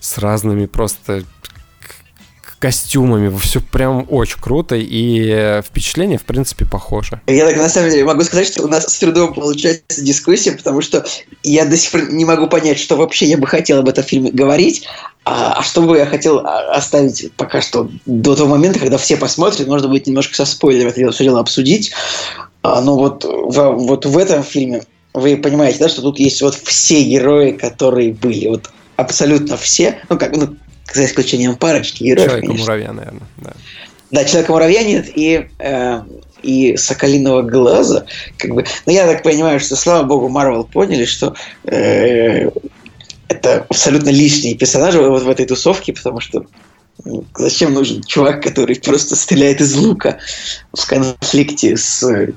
с 0.01 0.19
разными 0.19 0.67
просто 0.67 1.23
костюмами. 2.63 3.37
Все 3.39 3.61
прям 3.61 4.07
очень 4.09 4.39
круто, 4.41 4.77
и 4.79 5.61
впечатление, 5.67 6.17
в 6.17 6.23
принципе, 6.23 6.65
похоже. 6.65 7.21
Я 7.27 7.45
так, 7.45 7.57
на 7.57 7.69
самом 7.69 7.91
деле, 7.91 8.05
могу 8.05 8.23
сказать, 8.23 8.47
что 8.47 8.63
у 8.63 8.69
нас 8.69 8.85
с 8.85 8.99
трудом 9.01 9.35
получается 9.35 10.01
дискуссия, 10.01 10.53
потому 10.53 10.81
что 10.81 11.05
я 11.43 11.65
до 11.65 11.77
сих 11.77 11.91
пор 11.91 12.13
не 12.13 12.25
могу 12.25 12.47
понять, 12.47 12.79
что 12.79 12.97
вообще 12.97 13.27
я 13.27 13.37
бы 13.37 13.49
хотел 13.49 13.81
об 13.81 13.89
этом 13.89 14.05
фильме 14.05 14.31
говорить, 14.31 14.87
а, 15.25 15.55
а 15.59 15.63
что 15.65 15.83
бы 15.83 15.99
я 15.99 16.07
хотел 16.07 16.39
оставить 16.39 17.33
пока 17.33 17.61
что 17.61 17.91
до 18.07 18.37
того 18.37 18.51
момента, 18.51 18.79
когда 18.79 18.97
все 18.97 19.17
посмотрят, 19.17 19.67
можно 19.67 19.89
будет 19.89 20.07
немножко 20.07 20.37
со 20.37 20.45
спойлерами 20.45 20.91
это 20.91 21.11
все 21.11 21.25
дело 21.25 21.41
обсудить. 21.41 21.91
А, 22.63 22.81
но 22.81 22.97
вот 22.97 23.25
в, 23.25 23.73
вот 23.73 24.07
в 24.07 24.17
этом 24.17 24.45
фильме 24.45 24.85
вы 25.15 25.37
понимаете, 25.37 25.81
да, 25.81 25.89
что 25.89 26.01
тут 26.01 26.21
есть 26.21 26.41
вот 26.43 26.55
все 26.55 27.03
герои, 27.03 27.51
которые 27.51 28.13
были, 28.13 28.47
вот 28.47 28.71
абсолютно 28.95 29.57
все, 29.57 29.99
ну 30.09 30.17
как, 30.17 30.37
ну, 30.37 30.57
за 30.95 31.05
исключением 31.05 31.57
парочки 31.57 32.05
героев. 32.05 32.31
Человека-муравья, 32.31 32.93
наверное, 32.93 33.29
да. 33.39 33.53
Да, 34.11 34.25
Человека-муравья 34.25 34.85
нет 34.85 35.09
и, 35.15 35.49
э, 35.59 36.03
и 36.43 36.77
Соколиного 36.77 37.43
глаза. 37.43 38.05
Как 38.37 38.51
бы, 38.53 38.67
но 38.85 38.93
я 38.93 39.07
так 39.07 39.23
понимаю, 39.23 39.59
что, 39.59 39.75
слава 39.75 40.05
богу, 40.05 40.29
Марвел 40.29 40.65
поняли, 40.65 41.07
что 41.07 41.35
э, 41.65 42.51
это 43.29 43.67
абсолютно 43.69 44.11
лишние 44.11 44.55
персонажи 44.55 45.01
вот 45.01 45.23
в 45.23 45.29
этой 45.29 45.47
тусовке, 45.47 45.95
потому 45.95 46.21
что 46.21 46.45
ну, 47.05 47.25
зачем 47.37 47.73
нужен 47.73 48.03
чувак, 48.03 48.43
который 48.43 48.77
просто 48.77 49.17
стреляет 49.17 49.61
из 49.61 49.75
лука 49.75 50.19
в 50.73 50.87
конфликте 50.87 51.77
с 51.77 52.33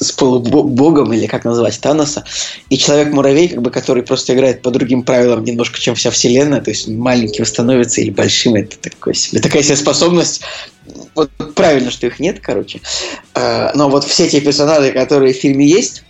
с 0.00 0.12
полубогом, 0.12 1.12
или 1.12 1.26
как 1.26 1.44
называть, 1.44 1.78
Таноса, 1.80 2.24
и 2.68 2.78
Человек-муравей, 2.78 3.48
как 3.48 3.62
бы, 3.62 3.70
который 3.70 4.02
просто 4.02 4.34
играет 4.34 4.62
по 4.62 4.70
другим 4.70 5.02
правилам 5.02 5.44
немножко, 5.44 5.78
чем 5.78 5.94
вся 5.94 6.10
вселенная, 6.10 6.60
то 6.60 6.70
есть 6.70 6.88
маленьким 6.88 7.44
становится 7.44 8.00
или 8.00 8.10
большим, 8.10 8.54
это 8.54 8.78
такой 8.78 9.14
себе, 9.14 9.40
такая 9.40 9.62
себе 9.62 9.76
способность. 9.76 10.42
Вот 11.14 11.30
правильно, 11.54 11.90
что 11.90 12.06
их 12.06 12.18
нет, 12.18 12.40
короче. 12.40 12.80
А, 13.34 13.72
но 13.74 13.88
вот 13.88 14.04
все 14.04 14.28
те 14.28 14.40
персонажи, 14.40 14.92
которые 14.92 15.34
в 15.34 15.36
фильме 15.36 15.66
есть, 15.66 16.02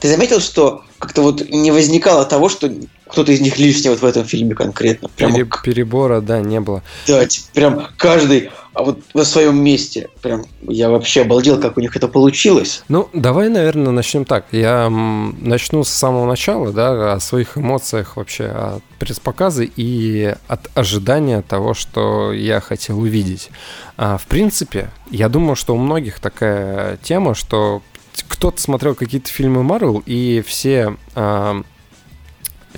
ты 0.00 0.08
заметил, 0.08 0.40
что 0.40 0.82
как-то 0.98 1.22
вот 1.22 1.48
не 1.48 1.70
возникало 1.70 2.24
того, 2.24 2.48
что 2.48 2.70
кто-то 3.08 3.32
из 3.32 3.40
них 3.40 3.58
лишний 3.58 3.90
вот 3.90 4.00
в 4.00 4.04
этом 4.04 4.24
фильме 4.24 4.54
конкретно. 4.54 5.08
Прям 5.08 5.32
Пере, 5.32 5.48
перебора, 5.64 6.20
да, 6.20 6.40
не 6.40 6.60
было. 6.60 6.82
Да, 7.06 7.24
прям 7.54 7.88
каждый 7.96 8.50
а 8.76 8.82
вот 8.82 9.00
на 9.14 9.24
своем 9.24 9.64
месте. 9.64 10.10
Прям 10.20 10.44
я 10.60 10.90
вообще 10.90 11.22
обалдел, 11.22 11.58
как 11.58 11.78
у 11.78 11.80
них 11.80 11.96
это 11.96 12.08
получилось. 12.08 12.82
Ну, 12.88 13.08
давай, 13.14 13.48
наверное, 13.48 13.90
начнем 13.90 14.26
так. 14.26 14.48
Я 14.52 14.90
начну 14.90 15.82
с 15.82 15.88
самого 15.88 16.26
начала, 16.26 16.70
да, 16.72 17.14
о 17.14 17.20
своих 17.20 17.56
эмоциях 17.56 18.18
вообще 18.18 18.44
от 18.44 18.82
пресс-показа 18.98 19.64
и 19.64 20.34
от 20.46 20.70
ожидания 20.74 21.40
того, 21.40 21.72
что 21.72 22.34
я 22.34 22.60
хотел 22.60 23.00
увидеть. 23.00 23.48
А, 23.96 24.18
в 24.18 24.26
принципе, 24.26 24.90
я 25.10 25.30
думаю, 25.30 25.56
что 25.56 25.74
у 25.74 25.78
многих 25.78 26.20
такая 26.20 26.98
тема, 26.98 27.34
что 27.34 27.80
кто-то 28.28 28.60
смотрел 28.60 28.94
какие-то 28.94 29.30
фильмы 29.30 29.62
Марвел, 29.62 30.02
и 30.04 30.44
все, 30.46 30.96
э, 31.14 31.62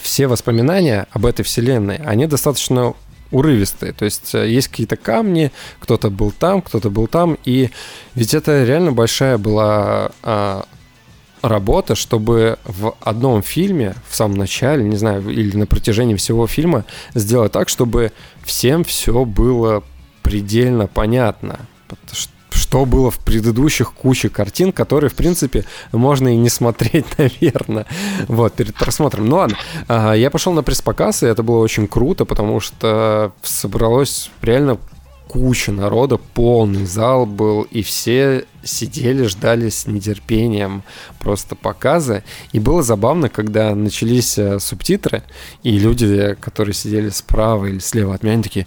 все 0.02 0.26
воспоминания 0.26 1.06
об 1.11 1.26
этой 1.26 1.42
вселенной, 1.42 1.96
они 1.96 2.26
достаточно 2.26 2.94
урывистые. 3.30 3.92
То 3.92 4.04
есть 4.04 4.34
э, 4.34 4.48
есть 4.48 4.68
какие-то 4.68 4.96
камни, 4.96 5.52
кто-то 5.81 6.10
был 6.10 6.31
там, 6.31 6.62
кто-то 6.62 6.90
был 6.90 7.06
там, 7.06 7.38
и 7.44 7.70
ведь 8.14 8.35
это 8.35 8.64
реально 8.64 8.92
большая 8.92 9.38
была 9.38 10.10
э, 10.23 10.62
работа, 11.42 11.94
чтобы 11.94 12.58
в 12.64 12.94
одном 13.00 13.42
фильме, 13.42 13.94
в 14.08 14.16
самом 14.16 14.38
начале, 14.38 14.85
не 14.85 14.96
знаю, 14.96 15.29
или 15.29 15.56
на 15.56 15.66
протяжении 15.66 16.16
всего 16.16 16.46
фильма, 16.46 16.85
сделать 17.14 17.52
так, 17.52 17.68
чтобы 17.68 18.12
всем 18.44 18.85
все 18.85 19.25
было 19.25 19.83
предельно 20.23 20.87
понятно. 20.87 21.60
Потому 21.87 22.14
что 22.14 22.33
что 22.69 22.85
было 22.85 23.10
в 23.10 23.19
предыдущих 23.19 23.94
куче 23.94 24.29
картин, 24.29 24.73
которые, 24.73 25.08
в 25.08 25.14
принципе, 25.14 25.64
можно 25.90 26.29
и 26.29 26.37
не 26.37 26.50
смотреть, 26.50 27.06
наверное, 27.19 27.87
вот, 28.29 28.52
перед 28.52 28.75
просмотром. 28.75 29.27
Ну 29.27 29.37
ладно, 29.37 29.56
а, 29.88 30.12
я 30.12 30.31
пошел 30.31 30.52
на 30.52 30.62
пресс-показ, 30.62 31.23
и 31.23 31.27
это 31.27 31.42
было 31.42 31.60
очень 31.60 31.88
круто, 31.88 32.27
потому 32.27 32.60
что 32.60 33.33
собралось 33.42 34.31
реально 34.42 34.77
куча 35.29 35.73
народа, 35.73 36.19
полный 36.19 36.85
зал 36.85 37.25
был, 37.25 37.62
и 37.62 37.83
все 37.83 38.44
сидели, 38.62 39.25
ждали 39.25 39.71
с 39.71 39.87
нетерпением 39.87 40.83
просто 41.21 41.56
показа. 41.56 42.23
И 42.52 42.60
было 42.60 42.83
забавно, 42.83 43.31
когда 43.31 43.75
начались 43.75 44.37
э, 44.38 44.58
субтитры, 44.58 45.23
и 45.62 45.79
люди, 45.79 46.37
которые 46.40 46.75
сидели 46.75 47.08
справа 47.08 47.66
или 47.66 47.79
слева 47.79 48.14
от 48.14 48.23
меня, 48.23 48.35
они 48.35 48.42
такие, 48.42 48.66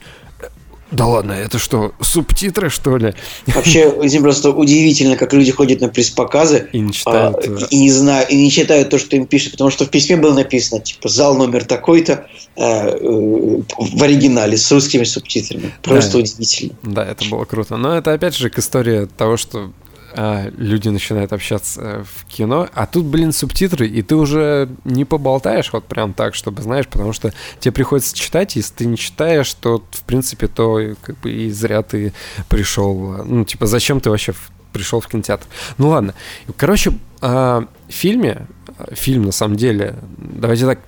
да 0.92 1.06
ладно, 1.06 1.32
это 1.32 1.58
что, 1.58 1.94
субтитры, 2.02 2.70
что 2.70 2.98
ли? 2.98 3.14
Вообще, 3.48 3.96
Зим, 4.08 4.24
просто 4.24 4.52
удивительно, 4.52 5.16
как 5.16 5.32
люди 5.34 5.52
ходят 5.52 5.80
на 5.80 5.88
пресс-показы 5.88 6.68
и 6.74 6.80
не 6.80 6.92
читают, 6.92 7.38
а, 7.38 7.68
и, 7.70 7.80
не 7.80 7.92
знаю, 7.92 8.28
и 8.28 8.36
не 8.36 8.52
читают 8.52 8.90
то, 8.90 9.00
что 9.00 9.16
им 9.16 9.26
пишут, 9.26 9.54
потому 9.54 9.70
что 9.70 9.86
в 9.86 9.90
письме 9.90 10.18
было 10.18 10.34
написано, 10.34 10.82
типа, 10.82 11.08
зал 11.08 11.36
номер 11.36 11.64
такой-то 11.64 12.26
э, 12.58 12.62
э, 12.62 13.62
в 13.78 14.04
оригинале 14.04 14.58
с 14.58 14.70
русскими 14.70 15.06
субтитрами. 15.06 15.74
Просто 15.82 16.14
да. 16.14 16.20
удивительно. 16.20 16.74
Да, 16.84 17.06
это 17.06 17.24
было 17.30 17.46
круто. 17.46 17.78
Но 17.78 17.98
это 17.98 18.12
опять 18.12 18.36
же 18.36 18.50
к 18.50 18.60
истории 18.60 19.08
того, 19.18 19.38
что 19.38 19.72
а, 20.14 20.50
люди 20.58 20.90
начинают 20.90 21.34
общаться 21.34 21.82
э, 21.82 22.04
в 22.04 22.26
кино, 22.26 22.68
а 22.74 22.86
тут, 22.86 23.06
блин, 23.06 23.32
субтитры, 23.32 23.88
и 23.88 24.02
ты 24.02 24.16
уже 24.16 24.70
не 24.84 25.06
поболтаешь 25.06 25.72
вот 25.74 25.86
прям 25.86 26.14
так, 26.14 26.36
чтобы, 26.36 26.62
знаешь, 26.62 26.88
потому 26.88 27.14
что 27.14 27.34
тебе 27.60 27.72
приходится 27.72 28.16
читать, 28.16 28.56
если 28.56 28.74
ты 28.74 28.86
не 28.86 28.98
читаешь, 28.98 29.54
то, 29.54 29.84
в 29.92 30.04
принципе, 30.04 30.48
то 30.48 30.80
как 31.02 31.20
бы 31.20 31.32
и 31.32 31.50
зря 31.52 31.82
ты 31.82 32.14
пришел. 32.50 33.24
Ну, 33.26 33.46
типа, 33.46 33.66
зачем 33.66 34.00
ты 34.00 34.10
вообще 34.10 34.34
пришел 34.74 35.00
в 35.00 35.08
кинотеатр? 35.08 35.46
Ну 35.78 35.90
ладно. 35.90 36.14
Короче, 36.58 36.94
а, 37.22 37.66
в 37.88 37.92
фильме, 37.92 38.48
фильм 38.92 39.24
на 39.24 39.32
самом 39.32 39.56
деле, 39.56 39.96
давайте 40.18 40.66
так, 40.66 40.80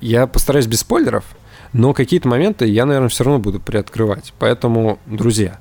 я 0.00 0.26
постараюсь 0.26 0.66
без 0.66 0.80
спойлеров, 0.80 1.24
но 1.72 1.94
какие-то 1.94 2.28
моменты 2.28 2.66
я, 2.66 2.84
наверное, 2.84 3.08
все 3.08 3.24
равно 3.24 3.38
буду 3.38 3.60
приоткрывать. 3.60 4.34
Поэтому, 4.38 4.98
друзья, 5.06 5.58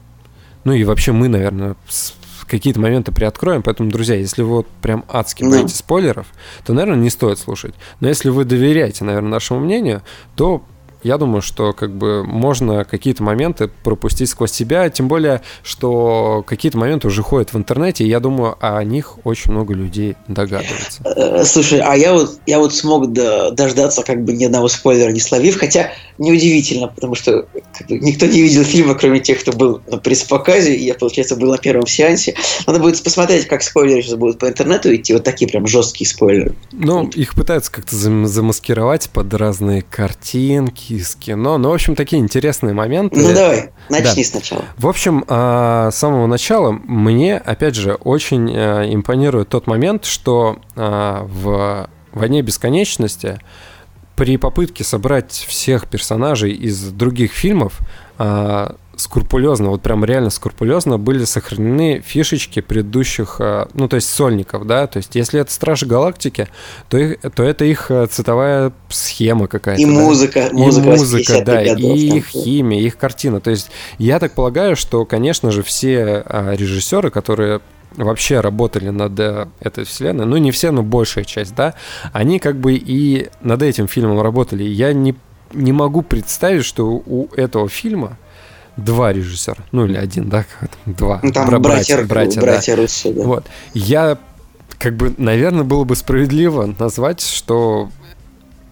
ну 0.64 0.74
и 0.74 0.84
вообще 0.84 1.12
мы, 1.12 1.28
наверное, 1.28 1.76
какие-то 2.52 2.80
моменты 2.82 3.12
приоткроем, 3.12 3.64
поэтому, 3.64 3.90
друзья, 3.90 4.16
если 4.16 4.42
вы 4.44 4.58
вот 4.58 4.68
прям 4.82 5.06
адски 5.08 5.44
боитесь 5.44 5.62
ну. 5.62 5.80
спойлеров, 5.80 6.28
то, 6.66 6.74
наверное, 6.74 7.02
не 7.02 7.10
стоит 7.10 7.40
слушать. 7.40 7.74
Но 8.02 8.10
если 8.10 8.30
вы 8.30 8.44
доверяете, 8.44 9.06
наверное, 9.06 9.32
нашему 9.32 9.62
мнению, 9.62 10.02
то 10.36 10.64
я 11.04 11.18
думаю, 11.18 11.42
что 11.42 11.74
как 11.74 11.92
бы 11.96 12.24
можно 12.24 12.84
какие-то 12.86 13.24
моменты 13.24 13.70
пропустить 13.84 14.30
сквозь 14.30 14.52
себя, 14.52 14.90
тем 14.90 15.08
более, 15.08 15.42
что 15.64 16.44
какие-то 16.46 16.78
моменты 16.78 17.08
уже 17.08 17.22
ходят 17.22 17.54
в 17.54 17.58
интернете, 17.58 18.04
и 18.04 18.08
я 18.08 18.20
думаю, 18.20 18.56
о 18.60 18.84
них 18.84 19.18
очень 19.26 19.52
много 19.52 19.74
людей 19.74 20.16
догадывается. 20.28 21.02
Э, 21.04 21.44
слушай, 21.44 21.80
а 21.80 21.96
я 21.96 22.14
вот, 22.14 22.40
я 22.46 22.60
вот 22.60 22.74
смог 22.74 23.12
дождаться 23.12 24.04
как 24.04 24.24
бы 24.24 24.34
ни 24.34 24.46
одного 24.46 24.68
спойлера 24.68 25.12
не 25.12 25.20
словив, 25.20 25.60
хотя 25.60 25.92
неудивительно, 26.18 26.88
потому 26.88 27.16
что 27.16 27.48
как 27.78 27.88
бы, 27.88 28.00
никто 28.00 28.26
не 28.26 28.42
видел 28.42 28.64
фильма, 28.64 28.96
кроме 28.96 29.20
тех, 29.20 29.42
кто 29.42 29.52
был 29.52 29.82
на 29.88 29.98
пресс-показе, 29.98 30.76
и 30.76 30.86
я, 30.86 30.94
получается, 30.94 31.36
был 31.36 31.52
на 31.52 31.58
первом 31.58 31.88
сеансе. 31.88 32.36
Надо 32.68 32.80
будет 32.80 33.02
посмотреть, 33.04 33.48
как 33.48 33.64
спойлеры 33.64 34.02
сейчас 34.02 34.16
будут 34.16 34.40
по 34.40 34.48
интернету 34.48 34.94
идти, 34.94 35.14
вот 35.14 35.24
такие 35.24 35.50
прям 35.50 35.68
жесткие 35.68 36.08
спойлеры. 36.08 36.56
Ну, 36.72 37.08
их 37.08 37.34
пытаются 37.34 37.72
как-то 37.72 37.96
замаскировать 37.96 39.10
под 39.10 39.34
разные 39.34 39.82
картинки, 39.82 40.91
из 40.92 41.16
кино. 41.16 41.58
Ну, 41.58 41.70
в 41.70 41.74
общем, 41.74 41.96
такие 41.96 42.22
интересные 42.22 42.74
моменты. 42.74 43.20
Ну, 43.20 43.34
давай, 43.34 43.72
начни 43.90 44.24
да. 44.24 44.30
сначала. 44.30 44.64
В 44.78 44.88
общем, 44.88 45.24
а, 45.28 45.90
с 45.92 45.98
самого 45.98 46.28
начала 46.28 46.72
мне, 46.72 47.38
опять 47.38 47.76
же, 47.76 47.94
очень 47.94 48.52
э, 48.52 48.94
импонирует 48.94 49.50
тот 49.50 49.68
момент, 49.68 50.06
что 50.06 50.60
а, 50.76 51.26
в 51.26 51.90
«Войне 52.14 52.42
бесконечности» 52.42 53.40
при 54.16 54.38
попытке 54.38 54.84
собрать 54.84 55.32
всех 55.32 55.88
персонажей 55.88 56.52
из 56.52 56.92
других 56.92 57.32
фильмов 57.32 57.80
а, 58.18 58.76
скрупулезно, 59.02 59.70
вот 59.70 59.82
прям 59.82 60.06
реально 60.06 60.30
скрупулезно 60.30 60.98
были 60.98 61.26
сохранены 61.26 62.02
фишечки 62.06 62.62
предыдущих, 62.62 63.38
э, 63.40 63.66
ну, 63.74 63.88
то 63.88 63.96
есть 63.96 64.10
сольников, 64.10 64.68
да, 64.68 64.88
то 64.88 64.98
есть 64.98 65.16
если 65.16 65.40
это 65.42 65.52
Стражи 65.52 65.86
Галактики, 65.86 66.48
то, 66.90 66.98
их, 66.98 67.20
то 67.34 67.44
это 67.44 67.66
их 67.66 67.90
э, 67.90 68.08
цитовая 68.08 68.72
схема 68.90 69.48
какая-то. 69.48 69.82
И 69.82 69.86
да? 69.86 69.92
музыка. 69.92 70.40
И 70.48 70.54
музыка, 70.54 71.44
да, 71.44 71.64
годов, 71.64 71.98
и 71.98 72.18
их 72.18 72.28
химия, 72.28 72.82
их 72.82 72.98
картина. 72.98 73.42
То 73.42 73.50
есть 73.50 73.72
я 73.98 74.20
так 74.20 74.34
полагаю, 74.34 74.76
что, 74.76 75.06
конечно 75.06 75.52
же, 75.52 75.64
все 75.64 76.24
а, 76.26 76.54
режиссеры, 76.56 77.10
которые 77.10 77.62
вообще 77.96 78.40
работали 78.40 78.90
над 78.90 79.20
э, 79.20 79.48
этой 79.60 79.84
вселенной, 79.84 80.26
ну 80.26 80.38
не 80.38 80.52
все, 80.52 80.72
но 80.72 80.84
большая 80.84 81.26
часть, 81.26 81.56
да, 81.56 81.74
они 82.14 82.40
как 82.40 82.58
бы 82.58 82.74
и 82.76 83.30
над 83.42 83.64
этим 83.64 83.88
фильмом 83.88 84.22
работали. 84.22 84.64
Я 84.64 84.94
не, 84.94 85.16
не 85.54 85.72
могу 85.74 86.02
представить, 86.02 86.66
что 86.66 86.86
у 86.88 87.28
этого 87.36 87.68
фильма 87.68 88.18
два 88.78 89.14
режиссера, 89.14 89.64
ну 89.72 89.86
или 89.86 89.98
один, 89.98 90.30
да, 90.30 90.46
два. 90.86 91.20
Ну, 91.24 91.32
там 91.32 91.50
братья, 91.62 92.04
братья, 92.06 92.42
братья 92.42 92.76
да. 92.76 92.82
Руссо, 92.82 93.14
да. 93.14 93.24
Вот. 93.24 93.46
Я, 93.74 94.18
как 94.78 94.96
бы, 94.96 95.14
наверное, 95.18 95.64
было 95.64 95.84
бы 95.84 95.96
справедливо 95.96 96.74
назвать, 96.78 97.22
что 97.22 97.90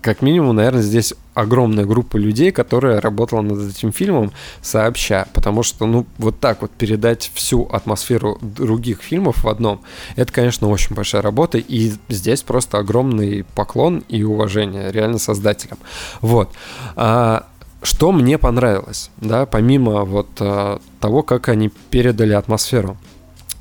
как 0.02 0.22
минимум, 0.22 0.56
наверное, 0.56 0.82
здесь 0.82 1.14
огромная 1.34 1.86
группа 1.86 2.18
людей, 2.18 2.52
которая 2.52 3.02
работала 3.02 3.42
над 3.42 3.70
этим 3.70 3.92
фильмом 3.92 4.32
сообща, 4.62 5.28
потому 5.34 5.64
что, 5.64 5.86
ну, 5.86 6.06
вот 6.18 6.40
так 6.40 6.62
вот 6.62 6.72
передать 6.72 7.32
всю 7.34 7.64
атмосферу 7.64 8.38
других 8.42 9.02
фильмов 9.02 9.44
в 9.44 9.50
одном, 9.50 9.82
это, 10.16 10.32
конечно, 10.32 10.70
очень 10.70 10.96
большая 10.96 11.22
работа, 11.22 11.58
и 11.58 11.92
здесь 12.08 12.44
просто 12.44 12.78
огромный 12.78 13.46
поклон 13.56 14.04
и 14.08 14.24
уважение 14.24 14.92
реально 14.92 15.20
создателям. 15.20 15.78
Вот. 16.22 16.52
А, 16.96 17.48
что 17.82 18.12
мне 18.12 18.38
понравилось, 18.38 19.10
да, 19.18 19.46
помимо 19.46 20.04
вот 20.04 20.30
а, 20.40 20.80
того, 21.00 21.24
как 21.24 21.50
они 21.50 21.72
передали 21.90 22.34
атмосферу. 22.34 22.98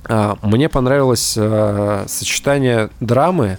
А, 0.04 0.38
мне 0.42 0.68
понравилось 0.68 1.34
а, 1.36 2.04
сочетание 2.08 2.90
драмы 3.00 3.58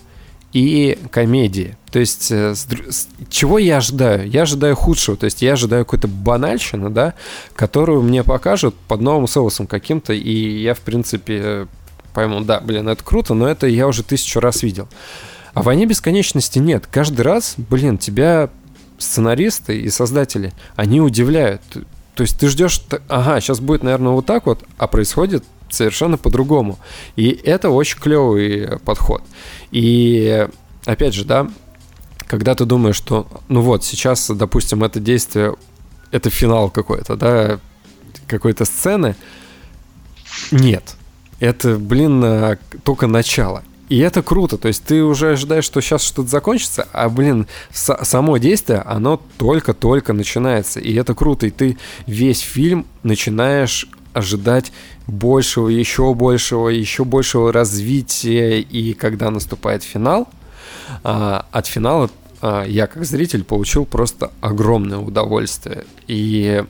и 0.54 0.98
комедии. 1.12 1.78
То 1.92 2.00
есть, 2.00 2.32
э, 2.32 2.56
с, 2.56 2.68
с, 2.90 3.08
чего 3.30 3.58
я 3.60 3.78
ожидаю? 3.78 4.28
Я 4.28 4.44
ожидаю 4.44 4.76
худшего. 4.76 5.16
То 5.16 5.26
есть, 5.26 5.42
я 5.42 5.54
ожидаю 5.54 5.86
какой-то 5.86 6.08
банальщины, 6.08 6.90
да, 6.90 7.14
которую 7.56 8.02
мне 8.02 8.24
покажут 8.24 8.76
под 8.88 9.02
новым 9.02 9.28
соусом 9.28 9.68
каким-то, 9.68 10.14
и 10.14 10.62
я, 10.62 10.74
в 10.74 10.80
принципе, 10.80 11.68
пойму, 12.14 12.42
да, 12.42 12.60
блин, 12.60 12.90
это 12.90 13.04
круто, 13.04 13.34
но 13.34 13.48
это 13.48 13.68
я 13.68 13.88
уже 13.88 14.04
тысячу 14.04 14.40
раз 14.40 14.64
видел. 14.64 14.88
А 15.54 15.62
в 15.62 15.66
«Войне 15.66 15.86
бесконечности» 15.86 16.60
нет. 16.60 16.88
Каждый 16.88 17.22
раз, 17.22 17.56
блин, 17.58 17.98
тебя 17.98 18.50
сценаристы 19.00 19.80
и 19.80 19.90
создатели, 19.90 20.54
они 20.76 21.02
удивляют. 21.02 21.62
То 22.16 22.24
есть 22.24 22.40
ты 22.40 22.48
ждешь, 22.50 22.82
ага, 23.08 23.40
сейчас 23.42 23.60
будет, 23.60 23.82
наверное, 23.82 24.12
вот 24.12 24.26
так 24.26 24.46
вот, 24.46 24.64
а 24.78 24.88
происходит 24.88 25.44
совершенно 25.70 26.18
по-другому. 26.18 26.78
И 27.16 27.30
это 27.30 27.70
очень 27.70 28.00
клевый 28.00 28.78
подход. 28.80 29.24
И 29.72 30.48
опять 30.86 31.14
же, 31.14 31.26
да, 31.26 31.50
когда 32.28 32.56
ты 32.56 32.66
думаешь, 32.66 32.96
что, 32.96 33.28
ну 33.48 33.62
вот, 33.62 33.84
сейчас, 33.84 34.30
допустим, 34.30 34.84
это 34.84 35.00
действие, 35.00 35.56
это 36.12 36.30
финал 36.30 36.70
какой-то, 36.70 37.16
да, 37.16 37.60
какой-то 38.28 38.66
сцены, 38.66 39.16
нет. 40.52 40.96
Это, 41.40 41.78
блин, 41.78 42.58
только 42.84 43.08
начало. 43.08 43.64
И 43.90 43.98
это 43.98 44.22
круто, 44.22 44.58
то 44.58 44.68
есть 44.68 44.84
ты 44.84 45.04
уже 45.04 45.32
ожидаешь, 45.32 45.64
что 45.64 45.82
сейчас 45.82 46.04
что-то 46.04 46.30
закончится, 46.30 46.88
а, 46.94 47.10
блин, 47.10 47.48
само 47.72 48.38
действие, 48.38 48.80
оно 48.86 49.20
только-только 49.38 50.14
начинается, 50.14 50.80
и 50.80 50.94
это 50.94 51.16
круто, 51.16 51.48
и 51.48 51.50
ты 51.50 51.78
весь 52.06 52.40
фильм 52.40 52.86
начинаешь 53.02 53.88
ожидать 54.14 54.72
большего, 55.08 55.70
еще 55.70 56.14
большего, 56.14 56.70
еще 56.70 57.04
большего 57.04 57.52
развития, 57.52 58.62
и 58.62 58.94
когда 58.94 59.32
наступает 59.32 59.84
финал, 59.84 60.28
а, 61.04 61.48
от 61.52 61.66
финала 61.66 62.12
а, 62.42 62.64
я 62.66 62.86
как 62.86 63.06
зритель 63.06 63.44
получил 63.44 63.86
просто 63.86 64.32
огромное 64.40 65.00
удовольствие, 65.00 65.86
и 66.08 66.64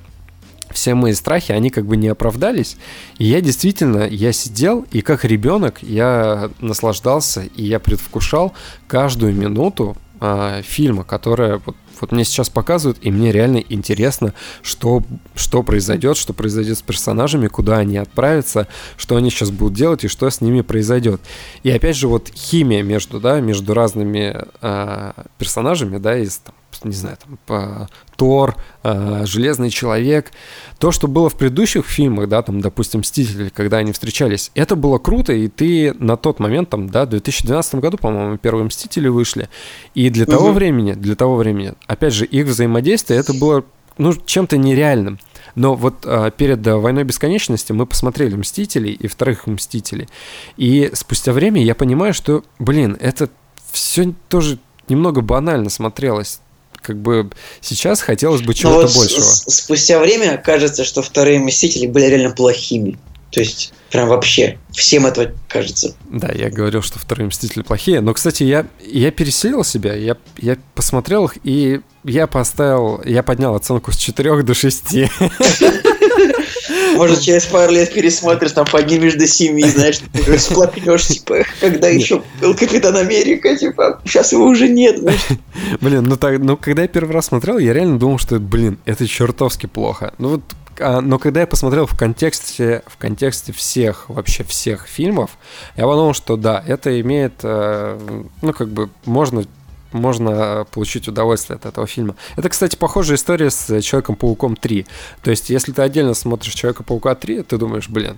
все 0.72 0.94
мои 0.94 1.14
страхи, 1.14 1.52
они 1.52 1.70
как 1.70 1.86
бы 1.86 1.98
не 1.98 2.08
оправдались. 2.08 2.78
И 3.18 3.26
я 3.26 3.42
действительно, 3.42 4.08
я 4.08 4.32
сидел, 4.32 4.86
и 4.92 5.02
как 5.02 5.26
ребенок 5.26 5.82
я 5.82 6.50
наслаждался, 6.62 7.44
и 7.56 7.64
я 7.66 7.80
предвкушал 7.80 8.54
каждую 8.88 9.34
минуту 9.34 9.98
э, 10.22 10.62
фильма, 10.64 11.04
которая 11.04 11.62
вот, 11.66 11.76
вот 12.02 12.12
мне 12.12 12.24
сейчас 12.24 12.50
показывают, 12.50 13.00
и 13.02 13.12
мне 13.12 13.32
реально 13.32 13.58
интересно, 13.58 14.34
что, 14.62 15.04
что 15.36 15.64
произойдет, 15.64 16.18
что 16.18 16.34
произойдет 16.34 16.78
с 16.78 16.82
персонажами, 16.82 17.48
куда 17.48 17.78
они 17.78 17.98
отправятся, 17.98 18.68
что 18.98 19.16
они 19.16 19.30
сейчас 19.30 19.52
будут 19.52 19.74
делать 19.74 20.04
и 20.04 20.08
что 20.08 20.30
с 20.30 20.42
ними 20.42 20.62
произойдет. 20.62 21.22
И 21.64 21.70
опять 21.70 21.96
же, 21.96 22.08
вот 22.08 22.30
химия 22.30 22.84
между, 22.84 23.20
да, 23.20 23.40
между 23.42 23.74
разными 23.74 24.46
э, 24.62 25.12
персонажами, 25.38 25.98
да, 25.98 26.18
из 26.18 26.38
там, 26.38 26.56
не 26.84 26.94
знаю, 26.94 27.18
там, 27.24 27.40
по 27.46 27.90
Тор, 28.16 28.56
э, 28.84 29.26
Железный 29.26 29.70
человек. 29.70 30.32
То, 30.78 30.92
что 30.92 31.08
было 31.08 31.30
в 31.30 31.36
предыдущих 31.36 31.86
фильмах, 31.86 32.30
да, 32.30 32.42
там, 32.42 32.62
допустим, 32.62 33.02
Мстители, 33.02 33.50
когда 33.50 33.78
они 33.78 33.92
встречались, 33.92 34.52
это 34.56 34.76
было 34.76 34.98
круто, 34.98 35.34
и 35.34 35.48
ты 35.48 35.94
на 35.94 36.18
тот 36.18 36.40
момент, 36.40 36.70
там, 36.70 36.90
да, 36.90 37.06
в 37.06 37.10
2012 37.10 37.76
году, 37.76 37.98
по-моему, 37.98 38.38
первые 38.38 38.66
Мстители 38.66 39.08
вышли, 39.08 39.50
и 39.94 40.10
для 40.10 40.24
угу. 40.24 40.32
того 40.32 40.52
времени, 40.52 40.94
для 40.94 41.16
того 41.16 41.36
времени, 41.36 41.74
опять 41.88 42.14
же, 42.14 42.26
их 42.26 42.48
взаимодействие, 42.48 43.20
это 43.20 43.34
было 43.34 43.64
ну, 44.00 44.14
чем-то 44.14 44.58
нереальным. 44.58 45.20
Но 45.56 45.76
вот 45.76 46.06
а, 46.06 46.32
перед 46.32 46.66
а, 46.66 46.78
«Войной 46.78 47.04
бесконечности» 47.04 47.74
мы 47.74 47.86
посмотрели 47.86 48.36
«Мстителей» 48.36 48.94
и 48.94 49.08
вторых 49.08 49.46
«Мстителей». 49.46 50.08
И 50.56 50.90
спустя 50.94 51.34
время 51.34 51.62
я 51.62 51.76
понимаю, 51.76 52.14
что, 52.14 52.44
блин, 52.60 52.98
это 53.00 53.30
все 53.72 54.14
тоже 54.30 54.58
немного 54.88 55.22
банально 55.22 55.70
смотрелось. 55.70 56.40
Как 56.82 56.98
бы 56.98 57.30
сейчас 57.62 58.02
хотелось 58.02 58.42
бы 58.42 58.48
ну 58.48 58.54
чего-то 58.54 58.88
вот 58.88 58.96
большего. 58.96 59.22
Спустя 59.22 60.00
время 60.00 60.38
кажется, 60.38 60.84
что 60.84 61.02
вторые 61.02 61.40
«Мстители» 61.40 61.88
были 61.88 62.06
реально 62.06 62.32
плохими. 62.32 62.98
То 63.32 63.42
есть, 63.42 63.74
прям 63.92 64.08
вообще, 64.10 64.58
всем 64.72 65.06
это 65.06 65.36
кажется. 65.48 65.96
Да, 66.10 66.32
я 66.34 66.50
говорил, 66.50 66.82
что 66.82 66.98
вторые 66.98 67.28
Мстители 67.28 67.62
плохие. 67.62 68.02
Но, 68.02 68.14
кстати, 68.14 68.44
я, 68.44 68.66
я 68.84 69.12
переселил 69.12 69.64
себя, 69.64 69.94
я, 69.94 70.18
я 70.38 70.58
посмотрел 70.74 71.26
их, 71.26 71.38
и 71.44 71.82
я 72.04 72.26
поставил, 72.26 73.02
я 73.06 73.22
поднял 73.22 73.54
оценку 73.56 73.92
с 73.92 73.98
4 73.98 74.42
до 74.42 74.54
6. 74.56 74.84
Может, 76.96 77.22
через 77.22 77.46
пару 77.46 77.72
лет 77.72 77.94
пересмотришь, 77.94 78.52
там 78.52 78.66
поднимешь 78.66 79.14
до 79.16 79.28
7, 79.28 79.62
знаешь, 79.68 80.00
всплакнешь, 80.38 81.08
типа, 81.08 81.44
когда 81.60 81.88
еще 81.88 82.22
был 82.42 82.56
Капитан 82.56 82.96
Америка, 82.98 83.56
типа, 83.56 84.02
сейчас 84.06 84.32
его 84.32 84.46
уже 84.46 84.68
нет, 84.68 85.00
знаешь. 85.00 85.28
Блин, 85.82 86.04
ну 86.04 86.18
так, 86.18 86.40
ну 86.40 86.58
когда 86.58 86.84
я 86.84 86.88
первый 86.88 87.12
раз 87.12 87.28
смотрел, 87.28 87.58
я 87.58 87.74
реально 87.74 88.00
думал, 88.00 88.18
что, 88.18 88.40
блин, 88.40 88.78
это 88.86 89.08
чертовски 89.08 89.68
плохо. 89.68 90.14
Ну 90.18 90.30
вот 90.30 90.42
а, 90.80 91.02
но 91.02 91.20
когда 91.20 91.42
я 91.42 91.48
посмотрел 91.48 91.86
в 91.86 91.98
контексте, 91.98 92.84
в 92.88 92.98
контексте 92.98 93.52
всех, 93.52 94.10
вообще 94.10 94.44
всех 94.44 94.88
фильмов, 94.88 95.32
я 95.76 95.84
подумал, 95.86 96.14
что 96.14 96.38
да, 96.38 96.64
это 96.66 97.00
имеет, 97.02 97.34
э, 97.44 98.00
ну, 98.42 98.54
как 98.54 98.70
бы, 98.70 98.90
можно 99.06 99.44
можно 99.92 100.66
получить 100.72 101.08
удовольствие 101.08 101.56
от 101.58 101.66
этого 101.66 101.88
фильма. 101.88 102.16
Это, 102.36 102.50
кстати, 102.50 102.76
похожая 102.76 103.18
история 103.18 103.50
с 103.50 103.82
Человеком-пауком 103.82 104.56
3. 104.56 104.86
То 105.22 105.32
есть, 105.32 105.50
если 105.50 105.72
ты 105.72 105.82
отдельно 105.82 106.14
смотришь 106.14 106.54
Человека-паука 106.54 107.16
3, 107.16 107.44
ты 107.44 107.58
думаешь, 107.58 107.90
блин, 107.90 108.18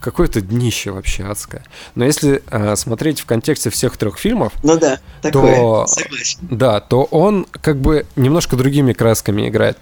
какое-то 0.00 0.40
днище 0.40 0.90
вообще 0.90 1.24
адское. 1.24 1.62
Но 1.94 2.04
если 2.04 2.42
э, 2.50 2.76
смотреть 2.76 3.20
в 3.20 3.26
контексте 3.26 3.70
всех 3.70 3.96
трех 3.96 4.18
фильмов, 4.18 4.52
ну 4.62 4.78
да, 4.78 4.98
такое, 5.20 5.56
то, 5.56 5.86
согласен. 5.86 6.38
да, 6.42 6.80
то 6.80 7.04
он 7.04 7.46
как 7.60 7.80
бы 7.80 8.06
немножко 8.16 8.56
другими 8.56 8.92
красками 8.92 9.48
играет. 9.48 9.78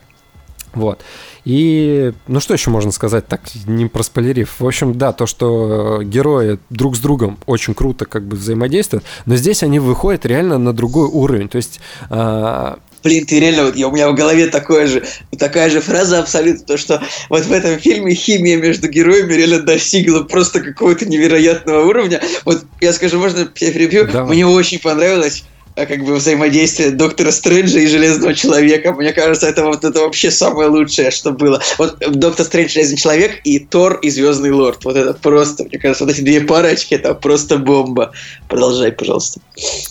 Вот. 0.75 1.01
И, 1.45 2.13
ну 2.27 2.41
что 2.41 2.55
еще 2.55 2.71
можно 2.71 2.93
сказать, 2.93 3.27
так 3.27 3.41
не 3.67 3.87
проспойлерив. 3.87 4.61
В 4.61 4.67
общем, 4.67 4.97
да, 4.97 5.13
то, 5.13 5.27
что 5.27 6.03
герои 6.03 6.59
друг 6.71 6.97
с 6.97 7.01
другом 7.01 7.39
очень 7.47 7.75
круто 7.75 8.05
как 8.05 8.25
бы 8.25 8.37
взаимодействуют, 8.37 9.05
но 9.27 9.37
здесь 9.37 9.63
они 9.63 9.79
выходят 9.79 10.27
реально 10.27 10.59
на 10.59 10.73
другой 10.73 11.09
уровень. 11.09 11.49
То 11.49 11.57
есть 11.57 11.81
а, 12.11 12.79
Блин, 13.05 13.27
ты 13.27 13.39
реально, 13.39 13.67
вот, 13.67 13.77
я, 13.77 13.89
у 13.89 13.93
меня 13.93 14.11
в 14.11 14.15
голове 14.15 14.49
такое 14.49 14.87
же, 14.87 15.05
такая 15.39 15.71
же 15.71 15.81
фраза 15.81 16.19
абсолютно, 16.19 16.65
то, 16.67 16.77
что 16.77 17.01
вот 17.29 17.45
в 17.45 17.53
этом 17.53 17.79
фильме 17.79 18.15
химия 18.15 18.57
между 18.57 18.89
героями 18.89 19.35
реально 19.35 19.61
достигла 19.61 20.25
просто 20.25 20.61
какого-то 20.61 21.07
невероятного 21.07 21.87
уровня. 21.87 22.21
Вот 22.45 22.65
я 22.81 22.93
скажу, 22.93 23.19
можно 23.19 23.49
я 23.57 23.73
перебью? 23.73 24.07
Да. 24.07 24.25
Мне 24.25 24.47
очень 24.47 24.81
понравилось 24.81 25.45
как 25.87 26.05
бы 26.05 26.15
взаимодействие 26.15 26.91
Доктора 26.91 27.31
Стрэнджа 27.31 27.79
и 27.81 27.87
Железного 27.87 28.35
Человека. 28.35 28.93
Мне 28.93 29.13
кажется, 29.13 29.47
это 29.47 29.65
вот 29.65 29.85
это 29.85 30.01
вообще 30.01 30.31
самое 30.31 30.69
лучшее, 30.69 31.11
что 31.11 31.33
было. 31.33 31.61
Вот 31.79 31.99
Доктор 31.99 32.47
Стрэндж 32.47 32.73
Железный 32.73 32.97
Человек 32.97 33.41
и 33.45 33.59
Тор 33.59 33.99
и 34.01 34.11
Звездный 34.11 34.51
Лорд. 34.51 34.85
Вот 34.85 34.97
это 34.97 35.15
просто, 35.15 35.65
мне 35.65 35.79
кажется, 35.79 36.05
вот 36.05 36.13
эти 36.13 36.23
две 36.23 36.41
парочки, 36.41 36.95
это 36.95 37.15
просто 37.15 37.59
бомба. 37.59 38.13
Продолжай, 38.49 38.93
пожалуйста. 38.93 39.41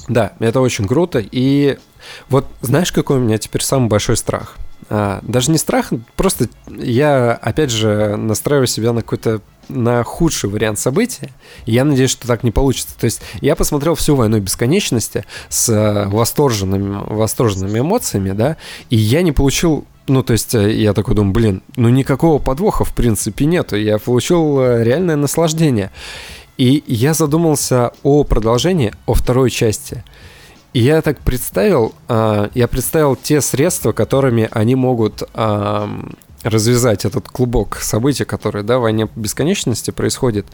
Да, 0.07 0.33
это 0.39 0.61
очень 0.61 0.87
круто. 0.87 1.23
И 1.31 1.77
вот 2.29 2.45
знаешь, 2.61 2.91
какой 2.91 3.17
у 3.17 3.21
меня 3.21 3.37
теперь 3.37 3.61
самый 3.61 3.87
большой 3.87 4.17
страх? 4.17 4.57
А, 4.89 5.19
даже 5.21 5.51
не 5.51 5.57
страх, 5.57 5.91
просто 6.15 6.47
я, 6.69 7.33
опять 7.33 7.71
же, 7.71 8.15
настраиваю 8.15 8.67
себя 8.67 8.93
на 8.93 9.01
какой-то 9.01 9.41
на 9.69 10.03
худший 10.03 10.49
вариант 10.49 10.79
события. 10.79 11.29
Я 11.65 11.83
надеюсь, 11.85 12.11
что 12.11 12.27
так 12.27 12.43
не 12.43 12.51
получится. 12.51 12.97
То 12.99 13.05
есть 13.05 13.21
я 13.41 13.55
посмотрел 13.55 13.95
всю 13.95 14.15
«Войну 14.15 14.39
бесконечности» 14.39 15.25
с 15.49 15.69
э, 15.69 16.07
восторженными, 16.07 17.03
восторженными 17.07 17.79
эмоциями, 17.79 18.31
да, 18.31 18.57
и 18.89 18.95
я 18.95 19.21
не 19.21 19.31
получил 19.31 19.85
ну, 20.09 20.23
то 20.23 20.31
есть 20.31 20.55
э, 20.55 20.73
я 20.73 20.93
такой 20.93 21.15
думаю, 21.15 21.33
блин, 21.33 21.63
ну 21.75 21.89
никакого 21.89 22.39
подвоха 22.39 22.85
в 22.85 22.95
принципе 22.95 23.45
нету. 23.45 23.75
Я 23.75 23.97
получил 23.97 24.59
э, 24.61 24.83
реальное 24.83 25.17
наслаждение. 25.17 25.91
И 26.57 26.83
я 26.87 27.13
задумался 27.13 27.91
о 28.03 28.23
продолжении, 28.23 28.93
о 29.05 29.13
второй 29.13 29.51
части. 29.51 30.03
И 30.73 30.79
я 30.79 31.01
так 31.01 31.19
представил, 31.19 31.93
я 32.09 32.67
представил 32.67 33.15
те 33.15 33.41
средства, 33.41 33.91
которыми 33.91 34.49
они 34.51 34.75
могут 34.75 35.23
развязать 36.43 37.05
этот 37.05 37.27
клубок 37.27 37.77
событий, 37.81 38.25
которые, 38.25 38.63
да, 38.63 38.77
в 38.77 38.81
войне 38.81 39.09
бесконечности 39.15 39.91
происходит, 39.91 40.45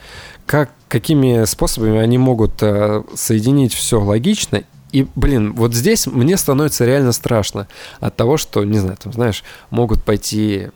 как, 0.46 0.72
какими 0.88 1.46
способами 1.46 2.00
они 2.00 2.18
могут 2.18 2.62
э, 2.62 3.04
соединить 3.16 3.74
все 3.74 4.00
логично 4.00 4.64
и, 4.94 5.08
блин, 5.16 5.54
вот 5.54 5.74
здесь 5.74 6.06
мне 6.06 6.38
становится 6.38 6.86
реально 6.86 7.12
страшно 7.14 7.68
от 8.00 8.16
того, 8.16 8.38
что, 8.38 8.64
не 8.64 8.78
знаю, 8.78 8.96
там, 9.04 9.12
знаешь, 9.12 9.44
могут 9.72 10.04
пойти 10.04 10.68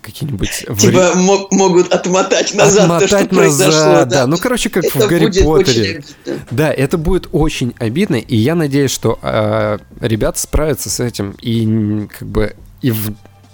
какие-нибудь... 0.00 0.64
Типа 0.78 1.12
мог, 1.14 1.52
могут 1.52 1.92
отмотать 1.92 2.54
назад 2.54 2.84
отмотать 2.84 3.10
то, 3.10 3.16
что 3.16 3.16
назад, 3.18 3.30
произошло. 3.30 3.92
Да. 3.92 4.04
да, 4.06 4.26
ну, 4.26 4.38
короче, 4.38 4.70
как 4.70 4.86
это 4.86 4.98
в 4.98 5.06
Гарри 5.06 5.42
Поттере. 5.42 6.02
Да, 6.50 6.72
это 6.72 6.96
будет 6.96 7.28
очень 7.32 7.74
обидно, 7.78 8.16
и 8.16 8.36
я 8.36 8.54
надеюсь, 8.54 8.90
что 8.90 9.18
э, 9.20 9.78
ребята 10.00 10.40
справятся 10.40 10.88
с 10.88 10.98
этим, 10.98 11.36
и 11.42 12.06
как 12.06 12.26
бы 12.26 12.56
и 12.80 12.90
в 12.90 13.12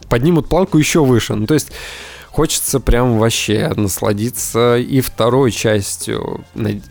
поднимут 0.09 0.49
планку 0.49 0.79
еще 0.79 1.05
выше. 1.05 1.35
Ну, 1.35 1.47
то 1.47 1.55
есть 1.55 1.71
хочется 2.35 2.81
прям 2.81 3.19
вообще 3.19 3.73
насладиться 3.77 4.77
и 4.77 5.01
второй 5.01 5.53
частью, 5.53 6.45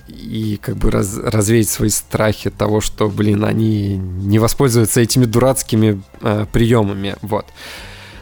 и 0.07 0.57
как 0.61 0.77
бы 0.77 0.89
раз, 0.89 1.17
развеять 1.17 1.69
свои 1.69 1.89
страхи 1.89 2.49
того, 2.49 2.79
что, 2.79 3.09
блин, 3.09 3.43
они 3.43 3.97
не 3.97 4.39
воспользуются 4.39 5.01
этими 5.01 5.25
дурацкими 5.25 6.01
э, 6.21 6.45
приемами. 6.51 7.17
Вот. 7.21 7.45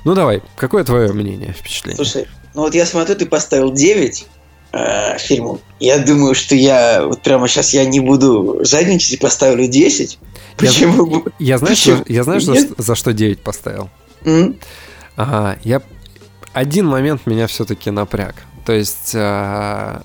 Ну 0.04 0.16
давай, 0.16 0.42
какое 0.56 0.84
твое 0.84 1.14
мнение, 1.14 1.54
впечатление? 1.54 1.96
Слушай, 1.96 2.28
ну 2.56 2.62
вот 2.62 2.74
я 2.74 2.88
смотрю, 2.88 3.16
ты 3.16 3.28
поставил 3.28 3.72
9 3.72 4.26
э, 4.72 5.18
фильму. 5.20 5.62
Я 5.80 6.00
думаю, 6.00 6.34
что 6.34 6.56
я 6.56 7.06
вот 7.06 7.22
прямо 7.22 7.48
сейчас 7.48 7.72
я 7.74 7.86
не 7.86 8.00
буду 8.00 8.62
жадничать 8.64 9.14
и 9.14 9.18
поставлю 9.18 9.68
10. 9.68 10.18
Почему? 10.58 11.24
Я, 11.38 11.54
я 11.54 11.58
знаешь, 11.60 11.84
Почему? 11.84 12.04
я 12.08 12.24
знаю, 12.24 12.42
что, 12.42 12.56
за 12.78 12.96
что 12.96 13.14
9 13.14 13.42
поставил. 13.42 13.90
Mm? 14.24 14.60
Ага, 15.16 15.58
я... 15.64 15.82
Один 16.54 16.88
момент 16.88 17.26
меня 17.26 17.48
все-таки 17.48 17.92
напряг. 17.92 18.36
То 18.66 18.74
есть... 18.74 19.14
А... 19.16 20.04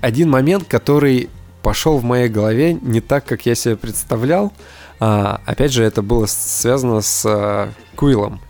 Один 0.00 0.30
момент, 0.30 0.64
который 0.68 1.30
пошел 1.62 1.98
в 1.98 2.04
моей 2.04 2.28
голове 2.28 2.74
не 2.74 3.00
так, 3.00 3.24
как 3.24 3.46
я 3.46 3.54
себе 3.54 3.76
представлял. 3.76 4.52
А, 5.00 5.40
опять 5.44 5.72
же, 5.72 5.82
это 5.82 6.02
было 6.02 6.26
связано 6.26 7.00
с 7.00 7.24
а, 7.26 7.70
Куилом, 7.96 8.40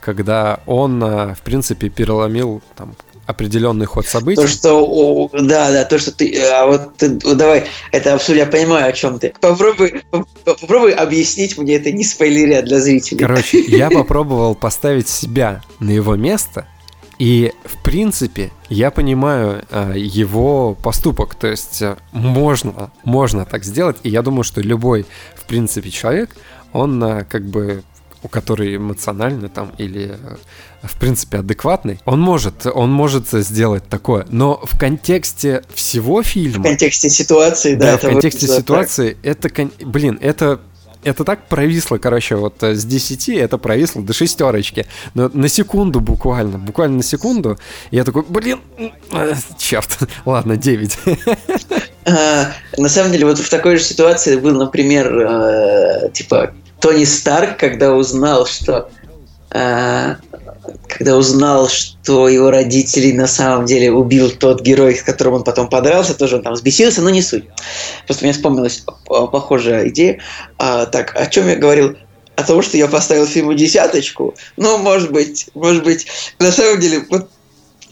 когда 0.00 0.60
он, 0.66 1.02
а, 1.02 1.34
в 1.34 1.40
принципе, 1.40 1.88
переломил 1.88 2.62
там 2.74 2.94
определенный 3.26 3.86
ход 3.86 4.06
событий. 4.06 4.40
То, 4.40 4.48
что, 4.48 5.30
да, 5.32 5.70
да, 5.70 5.84
то, 5.84 5.98
что 5.98 6.12
ты, 6.12 6.40
а 6.40 6.66
вот 6.66 6.96
ты, 6.96 7.10
давай, 7.34 7.66
это 7.92 8.14
абсолютно, 8.14 8.44
я 8.44 8.50
понимаю, 8.50 8.88
о 8.88 8.92
чем 8.92 9.18
ты. 9.18 9.34
Попробуй, 9.40 10.02
попробуй 10.44 10.92
объяснить 10.92 11.58
мне 11.58 11.74
это 11.74 11.90
не 11.90 12.04
спойлеря 12.04 12.62
для 12.62 12.80
зрителей. 12.80 13.20
Короче, 13.20 13.60
я 13.66 13.90
попробовал 13.90 14.54
поставить 14.54 15.08
себя 15.08 15.62
на 15.80 15.90
его 15.90 16.16
место, 16.16 16.66
и, 17.18 17.52
в 17.64 17.82
принципе, 17.82 18.52
я 18.68 18.90
понимаю 18.90 19.64
э, 19.70 19.94
его 19.96 20.74
поступок. 20.74 21.34
То 21.34 21.46
есть 21.46 21.80
э, 21.80 21.96
можно, 22.12 22.90
можно 23.04 23.46
так 23.46 23.64
сделать. 23.64 23.96
И 24.02 24.10
я 24.10 24.20
думаю, 24.22 24.44
что 24.44 24.60
любой, 24.60 25.06
в 25.34 25.46
принципе, 25.46 25.90
человек, 25.90 26.36
он 26.74 27.02
э, 27.02 27.24
как 27.24 27.46
бы 27.46 27.84
у 28.26 28.28
который 28.28 28.76
эмоционально 28.76 29.48
там 29.48 29.72
или 29.78 30.18
э, 30.20 30.36
в 30.82 30.98
принципе 30.98 31.38
адекватный, 31.38 32.00
он 32.04 32.20
может, 32.20 32.66
он 32.66 32.90
может 32.90 33.28
сделать 33.30 33.88
такое. 33.88 34.26
Но 34.30 34.60
в 34.64 34.76
контексте 34.78 35.62
всего 35.72 36.22
фильма... 36.24 36.64
В 36.64 36.66
контексте 36.66 37.08
ситуации, 37.08 37.76
да. 37.76 37.92
Да, 37.92 37.98
в 37.98 38.00
контексте 38.00 38.48
ситуации, 38.48 39.16
так. 39.22 39.44
это, 39.44 39.70
блин, 39.84 40.18
это 40.20 40.60
это 41.04 41.22
так 41.22 41.46
провисло, 41.46 41.98
короче, 41.98 42.34
вот 42.34 42.60
э, 42.64 42.74
с 42.74 42.84
10 42.84 43.28
это 43.28 43.58
провисло 43.58 44.02
до 44.02 44.12
шестерочки. 44.12 44.86
Но 45.14 45.30
на 45.32 45.48
секунду 45.48 46.00
буквально, 46.00 46.58
буквально 46.58 46.96
на 46.96 47.04
секунду. 47.04 47.58
я 47.92 48.02
такой, 48.02 48.24
блин, 48.28 48.60
э, 49.12 49.34
черт, 49.56 49.98
ладно, 50.24 50.56
9. 50.56 50.98
А, 52.06 52.52
на 52.76 52.88
самом 52.88 53.12
деле, 53.12 53.26
вот 53.26 53.38
в 53.38 53.48
такой 53.48 53.76
же 53.76 53.84
ситуации 53.84 54.36
был, 54.36 54.56
например, 54.56 56.10
типа 56.12 56.52
Тони 56.80 57.04
Старк, 57.04 57.58
когда 57.58 57.94
узнал, 57.94 58.46
что 58.46 58.88
э, 59.50 60.16
когда 60.88 61.16
узнал, 61.16 61.68
что 61.68 62.28
его 62.28 62.50
родителей 62.50 63.12
на 63.12 63.26
самом 63.26 63.66
деле 63.66 63.92
убил 63.92 64.30
тот 64.30 64.62
герой, 64.62 64.94
с 64.94 65.02
которым 65.02 65.34
он 65.34 65.44
потом 65.44 65.68
подрался, 65.68 66.14
тоже 66.14 66.36
он 66.36 66.42
там 66.42 66.54
взбесился, 66.54 67.02
но 67.02 67.10
не 67.10 67.22
суть. 67.22 67.44
Просто 68.06 68.24
мне 68.24 68.32
вспомнилась 68.32 68.84
похожая 69.04 69.88
идея. 69.88 70.20
А, 70.58 70.86
так, 70.86 71.14
о 71.16 71.26
чем 71.26 71.48
я 71.48 71.56
говорил? 71.56 71.96
о 72.36 72.42
том, 72.42 72.60
что 72.60 72.76
я 72.76 72.86
поставил 72.86 73.26
фильму 73.26 73.54
десяточку. 73.54 74.34
Ну, 74.58 74.76
может 74.76 75.10
быть, 75.10 75.48
может 75.54 75.84
быть, 75.84 76.06
на 76.38 76.52
самом 76.52 76.80
деле, 76.80 77.02
вот 77.08 77.30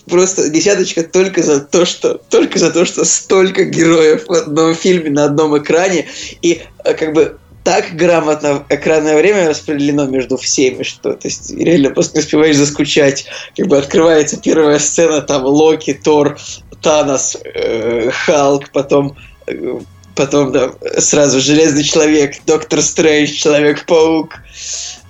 просто 0.07 0.51
десяточка 0.51 1.03
только 1.03 1.43
за 1.43 1.61
то, 1.61 1.87
что 1.87 2.21
только 2.29 2.59
за 2.59 2.71
то, 2.71 2.85
что 2.85 3.05
столько 3.07 3.65
героев 3.65 4.27
в 4.27 4.33
одном 4.33 4.75
фильме 4.75 5.11
на 5.11 5.25
одном 5.25 5.57
экране 5.57 6.07
и 6.43 6.63
э, 6.85 6.95
как 6.95 7.15
бы 7.15 7.39
так 7.65 7.97
грамотно 7.97 8.65
экранное 8.69 9.17
время 9.17 9.49
распределено 9.49 10.07
между 10.07 10.37
всеми, 10.37 10.83
что 10.83 11.15
то 11.15 11.27
есть 11.27 11.51
реально 11.51 11.91
просто 11.91 12.19
не 12.19 12.21
успеваешь 12.21 12.57
заскучать. 12.57 13.25
Как 13.57 13.67
бы 13.67 13.79
открывается 13.79 14.37
первая 14.37 14.79
сцена, 14.79 15.23
там 15.23 15.45
Локи, 15.45 15.95
Тор, 15.95 16.39
Танос, 16.83 17.39
э, 17.43 18.11
Халк, 18.11 18.71
потом 18.71 19.17
э, 19.47 19.81
потом 20.15 20.53
да, 20.53 20.73
сразу 20.99 21.41
Железный 21.41 21.85
Человек, 21.85 22.37
Доктор 22.47 22.83
Стрэндж, 22.83 23.33
Человек-паук. 23.33 24.35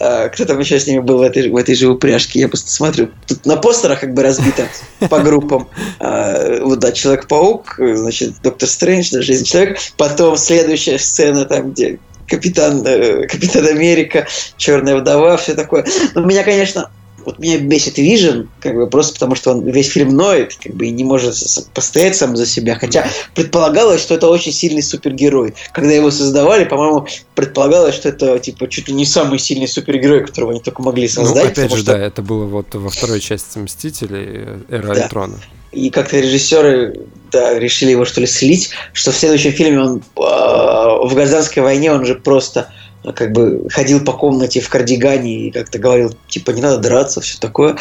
А, 0.00 0.28
кто 0.28 0.44
там 0.44 0.58
еще 0.60 0.78
с 0.78 0.86
ними 0.86 1.00
был 1.00 1.18
в 1.18 1.22
этой, 1.22 1.50
в 1.50 1.56
этой 1.56 1.74
же 1.74 1.88
упряжке? 1.88 2.40
Я 2.40 2.48
просто 2.48 2.70
смотрю. 2.70 3.10
Тут 3.26 3.44
на 3.46 3.56
постерах 3.56 4.00
как 4.00 4.14
бы 4.14 4.22
разбито 4.22 4.68
по 5.10 5.18
группам. 5.20 5.68
А, 6.00 6.60
вот 6.62 6.78
да, 6.78 6.92
Человек-паук, 6.92 7.74
значит, 7.78 8.34
Доктор 8.42 8.68
Стрэндж, 8.68 9.10
да, 9.12 9.22
Железный 9.22 9.46
Человек. 9.46 9.78
Потом 9.96 10.36
следующая 10.36 10.98
сцена 10.98 11.44
там, 11.44 11.72
где 11.72 11.98
Капитан, 12.28 12.82
э, 12.86 13.26
Капитан 13.26 13.66
Америка, 13.66 14.26
Черная 14.56 14.96
вдова, 14.96 15.36
все 15.36 15.54
такое. 15.54 15.84
Но 16.14 16.22
меня, 16.22 16.42
конечно, 16.44 16.90
вот 17.24 17.38
меня 17.38 17.58
бесит 17.58 17.98
Вижен, 17.98 18.48
как 18.60 18.74
бы 18.74 18.86
просто 18.86 19.14
потому, 19.14 19.34
что 19.34 19.52
он 19.52 19.66
весь 19.66 19.88
фильм 19.88 20.10
ноет, 20.16 20.56
как 20.62 20.74
бы 20.74 20.86
и 20.86 20.90
не 20.90 21.04
может 21.04 21.34
постоять 21.72 22.16
сам 22.16 22.36
за 22.36 22.46
себя. 22.46 22.76
Хотя 22.76 23.06
предполагалось, 23.34 24.00
что 24.00 24.14
это 24.14 24.28
очень 24.28 24.52
сильный 24.52 24.82
супергерой. 24.82 25.54
Когда 25.72 25.92
его 25.92 26.10
создавали, 26.10 26.64
по-моему, 26.64 27.06
предполагалось, 27.34 27.94
что 27.94 28.08
это 28.08 28.38
типа 28.38 28.68
чуть 28.68 28.88
ли 28.88 28.94
не 28.94 29.06
самый 29.06 29.38
сильный 29.38 29.68
супергерой, 29.68 30.24
которого 30.24 30.52
они 30.52 30.60
только 30.60 30.82
могли 30.82 31.04
ну, 31.04 31.24
создать. 31.24 31.44
Ну, 31.44 31.50
опять 31.50 31.70
же, 31.70 31.78
что... 31.78 31.86
да, 31.92 31.98
это 31.98 32.22
было 32.22 32.44
вот 32.44 32.74
во 32.74 32.90
второй 32.90 33.20
части 33.20 33.58
Мстителей 33.58 34.60
Эра 34.68 34.94
да. 34.94 35.04
Альтрона. 35.04 35.38
И 35.72 35.90
как-то 35.90 36.20
режиссеры 36.20 36.94
да, 37.32 37.58
решили 37.58 37.90
его 37.90 38.04
что 38.04 38.20
ли 38.20 38.26
слить, 38.26 38.70
что 38.92 39.10
в 39.10 39.16
следующем 39.16 39.50
фильме 39.50 39.80
он 39.80 39.98
э, 39.98 40.20
в 40.20 41.10
гражданской 41.14 41.62
войне 41.62 41.92
он 41.92 42.06
же 42.06 42.14
просто 42.14 42.72
как 43.12 43.32
бы 43.32 43.66
ходил 43.70 44.00
по 44.04 44.12
комнате 44.12 44.60
в 44.60 44.68
кардигане 44.68 45.48
и 45.48 45.50
как-то 45.50 45.78
говорил, 45.78 46.14
типа, 46.28 46.52
не 46.52 46.62
надо 46.62 46.78
драться, 46.78 47.20
все 47.20 47.38
такое. 47.38 47.76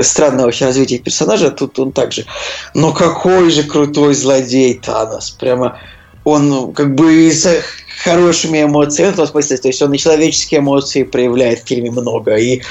Странное 0.00 0.44
вообще 0.44 0.66
развитие 0.66 0.98
персонажа, 0.98 1.50
тут 1.50 1.78
он 1.78 1.92
также. 1.92 2.24
Но 2.74 2.92
какой 2.92 3.50
же 3.50 3.64
крутой 3.64 4.14
злодей 4.14 4.74
Танос. 4.74 5.30
Прямо 5.30 5.78
он 6.24 6.48
ну, 6.48 6.72
как 6.72 6.94
бы 6.94 7.30
с 7.30 7.46
хорошими 8.02 8.62
эмоциями, 8.62 9.12
в 9.12 9.16
том 9.16 9.26
смысле, 9.26 9.56
то 9.58 9.68
есть 9.68 9.82
он 9.82 9.92
и 9.92 9.98
человеческие 9.98 10.60
эмоции 10.60 11.02
проявляет 11.02 11.60
в 11.60 11.68
фильме 11.68 11.90
много, 11.90 12.36
и 12.36 12.62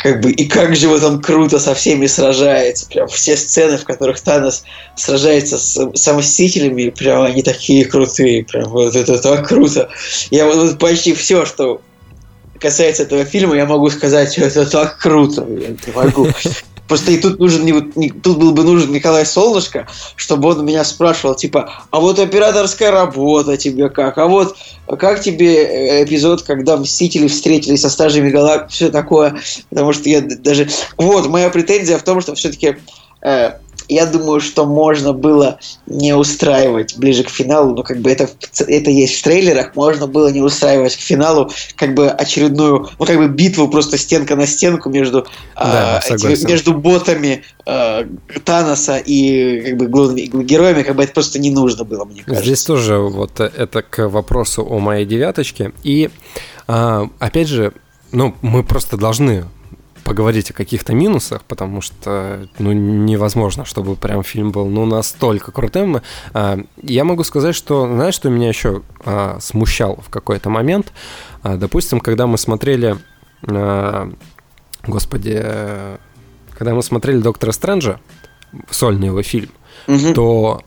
как 0.00 0.22
бы, 0.22 0.30
и 0.30 0.48
как 0.48 0.74
же 0.74 0.88
вот 0.88 1.02
он 1.02 1.20
круто 1.20 1.58
со 1.58 1.74
всеми 1.74 2.06
сражается. 2.06 2.86
Прям 2.86 3.06
все 3.08 3.36
сцены, 3.36 3.76
в 3.76 3.84
которых 3.84 4.20
Танос 4.20 4.64
сражается 4.96 5.58
с, 5.58 5.92
с 5.94 6.12
Мстителями, 6.12 6.88
прям 6.88 7.22
они 7.22 7.42
такие 7.42 7.84
крутые. 7.84 8.44
Прям 8.44 8.70
вот 8.70 8.96
это 8.96 9.18
так 9.18 9.46
круто. 9.46 9.90
Я 10.30 10.46
вот 10.46 10.78
почти 10.78 11.12
все, 11.12 11.44
что 11.44 11.82
касается 12.58 13.02
этого 13.02 13.26
фильма, 13.26 13.56
я 13.56 13.66
могу 13.66 13.90
сказать, 13.90 14.32
что 14.32 14.42
это 14.42 14.64
так 14.64 14.96
круто. 14.98 15.46
Я 15.48 15.68
не 15.68 15.92
могу. 15.94 16.28
Просто 16.90 17.12
и 17.12 17.18
тут 17.18 17.38
нужен 17.38 17.64
не, 17.64 18.10
тут 18.10 18.38
был 18.38 18.50
бы 18.50 18.64
нужен 18.64 18.90
Николай 18.90 19.24
Солнышко, 19.24 19.86
чтобы 20.16 20.48
он 20.48 20.66
меня 20.66 20.82
спрашивал, 20.82 21.36
типа, 21.36 21.72
а 21.92 22.00
вот 22.00 22.18
операторская 22.18 22.90
работа 22.90 23.56
тебе 23.56 23.88
как? 23.90 24.18
А 24.18 24.26
вот 24.26 24.56
как 24.98 25.20
тебе 25.20 25.62
э, 25.62 26.04
эпизод, 26.04 26.42
когда 26.42 26.76
Мстители 26.76 27.28
встретились 27.28 27.82
со 27.82 27.90
Стражами 27.90 28.30
Галактики, 28.30 28.72
все 28.72 28.88
такое? 28.90 29.36
Потому 29.68 29.92
что 29.92 30.08
я 30.08 30.20
даже... 30.20 30.68
Вот, 30.96 31.28
моя 31.28 31.48
претензия 31.50 31.96
в 31.96 32.02
том, 32.02 32.20
что 32.20 32.34
все-таки 32.34 32.78
э, 33.22 33.52
я 33.90 34.06
думаю, 34.06 34.40
что 34.40 34.66
можно 34.66 35.12
было 35.12 35.58
не 35.86 36.14
устраивать 36.14 36.96
ближе 36.96 37.24
к 37.24 37.28
финалу, 37.28 37.74
но 37.74 37.82
как 37.82 37.98
бы 37.98 38.10
это, 38.10 38.28
это 38.58 38.90
есть 38.90 39.18
в 39.18 39.22
трейлерах, 39.22 39.74
можно 39.74 40.06
было 40.06 40.28
не 40.28 40.40
устраивать 40.40 40.96
к 40.96 41.00
финалу 41.00 41.50
как 41.76 41.94
бы 41.94 42.08
очередную, 42.08 42.88
ну 42.98 43.04
как 43.04 43.18
бы 43.18 43.28
битву 43.28 43.68
просто 43.68 43.98
стенка 43.98 44.36
на 44.36 44.46
стенку 44.46 44.90
между, 44.90 45.26
да, 45.56 46.00
э, 46.08 46.14
этими, 46.14 46.48
между 46.48 46.74
ботами 46.74 47.42
э, 47.66 48.04
Таноса 48.44 48.98
и 48.98 49.60
как 49.62 49.76
бы 49.76 49.86
главными 49.88 50.42
героями, 50.44 50.82
как 50.82 50.96
бы 50.96 51.02
это 51.02 51.12
просто 51.12 51.38
не 51.38 51.50
нужно 51.50 51.84
было, 51.84 52.04
мне 52.04 52.22
кажется. 52.22 52.44
Здесь 52.44 52.62
тоже 52.62 52.98
вот 52.98 53.40
это 53.40 53.82
к 53.82 54.08
вопросу 54.08 54.64
о 54.68 54.78
моей 54.78 55.04
девяточке. 55.04 55.72
И 55.82 56.10
э, 56.68 57.06
опять 57.18 57.48
же, 57.48 57.72
ну, 58.12 58.34
мы 58.42 58.62
просто 58.62 58.96
должны 58.96 59.46
поговорить 60.10 60.50
о 60.50 60.54
каких-то 60.54 60.92
минусах, 60.92 61.44
потому 61.44 61.80
что 61.80 62.48
ну, 62.58 62.72
невозможно, 62.72 63.64
чтобы 63.64 63.94
прям 63.94 64.24
фильм 64.24 64.50
был 64.50 64.66
ну, 64.66 64.84
настолько 64.84 65.52
крутым. 65.52 66.00
А, 66.34 66.58
я 66.82 67.04
могу 67.04 67.22
сказать, 67.22 67.54
что, 67.54 67.86
знаешь, 67.86 68.14
что 68.14 68.28
меня 68.28 68.48
еще 68.48 68.82
а, 69.04 69.38
смущало 69.40 70.00
в 70.00 70.10
какой-то 70.10 70.50
момент? 70.50 70.92
А, 71.44 71.56
допустим, 71.56 72.00
когда 72.00 72.26
мы 72.26 72.38
смотрели, 72.38 72.96
господи, 74.82 75.44
когда 76.58 76.74
мы 76.74 76.82
смотрели 76.82 77.18
Доктора 77.20 77.52
Стрэнджа, 77.52 78.00
сольный 78.68 79.06
его 79.06 79.22
фильм, 79.22 79.50
угу. 79.86 80.12
то 80.12 80.64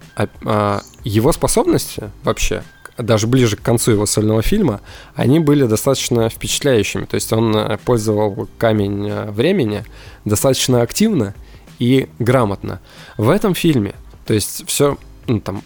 его 1.03 1.33
способности 1.33 2.11
вообще 2.23 2.63
даже 2.97 3.27
ближе 3.27 3.55
к 3.55 3.61
концу 3.61 3.91
его 3.91 4.05
сольного 4.05 4.41
фильма, 4.41 4.81
они 5.15 5.39
были 5.39 5.65
достаточно 5.65 6.29
впечатляющими. 6.29 7.05
То 7.05 7.15
есть 7.15 7.31
он 7.33 7.55
э, 7.55 7.77
пользовал 7.83 8.47
камень 8.57 9.09
э, 9.09 9.31
времени 9.31 9.83
достаточно 10.25 10.81
активно 10.81 11.33
и 11.79 12.07
грамотно. 12.19 12.79
В 13.17 13.29
этом 13.29 13.55
фильме, 13.55 13.95
то 14.25 14.33
есть 14.33 14.63
все, 14.67 14.97
ну, 15.27 15.39
там, 15.39 15.63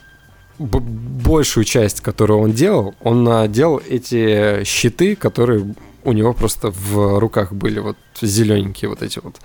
большую 0.60 1.64
часть, 1.64 2.02
которую 2.02 2.40
он 2.40 2.52
делал, 2.52 2.96
он 3.02 3.28
э, 3.28 3.48
делал 3.48 3.82
эти 3.88 4.64
щиты, 4.64 5.16
которые 5.16 5.76
у 6.04 6.14
него 6.14 6.34
просто 6.34 6.72
в 6.72 7.20
руках 7.20 7.52
были 7.52 7.80
вот 7.80 7.98
зелененькие 8.22 8.88
вот 8.88 9.02
эти 9.02 9.20
вот. 9.20 9.42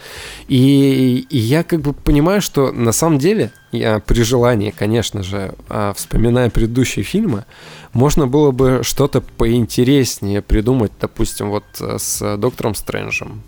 И, 0.46 1.26
и 1.28 1.38
я 1.38 1.64
как 1.64 1.80
бы 1.80 1.92
понимаю, 1.92 2.40
что 2.40 2.70
на 2.70 2.92
самом 2.92 3.18
деле, 3.18 3.50
я 3.72 3.98
при 3.98 4.22
желании, 4.22 4.70
конечно 4.70 5.24
же, 5.24 5.54
а, 5.68 5.92
вспоминая 5.92 6.50
предыдущие 6.50 7.04
фильмы, 7.04 7.46
можно 7.92 8.28
было 8.28 8.52
бы 8.52 8.82
что-то 8.84 9.22
поинтереснее 9.22 10.40
придумать, 10.40 10.92
допустим, 11.00 11.50
вот 11.50 11.64
с 11.80 12.36
Доктором 12.36 12.76
Стрэнджем, 12.76 13.42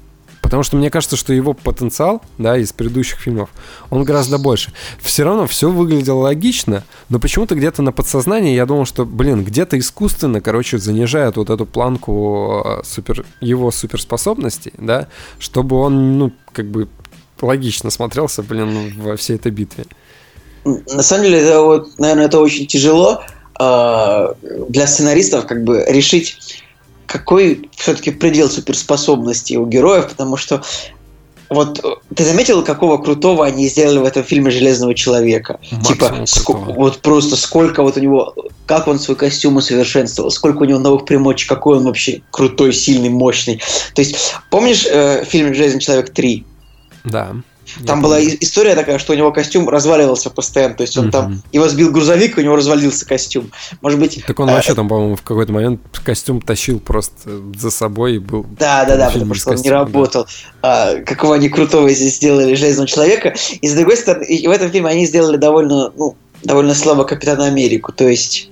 Потому 0.54 0.62
что 0.62 0.76
мне 0.76 0.88
кажется, 0.88 1.16
что 1.16 1.32
его 1.32 1.52
потенциал, 1.52 2.22
да, 2.38 2.56
из 2.56 2.72
предыдущих 2.72 3.18
фильмов, 3.18 3.50
он 3.90 4.04
гораздо 4.04 4.38
больше. 4.38 4.72
Все 5.02 5.24
равно 5.24 5.48
все 5.48 5.68
выглядело 5.68 6.20
логично, 6.20 6.84
но 7.08 7.18
почему-то 7.18 7.56
где-то 7.56 7.82
на 7.82 7.90
подсознании 7.90 8.54
я 8.54 8.64
думал, 8.64 8.84
что, 8.84 9.04
блин, 9.04 9.42
где-то 9.42 9.76
искусственно, 9.76 10.40
короче, 10.40 10.78
занижают 10.78 11.38
вот 11.38 11.50
эту 11.50 11.66
планку 11.66 12.62
э, 12.64 12.84
супер, 12.84 13.26
его 13.40 13.72
суперспособностей, 13.72 14.72
да, 14.78 15.08
чтобы 15.40 15.74
он, 15.74 16.18
ну, 16.18 16.32
как 16.52 16.66
бы 16.66 16.86
логично 17.42 17.90
смотрелся, 17.90 18.44
блин, 18.44 18.94
во 18.96 19.16
всей 19.16 19.34
этой 19.34 19.50
битве. 19.50 19.86
На 20.64 21.02
самом 21.02 21.24
деле, 21.24 21.40
это 21.40 21.62
вот, 21.62 21.98
наверное, 21.98 22.26
это 22.26 22.38
очень 22.38 22.68
тяжело 22.68 23.24
э, 23.58 24.34
для 24.68 24.86
сценаристов 24.86 25.46
как 25.48 25.64
бы 25.64 25.84
решить 25.88 26.63
какой 27.06 27.68
все-таки 27.76 28.10
предел 28.10 28.48
суперспособностей 28.48 29.56
у 29.56 29.66
героев, 29.66 30.08
потому 30.08 30.36
что 30.36 30.62
вот 31.50 31.84
ты 32.14 32.24
заметил, 32.24 32.64
какого 32.64 32.98
крутого 32.98 33.44
они 33.44 33.68
сделали 33.68 33.98
в 33.98 34.04
этом 34.04 34.24
фильме 34.24 34.50
Железного 34.50 34.94
человека? 34.94 35.60
Максимум 35.70 35.84
типа, 35.84 36.04
ск- 36.24 36.74
вот 36.74 36.98
просто 37.00 37.36
сколько 37.36 37.82
вот 37.82 37.96
у 37.96 38.00
него, 38.00 38.34
как 38.66 38.88
он 38.88 38.98
свой 38.98 39.16
костюм 39.16 39.56
усовершенствовал, 39.56 40.30
сколько 40.30 40.62
у 40.62 40.64
него 40.64 40.78
новых 40.78 41.04
примочек, 41.04 41.48
какой 41.48 41.78
он 41.78 41.84
вообще 41.84 42.22
крутой, 42.30 42.72
сильный, 42.72 43.10
мощный. 43.10 43.60
То 43.94 44.00
есть, 44.00 44.34
помнишь 44.50 44.86
э, 44.90 45.24
фильм 45.24 45.54
Железный 45.54 45.80
человек 45.80 46.10
3? 46.10 46.44
Да. 47.04 47.34
Там 47.86 48.02
была 48.02 48.22
история 48.22 48.74
такая, 48.74 48.98
что 48.98 49.12
у 49.12 49.16
него 49.16 49.32
костюм 49.32 49.68
разваливался 49.68 50.30
постоянно. 50.30 50.74
То 50.74 50.82
есть 50.82 50.96
он 50.96 51.10
там 51.10 51.42
его 51.52 51.68
сбил 51.68 51.90
грузовик, 51.90 52.38
у 52.38 52.40
него 52.40 52.56
развалился 52.56 53.06
костюм. 53.06 53.50
Может 53.80 53.98
быть. 53.98 54.24
Так 54.26 54.38
он 54.40 54.48
вообще 54.48 54.74
там, 54.74 54.88
по-моему, 54.88 55.16
в 55.16 55.22
какой-то 55.22 55.52
момент 55.52 55.80
костюм 56.04 56.40
тащил 56.40 56.80
просто 56.80 57.40
за 57.56 57.70
собой 57.70 58.16
и 58.16 58.18
был. 58.18 58.46
Да, 58.58 58.84
да, 58.84 58.96
да, 58.96 59.10
потому 59.10 59.34
что 59.34 59.50
он 59.50 59.56
не 59.56 59.70
работал. 59.70 60.26
А, 60.62 60.96
какого 61.00 61.34
они 61.34 61.48
крутого 61.48 61.90
здесь 61.90 62.16
сделали 62.16 62.54
Железного 62.54 62.88
человека. 62.88 63.34
И 63.60 63.68
с 63.68 63.74
другой 63.74 63.96
стороны, 63.96 64.26
в 64.26 64.50
этом 64.50 64.70
фильме 64.70 64.90
они 64.90 65.06
сделали 65.06 65.36
довольно, 65.36 65.90
ну, 65.96 66.16
довольно 66.42 66.74
слабо 66.74 67.04
Капитана 67.04 67.46
Америку. 67.46 67.92
То 67.92 68.08
есть 68.08 68.50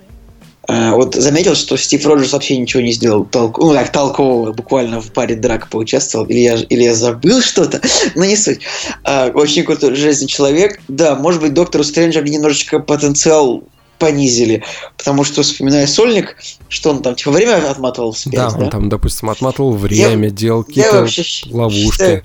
вот 0.68 1.14
заметил, 1.14 1.54
что 1.54 1.76
Стив 1.76 2.06
Роджерс 2.06 2.32
вообще 2.32 2.56
ничего 2.56 2.82
не 2.82 2.92
сделал, 2.92 3.24
толк... 3.24 3.58
ну, 3.58 3.72
как 3.74 3.90
толкового, 3.90 4.52
буквально 4.52 5.00
в 5.00 5.12
паре 5.12 5.34
драк 5.34 5.68
поучаствовал, 5.68 6.26
или 6.26 6.38
я, 6.38 6.54
или 6.54 6.84
я 6.84 6.94
забыл 6.94 7.40
что-то, 7.42 7.80
но 8.14 8.24
не 8.24 8.36
суть. 8.36 8.60
А, 9.04 9.30
очень 9.34 9.64
крутой 9.64 9.94
железный 9.94 10.28
человек. 10.28 10.80
Да, 10.88 11.16
может 11.16 11.40
быть, 11.40 11.52
Доктору 11.54 11.84
Стрэнджу 11.84 12.22
немножечко 12.22 12.78
потенциал 12.78 13.64
понизили. 13.98 14.64
Потому 14.96 15.22
что, 15.22 15.42
вспоминая 15.42 15.86
Сольник, 15.86 16.36
что 16.68 16.90
он 16.90 17.02
там, 17.02 17.14
типа, 17.14 17.30
время 17.30 17.70
отматывал 17.70 18.12
вспять, 18.12 18.34
да? 18.34 18.50
да? 18.50 18.64
он 18.64 18.70
там, 18.70 18.88
допустим, 18.88 19.30
отматывал 19.30 19.72
время, 19.74 20.24
Я- 20.28 20.30
делал 20.30 20.64
какие-то 20.64 21.06
ловушки. 21.50 21.92
считаю, 21.92 22.24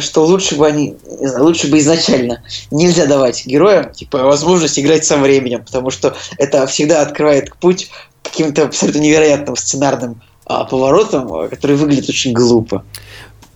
что 0.00 0.24
лучше 0.24 0.56
бы 0.56 0.66
они, 0.66 0.96
не 1.20 1.26
знаю, 1.26 1.44
лучше 1.44 1.70
бы 1.70 1.78
изначально 1.78 2.42
нельзя 2.70 3.06
давать 3.06 3.46
героям, 3.46 3.92
типа, 3.92 4.18
возможность 4.18 4.78
играть 4.78 5.04
со 5.04 5.16
временем, 5.16 5.64
потому 5.64 5.90
что 5.90 6.16
это 6.38 6.66
всегда 6.66 7.02
открывает 7.02 7.54
путь 7.56 7.90
каким-то 8.22 8.64
абсолютно 8.64 9.00
невероятным 9.00 9.56
сценарным 9.56 10.22
а, 10.46 10.64
поворотам, 10.64 11.32
а, 11.32 11.48
которые 11.48 11.76
выглядят 11.76 12.08
очень 12.08 12.32
глупо. 12.32 12.84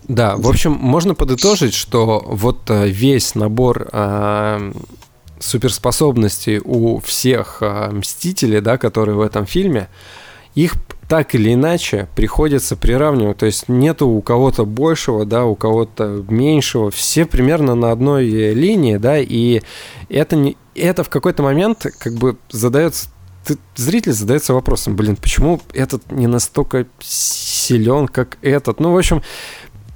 Да, 0.07 0.35
в 0.37 0.47
общем, 0.47 0.71
можно 0.71 1.13
подытожить, 1.13 1.75
что 1.75 2.23
вот 2.25 2.69
э, 2.69 2.87
весь 2.87 3.35
набор 3.35 3.89
э, 3.91 4.71
суперспособностей 5.39 6.59
у 6.63 6.99
всех 6.99 7.57
э, 7.61 7.91
мстителей, 7.91 8.59
да, 8.59 8.79
которые 8.79 9.15
в 9.15 9.21
этом 9.21 9.45
фильме, 9.45 9.87
их 10.55 10.73
так 11.09 11.33
или 11.33 11.55
иначе 11.55 12.07
приходится 12.15 12.77
приравнивать. 12.77 13.37
То 13.37 13.47
есть 13.47 13.67
нету 13.67 14.07
у 14.07 14.21
кого-то 14.21 14.63
большего, 14.63 15.25
да, 15.25 15.43
у 15.43 15.55
кого-то 15.55 16.23
меньшего. 16.29 16.91
Все 16.91 17.25
примерно 17.25 17.73
на 17.73 17.91
одной 17.91 18.27
линии, 18.27 18.97
да, 18.97 19.17
и 19.17 19.61
это, 20.07 20.35
не, 20.35 20.55
это 20.75 21.03
в 21.03 21.09
какой-то 21.09 21.41
момент 21.41 21.87
как 21.99 22.13
бы 22.13 22.37
задается 22.49 23.09
зритель 23.75 24.11
задается 24.11 24.53
вопросом, 24.53 24.95
блин, 24.95 25.15
почему 25.15 25.59
этот 25.73 26.11
не 26.11 26.27
настолько 26.27 26.85
силен, 26.99 28.07
как 28.07 28.37
этот? 28.43 28.79
Ну, 28.79 28.91
в 28.91 28.97
общем, 28.97 29.23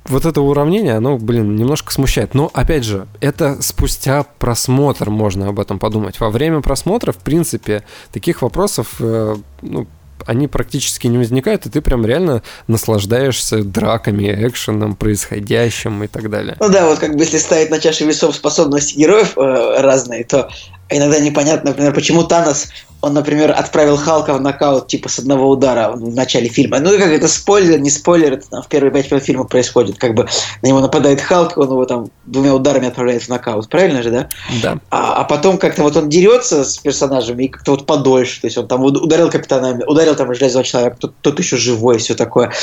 вот 0.06 0.26
это 0.26 0.42
уравнение, 0.42 0.96
оно, 0.96 1.20
блин, 1.20 1.56
немножко 1.56 1.94
смущает. 1.94 2.34
Но, 2.34 2.50
опять 2.54 2.84
же, 2.84 3.08
это 3.20 3.62
спустя 3.62 4.24
просмотр 4.40 5.12
можно 5.12 5.50
об 5.50 5.60
этом 5.60 5.78
подумать. 5.78 6.20
Во 6.20 6.32
время 6.32 6.62
просмотра, 6.62 7.12
в 7.12 7.18
принципе, 7.18 7.84
таких 8.12 8.42
вопросов, 8.42 8.96
э, 9.00 9.36
ну, 9.62 9.88
они 10.26 10.48
практически 10.48 11.08
не 11.08 11.18
возникают, 11.18 11.66
и 11.66 11.70
ты 11.70 11.82
прям 11.82 12.06
реально 12.06 12.44
наслаждаешься 12.68 13.64
драками, 13.64 14.48
экшеном, 14.48 14.96
происходящим 14.96 16.04
и 16.04 16.08
так 16.08 16.30
далее. 16.30 16.56
Ну 16.60 16.70
да, 16.70 16.88
вот 16.88 17.00
как 17.00 17.16
бы 17.16 17.24
если 17.24 17.38
ставить 17.38 17.70
на 17.70 17.80
чаше 17.80 18.06
весов 18.06 18.36
способности 18.36 18.98
героев 18.98 19.38
э, 19.38 19.82
разные, 19.82 20.24
то 20.24 20.50
иногда 20.96 21.20
непонятно, 21.20 21.72
например, 21.72 21.94
почему 21.94 22.24
Танос, 22.24 22.68
он, 23.02 23.14
например, 23.14 23.52
отправил 23.52 23.98
Халка 23.98 24.34
в 24.34 24.42
нокаут 24.42 24.88
типа 24.88 25.10
с 25.10 25.20
одного 25.20 25.50
удара 25.50 25.92
в 25.92 26.16
начале 26.16 26.48
фильма. 26.48 26.80
Ну, 26.80 26.92
как 26.98 27.08
это 27.08 27.28
спойлер, 27.28 27.80
не 27.80 27.90
спойлер, 27.90 28.34
это 28.34 28.50
там 28.50 28.64
в 28.64 28.68
первые 28.68 28.94
пять 28.94 29.12
минут 29.12 29.26
фильма 29.26 29.44
происходит. 29.44 29.98
Как 29.98 30.14
бы 30.14 30.28
на 30.62 30.68
него 30.68 30.80
нападает 30.80 31.20
Халк, 31.20 31.58
он 31.58 31.68
его 31.68 31.86
там 31.86 32.10
двумя 32.26 32.56
ударами 32.56 32.88
отправляет 32.88 33.24
в 33.24 33.30
нокаут. 33.30 33.68
Правильно 33.70 34.02
же, 34.04 34.12
да? 34.12 34.30
Да. 34.62 34.80
А, 34.90 35.16
а 35.16 35.24
потом 35.26 35.58
как-то 35.58 35.84
вот 35.84 35.98
он 35.98 36.10
дерется 36.10 36.64
с 36.64 36.78
персонажами 36.78 37.44
и 37.44 37.48
как-то 37.50 37.72
вот 37.72 37.86
подольше. 37.86 38.40
То 38.40 38.48
есть 38.48 38.58
он 38.58 38.68
там 38.68 38.82
уд- 38.84 39.02
ударил 39.02 39.30
капитана, 39.30 39.82
ударил 39.86 40.16
там 40.16 40.34
железного 40.34 40.64
человека, 40.64 40.96
тот, 40.98 41.14
тот 41.22 41.40
еще 41.40 41.58
живой, 41.58 41.98
все 41.98 42.16
такое. 42.16 42.54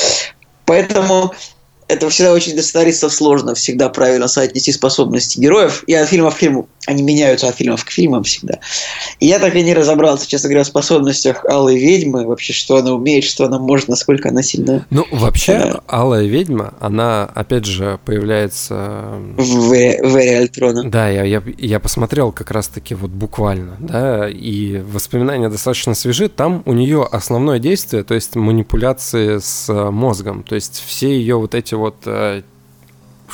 Поэтому 0.65 1.33
это 1.91 2.09
всегда 2.09 2.31
очень 2.31 2.53
для 2.53 2.63
сценаристов 2.63 3.13
сложно 3.13 3.53
всегда 3.53 3.89
правильно 3.89 4.27
соотнести 4.27 4.71
способности 4.71 5.39
героев. 5.39 5.83
И 5.87 5.93
от 5.93 6.07
фильма 6.07 6.31
к 6.31 6.35
фильму 6.35 6.69
они 6.87 7.03
меняются 7.03 7.47
от 7.47 7.55
фильмов 7.55 7.85
к 7.85 7.91
фильмам 7.91 8.23
всегда. 8.23 8.59
И 9.19 9.27
я 9.27 9.39
так 9.39 9.55
и 9.55 9.61
не 9.61 9.73
разобрался, 9.73 10.27
честно 10.27 10.49
говоря, 10.49 10.63
в 10.63 10.67
способностях 10.67 11.45
Алой 11.45 11.77
Ведьмы, 11.77 12.25
вообще, 12.25 12.53
что 12.53 12.77
она 12.77 12.93
умеет, 12.93 13.23
что 13.23 13.45
она 13.45 13.59
может, 13.59 13.87
насколько 13.87 14.29
она 14.29 14.41
сильна 14.41 14.85
Ну, 14.89 15.05
вообще, 15.11 15.59
Да. 15.59 15.81
Алая 15.87 16.25
ведьма, 16.25 16.73
она, 16.79 17.29
опять 17.35 17.65
же, 17.65 17.99
появляется... 18.05 19.19
в 19.37 19.71
в 19.71 20.15
Эре 20.15 20.39
Альтрона. 20.39 20.89
Да, 20.89 21.09
я, 21.09 21.23
я, 21.23 21.43
я 21.57 21.79
посмотрел 21.79 22.31
как 22.31 22.51
раз-таки 22.51 22.95
вот 22.95 23.11
буквально, 23.11 23.77
да, 23.79 24.29
и 24.29 24.79
воспоминания 24.79 25.49
достаточно 25.49 25.93
свежи. 25.93 26.29
Там 26.29 26.63
у 26.65 26.73
нее 26.73 27.07
основное 27.09 27.59
действие, 27.59 28.03
то 28.03 28.13
есть 28.13 28.35
манипуляции 28.35 29.39
с 29.39 29.69
э, 29.69 29.91
мозгом, 29.91 30.43
то 30.43 30.55
есть 30.55 30.83
все 30.85 31.09
ее 31.09 31.37
вот 31.37 31.55
эти 31.55 31.75
вот 31.75 31.95
э, 32.05 32.41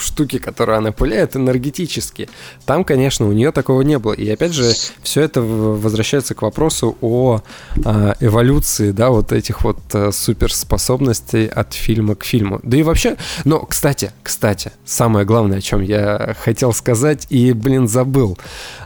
штуки, 0.02 0.38
которые 0.38 0.78
она 0.78 0.92
пуляет, 0.92 1.36
энергетически. 1.36 2.30
Там, 2.66 2.84
конечно, 2.84 3.28
у 3.28 3.32
нее 3.32 3.52
такого 3.52 3.82
не 3.82 4.00
было. 4.00 4.14
И 4.14 4.30
опять 4.30 4.54
же, 4.54 4.74
все 5.02 5.22
это 5.22 5.42
возвращается 5.42 6.36
к 6.36 6.42
вопросу 6.42 6.98
о 7.02 7.42
э, 7.76 8.14
эволюции, 8.20 8.92
да, 8.92 9.10
вот 9.10 9.32
этих 9.32 9.64
вот 9.64 9.80
э, 9.94 10.12
суперспособностей 10.12 11.48
от 11.48 11.74
фильма 11.74 12.16
к 12.16 12.24
фильму. 12.24 12.60
Да 12.64 12.78
и 12.78 12.84
вообще, 12.84 13.18
но, 13.46 13.60
кстати, 13.60 14.12
кстати, 14.24 14.72
самое 14.86 15.26
главное, 15.26 15.60
о 15.60 15.62
чем 15.62 15.82
я 15.82 16.36
хотел 16.40 16.74
сказать 16.74 17.28
и, 17.30 17.54
блин, 17.54 17.88
забыл. 17.88 18.38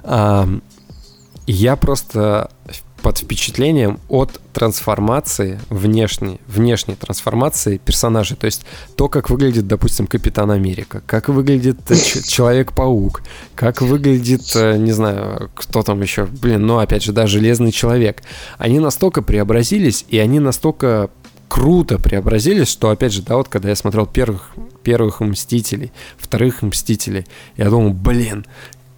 А, 0.04 0.48
я 1.48 1.76
просто 1.76 2.50
под 3.02 3.18
впечатлением 3.18 4.00
от 4.10 4.40
трансформации 4.54 5.60
внешней, 5.70 6.40
внешней 6.48 6.96
трансформации 6.96 7.78
персонажей. 7.78 8.38
То 8.38 8.46
есть 8.46 8.64
то, 8.96 9.08
как 9.10 9.30
выглядит, 9.30 9.68
допустим, 9.68 10.08
Капитан 10.08 10.52
Америка, 10.52 11.02
как 11.06 11.30
выглядит 11.30 11.80
э, 11.90 11.96
Человек-паук, 12.28 13.24
как 13.56 13.82
выглядит, 13.82 14.52
э, 14.56 14.78
не 14.78 14.92
знаю, 14.92 15.50
кто 15.56 15.82
там 15.84 16.02
еще, 16.02 16.26
блин, 16.26 16.66
ну 16.66 16.80
опять 16.80 17.04
же, 17.04 17.12
да, 17.12 17.28
Железный 17.28 17.72
Человек. 17.72 18.24
Они 18.58 18.80
настолько 18.80 19.22
преобразились, 19.22 20.06
и 20.10 20.18
они 20.18 20.40
настолько 20.40 21.10
круто 21.52 22.00
преобразились, 22.00 22.70
что, 22.70 22.92
опять 22.92 23.12
же, 23.12 23.24
да, 23.24 23.36
вот 23.36 23.50
когда 23.50 23.70
я 23.70 23.76
смотрел 23.76 24.06
первых, 24.06 24.52
первых 24.84 25.20
Мстителей, 25.20 25.92
вторых 26.18 26.62
Мстителей, 26.62 27.26
я 27.58 27.70
думал, 27.70 27.92
блин, 27.92 28.46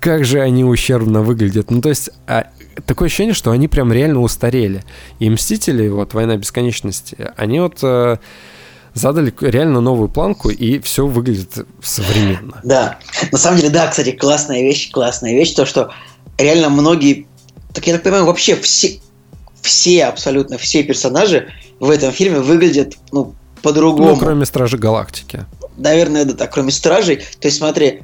как 0.04 0.26
же 0.26 0.42
они 0.42 0.66
ущербно 0.66 1.22
выглядят. 1.22 1.72
Ну, 1.72 1.82
то 1.82 1.88
есть, 1.88 2.10
а, 2.28 2.48
такое 2.86 3.06
ощущение, 3.06 3.34
что 3.34 3.52
они 3.52 3.70
прям 3.70 3.94
реально 3.94 4.20
устарели. 4.20 4.84
И 5.20 5.30
Мстители, 5.30 5.88
вот, 5.88 6.14
Война 6.14 6.36
Бесконечности, 6.36 7.32
они 7.38 7.62
вот 7.62 7.78
э, 7.84 8.18
задали 8.94 9.34
реально 9.40 9.80
новую 9.80 10.10
планку, 10.10 10.50
и 10.50 10.80
все 10.80 11.08
выглядит 11.08 11.66
современно. 11.82 12.60
Да. 12.66 13.00
На 13.32 13.38
самом 13.38 13.60
деле, 13.60 13.70
да, 13.70 13.88
кстати, 13.88 14.12
классная 14.12 14.62
вещь, 14.62 14.92
классная 14.92 15.32
вещь, 15.32 15.54
то, 15.54 15.66
что 15.66 15.94
реально 16.38 16.68
многие, 16.68 17.26
так 17.74 17.88
я 17.88 17.94
так 17.94 18.04
понимаю, 18.04 18.26
вообще 18.26 18.58
все, 18.58 19.00
все, 19.62 20.04
абсолютно 20.04 20.58
все 20.58 20.84
персонажи 20.84 21.48
в 21.80 21.90
этом 21.90 22.12
фильме 22.12 22.42
выглядят, 22.42 22.98
ну, 23.14 23.36
по-другому. 23.62 24.10
Ну, 24.10 24.18
кроме 24.18 24.46
Стражи 24.46 24.78
Галактики. 24.78 25.46
Наверное, 25.78 26.26
да, 26.26 26.34
так, 26.34 26.52
кроме 26.52 26.72
Стражей. 26.72 27.24
То 27.40 27.48
есть, 27.48 27.60
смотри, 27.60 28.02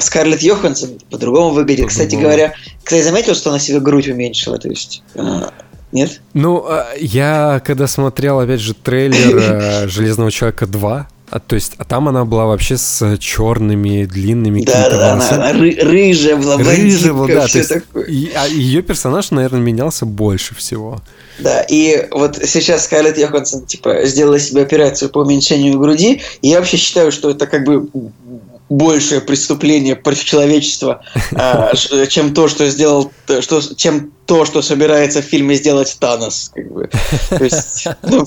Скарлетт 0.00 0.42
Йоханссон 0.42 0.98
по-другому 1.10 1.50
выглядит. 1.50 1.86
Кстати 1.88 2.14
По-другому. 2.16 2.28
говоря, 2.36 2.54
кстати, 2.84 3.02
заметил, 3.02 3.34
что 3.34 3.50
она 3.50 3.58
себе 3.58 3.80
грудь 3.80 4.08
уменьшила, 4.08 4.58
то 4.58 4.68
есть... 4.68 5.02
а, 5.14 5.50
нет? 5.92 6.20
Ну, 6.34 6.66
я 6.98 7.62
когда 7.64 7.86
смотрел, 7.86 8.40
опять 8.40 8.60
же, 8.60 8.74
трейлер 8.74 9.38
э, 9.38 9.88
Железного 9.88 10.30
человека 10.30 10.66
2, 10.66 11.08
а, 11.30 11.40
то 11.40 11.54
есть, 11.54 11.72
а 11.78 11.84
там 11.84 12.08
она 12.08 12.24
была 12.24 12.46
вообще 12.46 12.76
с 12.76 13.16
черными, 13.18 14.04
длинными 14.04 14.62
Да, 14.64 14.88
да, 14.90 14.96
да, 14.98 15.12
она, 15.12 15.28
она 15.30 15.52
ры- 15.52 15.78
рыжая 15.82 16.36
была, 16.36 16.56
Рыжая 16.58 17.12
была, 17.12 17.26
да, 17.28 17.40
то 17.42 17.48
все 17.48 17.58
есть 17.58 17.70
такое. 17.70 18.04
и- 18.04 18.30
а 18.34 18.46
ее 18.46 18.82
персонаж, 18.82 19.30
наверное, 19.30 19.60
менялся 19.60 20.04
больше 20.06 20.54
всего. 20.54 21.00
Да, 21.38 21.62
и 21.62 22.08
вот 22.10 22.36
сейчас 22.44 22.84
Скарлетт 22.84 23.16
Йоханссон, 23.18 23.64
типа, 23.66 24.04
сделала 24.06 24.38
себе 24.38 24.62
операцию 24.62 25.08
по 25.10 25.18
уменьшению 25.20 25.78
груди, 25.78 26.20
и 26.42 26.48
я 26.48 26.58
вообще 26.58 26.76
считаю, 26.76 27.12
что 27.12 27.30
это 27.30 27.46
как 27.46 27.64
бы 27.64 27.88
большее 28.68 29.20
преступление 29.20 29.96
против 29.96 30.24
человечества, 30.24 31.02
а, 31.34 31.74
чем 32.08 32.34
то, 32.34 32.48
что 32.48 32.68
сделал, 32.68 33.10
что, 33.40 33.62
чем 33.74 34.12
то, 34.26 34.44
что 34.44 34.60
собирается 34.60 35.22
в 35.22 35.24
фильме 35.24 35.54
сделать 35.54 35.96
Танос. 35.98 36.50
Как 36.54 36.70
бы. 36.70 36.90
То 37.30 37.44
есть, 37.44 37.86
ну, 38.02 38.26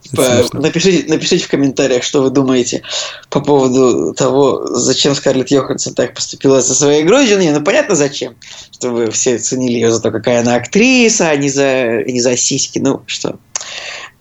типа, 0.00 0.24
Смешно. 0.24 0.60
напишите, 0.60 1.12
напишите 1.12 1.44
в 1.44 1.48
комментариях, 1.48 2.02
что 2.02 2.22
вы 2.22 2.30
думаете 2.30 2.82
по 3.28 3.40
поводу 3.40 4.14
того, 4.14 4.66
зачем 4.74 5.14
Скарлетт 5.14 5.50
Йоханссон 5.50 5.94
так 5.94 6.14
поступила 6.14 6.62
со 6.62 6.74
своей. 6.74 7.02
Не, 7.02 7.50
ну 7.50 7.62
понятно 7.62 7.94
зачем, 7.94 8.34
чтобы 8.72 9.10
все 9.10 9.38
ценили 9.38 9.74
ее 9.74 9.92
за 9.92 10.00
то, 10.00 10.10
какая 10.10 10.40
она 10.40 10.54
актриса, 10.54 11.28
а 11.28 11.36
не 11.36 11.50
за, 11.50 12.02
не 12.04 12.20
за 12.20 12.36
сиськи. 12.36 12.78
Ну 12.78 13.02
что, 13.06 13.38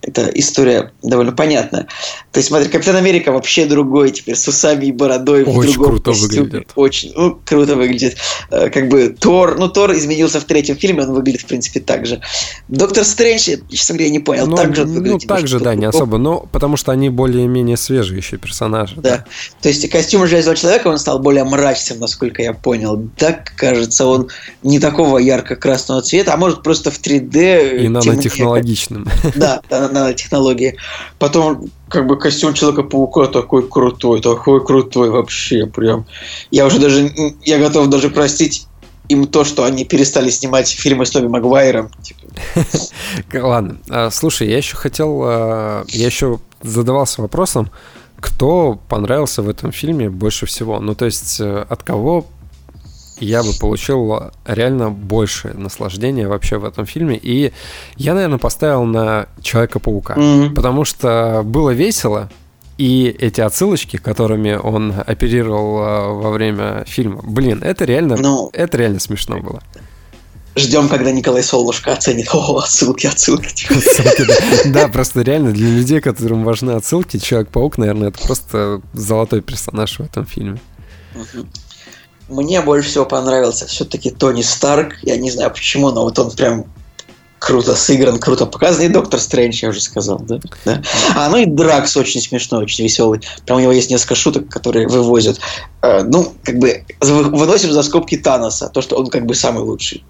эта 0.02 0.28
история 0.34 0.92
довольно 1.04 1.32
понятная. 1.32 1.84
То 2.32 2.40
есть, 2.40 2.48
смотри, 2.48 2.70
Капитан 2.70 2.96
Америка 2.96 3.32
вообще 3.32 3.66
другой 3.66 4.12
теперь, 4.12 4.36
с 4.36 4.48
усами 4.48 4.88
и 4.88 4.92
бородой. 4.92 5.44
в 5.44 5.56
Очень 5.56 5.74
другом 5.74 5.92
круто 5.92 6.12
костюме. 6.12 6.42
выглядит. 6.42 6.70
Очень 6.76 7.14
ну, 7.16 7.40
круто 7.46 7.76
выглядит. 7.76 8.18
Э, 8.50 8.70
Как 8.70 8.90
бы 8.90 9.16
Тор, 9.20 9.58
ну 9.60 9.70
Тор 9.70 9.94
изменился 9.94 10.40
в 10.40 10.46
третьем 10.46 10.76
фильме, 10.76 11.04
он 11.04 11.14
выглядит 11.14 11.42
в 11.42 11.46
принципе 11.46 11.80
так 11.80 12.06
же. 12.08 12.22
Доктор 12.68 13.04
Стрэндж, 13.04 13.50
я, 13.50 13.58
честно 13.70 13.96
говоря, 13.96 14.12
не 14.12 14.20
понял, 14.20 14.48
ну, 14.48 14.56
так 14.56 14.76
же 14.76 14.84
он 14.84 14.90
ну, 14.90 14.94
выглядит. 14.96 15.28
так 15.28 15.48
же, 15.48 15.60
да, 15.60 15.76
не 15.76 15.86
особо, 15.86 16.18
но 16.18 16.48
потому 16.52 16.78
что 16.78 16.92
они 16.92 17.10
более-менее 17.10 17.78
свежие 17.78 18.18
еще 18.18 18.38
персонажи. 18.38 18.96
Да. 18.98 19.26
То 19.62 19.70
есть 19.70 19.88
костюм 19.90 20.26
Железного 20.26 20.58
Человека, 20.58 20.88
он 20.88 20.98
стал 20.98 21.20
более 21.20 21.44
мрачным, 21.44 22.00
насколько 22.00 22.42
я 22.42 22.54
понял. 22.54 23.08
Так, 23.18 23.54
кажется, 23.56 24.06
он 24.06 24.30
не 24.64 24.80
такого 24.80 25.20
ярко-красного 25.20 26.02
цвета, 26.02 26.34
а 26.34 26.38
может 26.38 26.64
просто 26.64 26.90
в 26.90 27.00
3D. 27.00 27.84
И 27.84 27.88
нанотехнологичным. 27.88 29.08
Да, 29.36 29.62
да, 29.70 29.90
нанотехнологии. 29.92 30.78
Потом, 31.20 31.70
как 31.88 32.08
бы, 32.08 32.18
костюм 32.18 32.54
Человека-паука 32.54 33.28
такой 33.28 33.68
крутой, 33.68 34.22
такой 34.22 34.64
крутой 34.64 35.10
вообще 35.10 35.66
прям. 35.66 36.06
Я 36.52 36.66
уже 36.66 36.80
даже, 36.80 37.12
я 37.44 37.60
готов 37.60 37.88
даже 37.88 38.10
простить 38.10 38.68
им 39.10 39.28
то, 39.28 39.44
что 39.44 39.64
они 39.66 39.84
перестали 39.84 40.30
снимать 40.30 40.70
фильмы 40.70 41.06
с 41.06 41.12
Тоби 41.12 41.28
Магуайром. 41.28 41.90
Типа. 42.02 42.22
Ладно, 43.46 43.78
а, 43.90 44.10
слушай, 44.10 44.48
я 44.48 44.58
еще 44.58 44.76
хотел, 44.78 45.22
а, 45.24 45.84
я 45.90 46.06
еще 46.06 46.40
задавался 46.62 47.22
вопросом, 47.22 47.70
кто 48.20 48.80
понравился 48.88 49.42
в 49.42 49.50
этом 49.50 49.72
фильме 49.72 50.10
больше 50.10 50.46
всего? 50.46 50.80
Ну, 50.80 50.96
то 50.96 51.06
есть, 51.06 51.40
э, 51.40 51.66
от 51.68 51.84
кого 51.84 52.28
я 53.22 53.44
бы 53.44 53.54
получил 53.60 54.32
реально 54.46 54.90
больше 54.90 55.54
наслаждения 55.54 56.28
вообще 56.28 56.58
в 56.58 56.66
этом 56.66 56.86
фильме. 56.86 57.18
И 57.22 57.54
я, 57.96 58.14
наверное, 58.14 58.40
поставил 58.40 58.84
на 58.84 59.28
Человека-паука. 59.42 60.16
Mm-hmm. 60.16 60.54
Потому 60.54 60.86
что 60.86 61.42
было 61.46 61.70
весело, 61.72 62.30
и 62.78 63.16
эти 63.20 63.42
отсылочки, 63.42 63.98
которыми 63.98 64.54
он 64.54 64.94
оперировал 65.06 65.78
а, 65.80 66.08
во 66.10 66.32
время 66.32 66.84
фильма, 66.88 67.22
блин, 67.24 67.62
это 67.62 67.86
реально, 67.86 68.18
ну, 68.18 68.50
это 68.54 68.78
реально 68.78 69.00
смешно 69.00 69.40
было. 69.40 69.62
Ждем, 70.56 70.90
когда 70.90 71.12
Николай 71.12 71.44
Солнышко 71.44 71.94
оценит. 71.94 72.28
О, 72.34 72.58
отсылки, 72.58 73.08
отсылки. 73.08 73.70
да. 74.66 74.90
просто 74.90 75.22
реально 75.22 75.52
для 75.52 75.70
людей, 75.70 76.02
которым 76.02 76.44
важны 76.44 76.72
отсылки, 76.72 77.20
Человек-паук, 77.20 77.78
наверное, 77.78 78.10
это 78.10 78.20
просто 78.20 78.82
золотой 78.94 79.42
персонаж 79.42 80.00
в 80.00 80.02
этом 80.02 80.26
фильме. 80.26 80.60
Мне 82.32 82.62
больше 82.62 82.90
всего 82.90 83.06
понравился 83.06 83.68
все-таки 83.68 84.10
Тони 84.10 84.42
Старк. 84.42 84.96
Я 85.04 85.18
не 85.18 85.30
знаю 85.30 85.52
почему, 85.52 85.92
но 85.92 86.04
вот 86.04 86.18
он 86.18 86.32
прям 86.32 86.66
круто 87.40 87.76
сыгран, 87.76 88.20
круто 88.20 88.46
показан. 88.46 88.86
И 88.86 88.88
Доктор 88.88 89.20
Стрэндж, 89.20 89.60
я 89.64 89.70
уже 89.70 89.82
сказал, 89.82 90.20
да? 90.20 90.40
да? 90.64 90.82
А, 91.16 91.28
ну 91.30 91.38
и 91.38 91.46
Дракс 91.46 91.98
очень 91.98 92.22
смешной, 92.22 92.64
очень 92.64 92.86
веселый. 92.86 93.20
Прям 93.46 93.58
у 93.58 93.62
него 93.62 93.74
есть 93.74 93.90
несколько 93.90 94.16
шуток, 94.16 94.48
которые 94.48 94.88
вывозят. 94.88 95.42
Э, 95.82 96.04
ну, 96.04 96.34
как 96.44 96.58
бы 96.58 96.86
выносим 97.02 97.74
за 97.74 97.84
скобки 97.84 98.16
Таноса, 98.16 98.70
то, 98.70 98.82
что 98.82 98.96
он 98.96 99.08
как 99.08 99.26
бы 99.26 99.36
самый 99.36 99.64
лучший. 99.64 100.06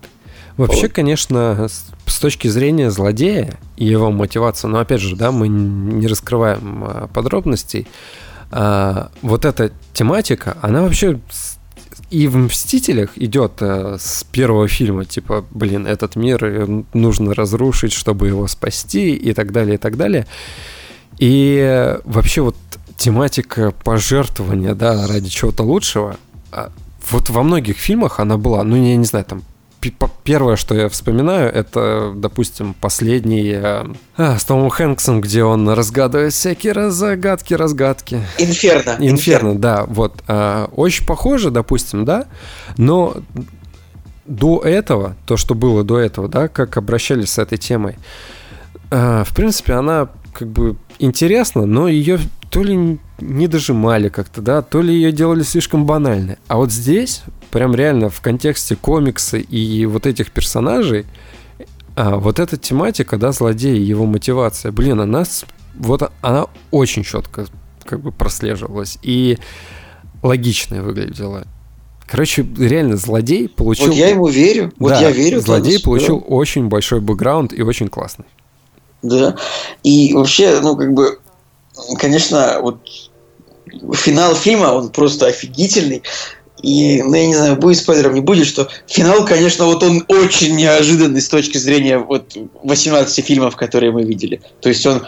Вообще, 0.58 0.84
вот. 0.84 0.92
конечно, 0.92 1.68
с 2.06 2.20
точки 2.20 2.50
зрения 2.50 2.92
злодея 2.92 3.58
и 3.78 3.86
его 3.86 4.12
мотивации, 4.12 4.68
но 4.68 4.80
опять 4.80 5.02
же, 5.02 5.16
да, 5.16 5.32
мы 5.32 5.48
не 5.48 6.06
раскрываем 6.06 6.84
а, 6.84 7.08
подробностей. 7.08 7.88
А, 8.52 9.10
вот 9.24 9.46
эта 9.46 9.72
тематика, 9.94 10.58
она 10.62 10.82
вообще 10.84 11.20
и 12.12 12.28
в 12.28 12.36
«Мстителях» 12.36 13.18
идет 13.18 13.54
э, 13.62 13.98
с 13.98 14.26
первого 14.26 14.68
фильма, 14.68 15.06
типа, 15.06 15.46
блин, 15.50 15.88
этот 15.88 16.18
мир 16.18 16.44
э, 16.44 16.84
нужно 16.94 17.34
разрушить, 17.34 17.94
чтобы 17.94 18.28
его 18.28 18.48
спасти, 18.48 19.16
и 19.16 19.34
так 19.34 19.54
далее, 19.54 19.76
и 19.76 19.78
так 19.78 19.96
далее. 19.96 20.28
И 21.20 21.98
вообще 22.04 22.42
вот 22.42 22.58
тематика 22.98 23.72
пожертвования, 23.72 24.76
да, 24.76 25.08
ради 25.08 25.30
чего-то 25.30 25.64
лучшего, 25.64 26.18
а, 26.52 26.72
вот 27.10 27.30
во 27.30 27.44
многих 27.44 27.78
фильмах 27.78 28.20
она 28.20 28.38
была, 28.38 28.64
ну, 28.64 28.76
я 28.76 28.96
не 28.98 29.06
знаю, 29.06 29.26
там, 29.26 29.44
первое, 30.24 30.56
что 30.56 30.76
я 30.76 30.90
вспоминаю, 30.90 31.52
это, 31.52 32.14
допустим, 32.16 32.74
последний 32.74 33.52
э, 33.54 33.86
а, 34.18 34.38
с 34.38 34.44
Томом 34.44 34.70
Хэнксом, 34.70 35.22
где 35.22 35.44
он 35.44 35.68
разгадывает 35.70 36.34
всякие 36.34 36.74
разгадки, 36.74 37.54
разгадки. 37.54 38.22
Инферно. 38.38 38.92
Инферно, 39.00 39.10
Инферно. 39.10 39.60
да, 39.60 39.86
вот. 39.88 40.24
А, 40.28 40.70
очень 40.76 41.06
похоже, 41.06 41.50
допустим, 41.50 42.06
да, 42.06 42.26
но 42.78 43.18
до 44.26 44.60
этого, 44.60 45.16
то, 45.26 45.36
что 45.38 45.56
было 45.56 45.84
до 45.84 46.00
этого, 46.00 46.28
да, 46.28 46.48
как 46.48 46.78
обращались 46.78 47.32
с 47.32 47.40
этой 47.40 47.58
темой, 47.58 47.98
а, 48.92 49.24
в 49.24 49.34
принципе, 49.36 49.74
она 49.74 50.10
как 50.34 50.48
бы 50.48 50.76
интересна, 51.00 51.66
но 51.66 51.88
ее 51.88 52.20
то 52.52 52.64
ли 52.64 53.00
не 53.20 53.48
дожимали 53.48 54.10
как-то, 54.10 54.42
да, 54.42 54.62
то 54.62 54.82
ли 54.82 54.94
ее 54.94 55.14
делали 55.14 55.42
слишком 55.42 55.86
банальной. 55.86 56.38
А 56.48 56.58
вот 56.58 56.72
здесь 56.72 57.24
прям 57.50 57.74
реально 57.74 58.10
в 58.10 58.20
контексте 58.20 58.76
комикса 58.76 59.38
и 59.38 59.86
вот 59.86 60.06
этих 60.06 60.32
персонажей, 60.32 61.06
а, 61.96 62.18
вот 62.18 62.40
эта 62.40 62.58
тематика, 62.58 63.18
да, 63.18 63.32
злодея, 63.32 63.80
его 63.80 64.06
мотивация, 64.06 64.74
блин, 64.74 65.00
она, 65.00 65.24
вот 65.76 66.12
она 66.22 66.48
очень 66.72 67.04
четко 67.04 67.46
как 67.86 68.02
бы 68.02 68.12
прослеживалась 68.12 69.00
и 69.02 69.38
логичная 70.22 70.82
выглядела. 70.82 71.46
Короче, 72.06 72.46
реально, 72.58 72.98
злодей 72.98 73.48
получил... 73.48 73.88
Вот 73.88 73.96
я 73.96 74.10
ему 74.10 74.28
верю. 74.28 74.74
Вот 74.78 74.90
да, 74.90 75.00
я 75.00 75.12
верю. 75.12 75.40
Злодей 75.40 75.80
Томас, 75.80 75.84
получил 75.84 76.20
да. 76.20 76.26
очень 76.26 76.68
большой 76.68 77.00
бэкграунд 77.00 77.54
и 77.54 77.62
очень 77.62 77.88
классный. 77.88 78.26
Да. 79.02 79.38
И 79.84 80.14
вообще, 80.14 80.60
ну, 80.62 80.76
как 80.76 80.94
бы, 80.94 81.20
конечно, 81.98 82.60
вот 82.62 82.80
финал 83.94 84.36
фильма, 84.36 84.68
он 84.68 84.90
просто 84.90 85.28
офигительный. 85.28 86.04
И, 86.62 87.02
ну, 87.02 87.16
я 87.16 87.26
не 87.26 87.36
знаю, 87.36 87.56
будет 87.56 87.78
спойлером, 87.78 88.14
не 88.14 88.22
будет, 88.22 88.46
что 88.46 88.70
финал, 88.88 89.26
конечно, 89.26 89.66
вот 89.66 89.82
он 89.82 90.06
очень 90.08 90.56
неожиданный 90.56 91.22
с 91.22 91.28
точки 91.28 91.58
зрения 91.58 91.98
вот 91.98 92.38
18 92.64 93.26
фильмов, 93.26 93.56
которые 93.56 93.92
мы 93.92 94.04
видели. 94.04 94.42
То 94.62 94.70
есть 94.70 94.86
он 94.86 95.02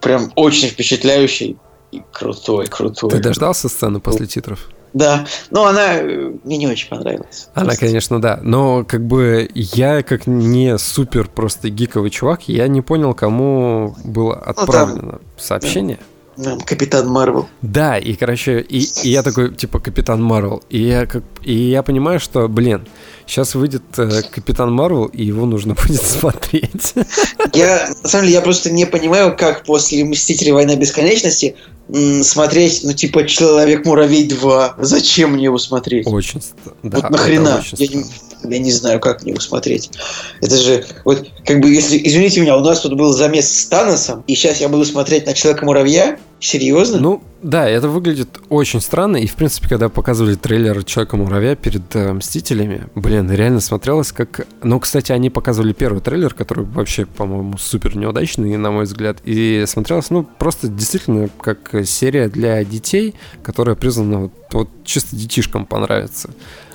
прям 0.00 0.32
очень 0.34 0.68
впечатляющий 0.68 1.58
и 1.92 2.02
крутой, 2.12 2.66
крутой. 2.66 3.10
Ты 3.10 3.18
дождался 3.18 3.68
сцены 3.68 4.00
после 4.00 4.26
титров? 4.26 4.68
Да, 4.94 5.26
но 5.50 5.66
она 5.66 5.98
э, 5.98 6.32
мне 6.42 6.56
не 6.56 6.66
очень 6.66 6.88
понравилась. 6.88 7.48
Она, 7.54 7.66
просто. 7.66 7.86
конечно, 7.86 8.20
да. 8.20 8.40
Но 8.42 8.82
как 8.84 9.06
бы 9.06 9.48
я, 9.54 10.02
как 10.02 10.26
не 10.26 10.78
супер 10.78 11.28
просто 11.28 11.68
гиковый 11.68 12.10
чувак, 12.10 12.48
я 12.48 12.66
не 12.66 12.80
понял, 12.80 13.14
кому 13.14 13.94
было 14.04 14.34
отправлено 14.34 15.02
ну, 15.02 15.10
там, 15.10 15.20
сообщение. 15.36 15.98
Да 16.00 16.15
Капитан 16.64 17.08
Марвел. 17.08 17.48
Да, 17.62 17.98
и, 17.98 18.14
короче, 18.14 18.60
и, 18.60 18.84
и 19.02 19.10
я 19.10 19.22
такой, 19.22 19.54
типа, 19.54 19.80
Капитан 19.80 20.22
Марвел. 20.22 20.62
И 20.68 20.82
я, 20.82 21.06
как, 21.06 21.24
и 21.42 21.54
я 21.54 21.82
понимаю, 21.82 22.20
что, 22.20 22.48
блин, 22.48 22.86
сейчас 23.26 23.54
выйдет 23.54 23.82
э, 23.96 24.22
Капитан 24.30 24.72
Марвел, 24.72 25.06
и 25.06 25.24
его 25.24 25.46
нужно 25.46 25.74
будет 25.86 26.02
смотреть. 26.02 26.94
Я, 27.54 27.88
на 28.02 28.08
самом 28.08 28.24
деле, 28.24 28.34
я 28.34 28.42
просто 28.42 28.70
не 28.70 28.86
понимаю, 28.86 29.36
как 29.36 29.64
после 29.64 30.04
Мстителей 30.04 30.52
Война 30.52 30.76
Бесконечности 30.76 31.56
смотреть, 32.22 32.80
ну, 32.82 32.92
типа, 32.92 33.26
Человек-муравей 33.26 34.26
2. 34.26 34.76
Зачем 34.78 35.32
мне 35.32 35.44
его 35.44 35.58
смотреть? 35.58 36.06
Очень, 36.06 36.42
да. 36.82 36.98
Вот 37.00 37.10
нахрена? 37.10 37.62
Я 37.72 37.86
не, 37.86 38.04
я 38.44 38.58
не 38.58 38.72
знаю, 38.72 39.00
как 39.00 39.22
мне 39.22 39.32
его 39.32 39.40
смотреть. 39.40 39.90
Это 40.40 40.56
же, 40.56 40.84
вот, 41.04 41.28
как 41.44 41.60
бы, 41.60 41.72
если, 41.72 42.00
извините 42.02 42.40
меня, 42.40 42.56
у 42.56 42.60
нас 42.60 42.80
тут 42.80 42.94
был 42.94 43.12
замес 43.12 43.52
с 43.52 43.66
Таносом, 43.66 44.24
и 44.26 44.34
сейчас 44.34 44.60
я 44.60 44.68
буду 44.68 44.84
смотреть 44.84 45.26
на 45.26 45.34
Человека-муравья, 45.34 46.18
Серьезно? 46.38 46.98
Ну, 46.98 47.22
да, 47.42 47.68
это 47.68 47.88
выглядит 47.88 48.40
очень 48.50 48.80
странно. 48.80 49.16
И, 49.16 49.26
в 49.26 49.34
принципе, 49.34 49.68
когда 49.68 49.88
показывали 49.88 50.34
трейлер 50.34 50.84
Человека-муравья 50.84 51.56
перед 51.56 51.94
э, 51.96 52.12
Мстителями, 52.12 52.88
блин, 52.94 53.30
реально 53.30 53.60
смотрелось 53.60 54.12
как... 54.12 54.46
Ну, 54.62 54.78
кстати, 54.78 55.12
они 55.12 55.30
показывали 55.30 55.72
первый 55.72 56.00
трейлер, 56.00 56.34
который 56.34 56.64
вообще, 56.64 57.06
по-моему, 57.06 57.56
супер 57.56 57.96
неудачный, 57.96 58.56
на 58.56 58.70
мой 58.70 58.84
взгляд. 58.84 59.18
И 59.24 59.64
смотрелось, 59.66 60.10
ну, 60.10 60.24
просто 60.24 60.68
действительно 60.68 61.30
как 61.40 61.74
серия 61.86 62.28
для 62.28 62.62
детей, 62.64 63.14
которая 63.42 63.74
признана 63.74 64.20
вот, 64.20 64.32
вот 64.52 64.68
чисто 64.84 65.16
детишкам 65.16 65.64
понравится. 65.64 66.30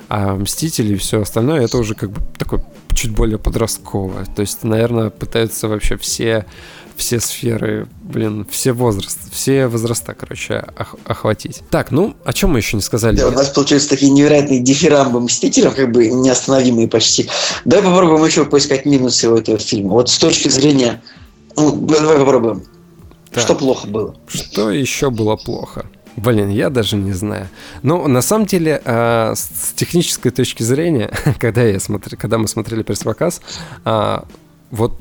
А 0.08 0.34
Мстители 0.34 0.94
и 0.94 0.96
все 0.96 1.22
остальное, 1.22 1.62
это 1.62 1.78
уже 1.78 1.94
как 1.94 2.10
бы 2.10 2.20
такое 2.36 2.64
чуть 2.94 3.12
более 3.12 3.38
подростковое. 3.38 4.26
То 4.26 4.42
есть, 4.42 4.62
наверное, 4.62 5.10
пытаются 5.10 5.68
вообще 5.68 5.96
все 5.96 6.46
все 7.02 7.18
сферы, 7.18 7.88
блин, 8.00 8.46
все 8.48 8.72
возрасты, 8.72 9.28
все 9.32 9.66
возраста, 9.66 10.14
короче, 10.14 10.64
ох- 10.78 10.94
охватить. 11.04 11.62
Так, 11.68 11.90
ну, 11.90 12.14
о 12.24 12.32
чем 12.32 12.50
мы 12.50 12.60
еще 12.60 12.76
не 12.76 12.82
сказали? 12.82 13.16
Да, 13.16 13.26
у 13.26 13.32
нас 13.32 13.48
получаются 13.48 13.88
такие 13.88 14.12
невероятные 14.12 14.60
дифирамбы 14.60 15.20
Мстителям, 15.20 15.74
как 15.74 15.90
бы 15.90 16.06
неостановимые 16.06 16.86
почти. 16.86 17.28
Давай 17.64 17.84
попробуем 17.84 18.24
еще 18.24 18.44
поискать 18.44 18.86
минусы 18.86 19.28
у 19.28 19.36
этого 19.36 19.58
фильма. 19.58 19.94
Вот 19.94 20.10
с 20.10 20.18
точки 20.18 20.48
зрения... 20.48 21.02
Ну, 21.56 21.74
давай 21.74 22.18
попробуем. 22.18 22.62
Так. 23.32 23.42
Что 23.42 23.56
плохо 23.56 23.88
было? 23.88 24.14
Что 24.28 24.70
еще 24.70 25.10
было 25.10 25.34
плохо? 25.34 25.86
Блин, 26.14 26.50
я 26.50 26.70
даже 26.70 26.94
не 26.94 27.12
знаю. 27.12 27.48
Но 27.82 28.06
на 28.06 28.22
самом 28.22 28.46
деле, 28.46 28.80
э, 28.84 29.34
с 29.34 29.72
технической 29.74 30.30
точки 30.30 30.62
зрения, 30.62 31.10
когда, 31.40 31.64
я 31.64 31.80
смотр... 31.80 32.16
когда 32.16 32.38
мы 32.38 32.46
смотрели 32.46 32.84
пресс-показ, 32.84 33.40
э, 33.84 34.18
вот 34.70 34.92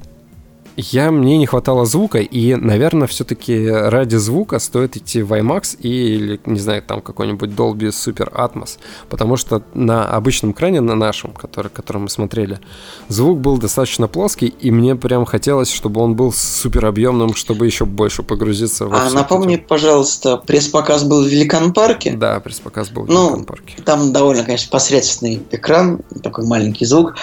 я, 0.82 1.12
мне 1.12 1.38
не 1.38 1.46
хватало 1.46 1.86
звука, 1.86 2.20
и, 2.20 2.56
наверное, 2.56 3.08
все-таки 3.08 3.68
ради 3.68 4.16
звука 4.16 4.60
стоит 4.60 4.98
идти 4.98 5.22
в 5.22 5.34
IMAX 5.34 5.78
или, 5.80 6.40
не 6.46 6.60
знаю, 6.60 6.82
там 6.82 7.02
какой-нибудь 7.02 7.50
Dolby 7.52 7.90
Super 7.90 8.32
Atmos, 8.34 8.78
потому 9.10 9.38
что 9.38 9.64
на 9.74 10.06
обычном 10.06 10.52
экране, 10.52 10.82
на 10.82 10.96
нашем, 10.96 11.32
который, 11.34 11.70
который 11.70 11.98
мы 11.98 12.10
смотрели, 12.10 12.60
звук 13.08 13.40
был 13.40 13.58
достаточно 13.58 14.08
плоский, 14.08 14.48
и 14.48 14.72
мне 14.72 14.96
прям 14.96 15.26
хотелось, 15.26 15.72
чтобы 15.72 16.02
он 16.02 16.16
был 16.16 16.34
супер 16.34 16.86
объемным, 16.86 17.36
чтобы 17.36 17.66
еще 17.66 17.86
больше 17.86 18.24
погрузиться 18.24 18.88
в 18.88 18.94
А 18.94 19.10
напомни, 19.10 19.56
это. 19.56 19.68
пожалуйста, 19.68 20.38
пресс-показ 20.38 21.04
был 21.04 21.24
в 21.24 21.28
Великан 21.28 21.74
парке? 21.74 22.12
Да, 22.12 22.40
пресс-показ 22.40 22.90
был 22.90 23.04
в 23.04 23.10
ну, 23.10 23.28
Великан 23.28 23.46
парке. 23.46 23.76
Там 23.84 24.12
довольно, 24.12 24.44
конечно, 24.44 24.70
посредственный 24.72 25.42
экран, 25.52 26.00
такой 26.24 26.46
маленький 26.46 26.86
звук. 26.86 27.16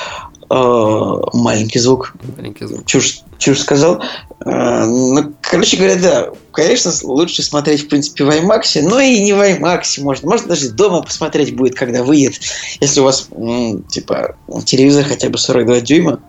Э, 0.50 1.20
маленький 1.34 1.78
звук. 1.78 2.14
Маленький 2.36 2.66
звук. 2.66 2.86
Чушь, 2.86 3.20
чушь 3.38 3.60
сказал. 3.60 4.02
Э, 4.44 4.84
ну, 4.84 5.34
короче 5.42 5.76
говоря, 5.76 5.96
да, 5.96 6.30
конечно, 6.52 6.90
лучше 7.02 7.42
смотреть, 7.42 7.82
в 7.82 7.88
принципе, 7.88 8.24
в 8.24 8.30
IMAX, 8.30 8.80
но 8.82 8.98
и 8.98 9.20
не 9.20 9.34
в 9.34 9.40
IMAX 9.40 10.00
можно. 10.00 10.28
Можно 10.28 10.48
даже 10.48 10.70
дома 10.70 11.02
посмотреть 11.02 11.54
будет, 11.54 11.74
когда 11.74 12.02
выйдет. 12.02 12.40
Если 12.80 13.00
у 13.00 13.04
вас, 13.04 13.28
типа, 13.90 14.36
телевизор 14.64 15.04
хотя 15.04 15.28
бы 15.28 15.36
42 15.36 15.80
дюйма, 15.80 16.20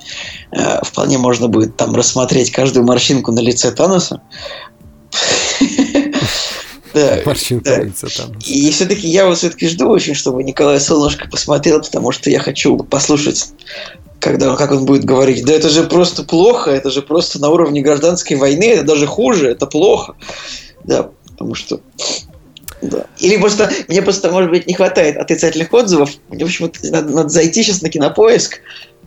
э, 0.51 0.83
вполне 0.83 1.17
можно 1.17 1.47
будет 1.47 1.77
там 1.77 1.95
рассмотреть 1.95 2.51
каждую 2.51 2.85
морщинку 2.85 3.31
на 3.31 3.39
лице 3.39 3.71
Таноса. 3.71 4.21
Да, 6.91 7.19
Морщинка 7.23 7.69
да. 7.69 7.83
лица 7.83 8.07
там. 8.07 8.31
И 8.39 8.71
все-таки 8.71 9.07
я 9.07 9.27
вот 9.27 9.37
все-таки 9.37 9.67
жду 9.67 9.89
очень, 9.89 10.15
чтобы 10.15 10.43
Николай 10.43 10.79
Солнышко 10.79 11.29
посмотрел, 11.29 11.81
потому 11.81 12.11
что 12.11 12.31
я 12.31 12.39
хочу 12.39 12.77
послушать 12.77 13.49
когда, 14.19 14.55
как 14.55 14.71
он 14.71 14.85
будет 14.85 15.05
говорить, 15.05 15.45
да 15.45 15.53
это 15.53 15.69
же 15.69 15.83
просто 15.83 16.23
плохо, 16.23 16.71
это 16.71 16.89
же 16.89 17.01
просто 17.01 17.39
на 17.39 17.49
уровне 17.49 17.81
гражданской 17.81 18.37
войны, 18.37 18.65
это 18.65 18.83
даже 18.83 19.07
хуже, 19.07 19.49
это 19.49 19.65
плохо. 19.65 20.15
Да, 20.83 21.09
потому 21.25 21.55
что... 21.55 21.79
Да. 22.81 23.05
Или 23.17 23.35
просто, 23.35 23.69
мне 23.89 24.01
просто, 24.01 24.31
может 24.31 24.49
быть, 24.49 24.65
не 24.65 24.73
хватает 24.73 25.17
отрицательных 25.17 25.73
отзывов. 25.73 26.11
Мне, 26.29 26.45
в 26.45 26.47
общем, 26.47 26.71
надо, 26.83 27.09
надо 27.09 27.29
зайти 27.29 27.61
сейчас 27.61 27.81
на 27.81 27.89
кинопоиск, 27.89 28.61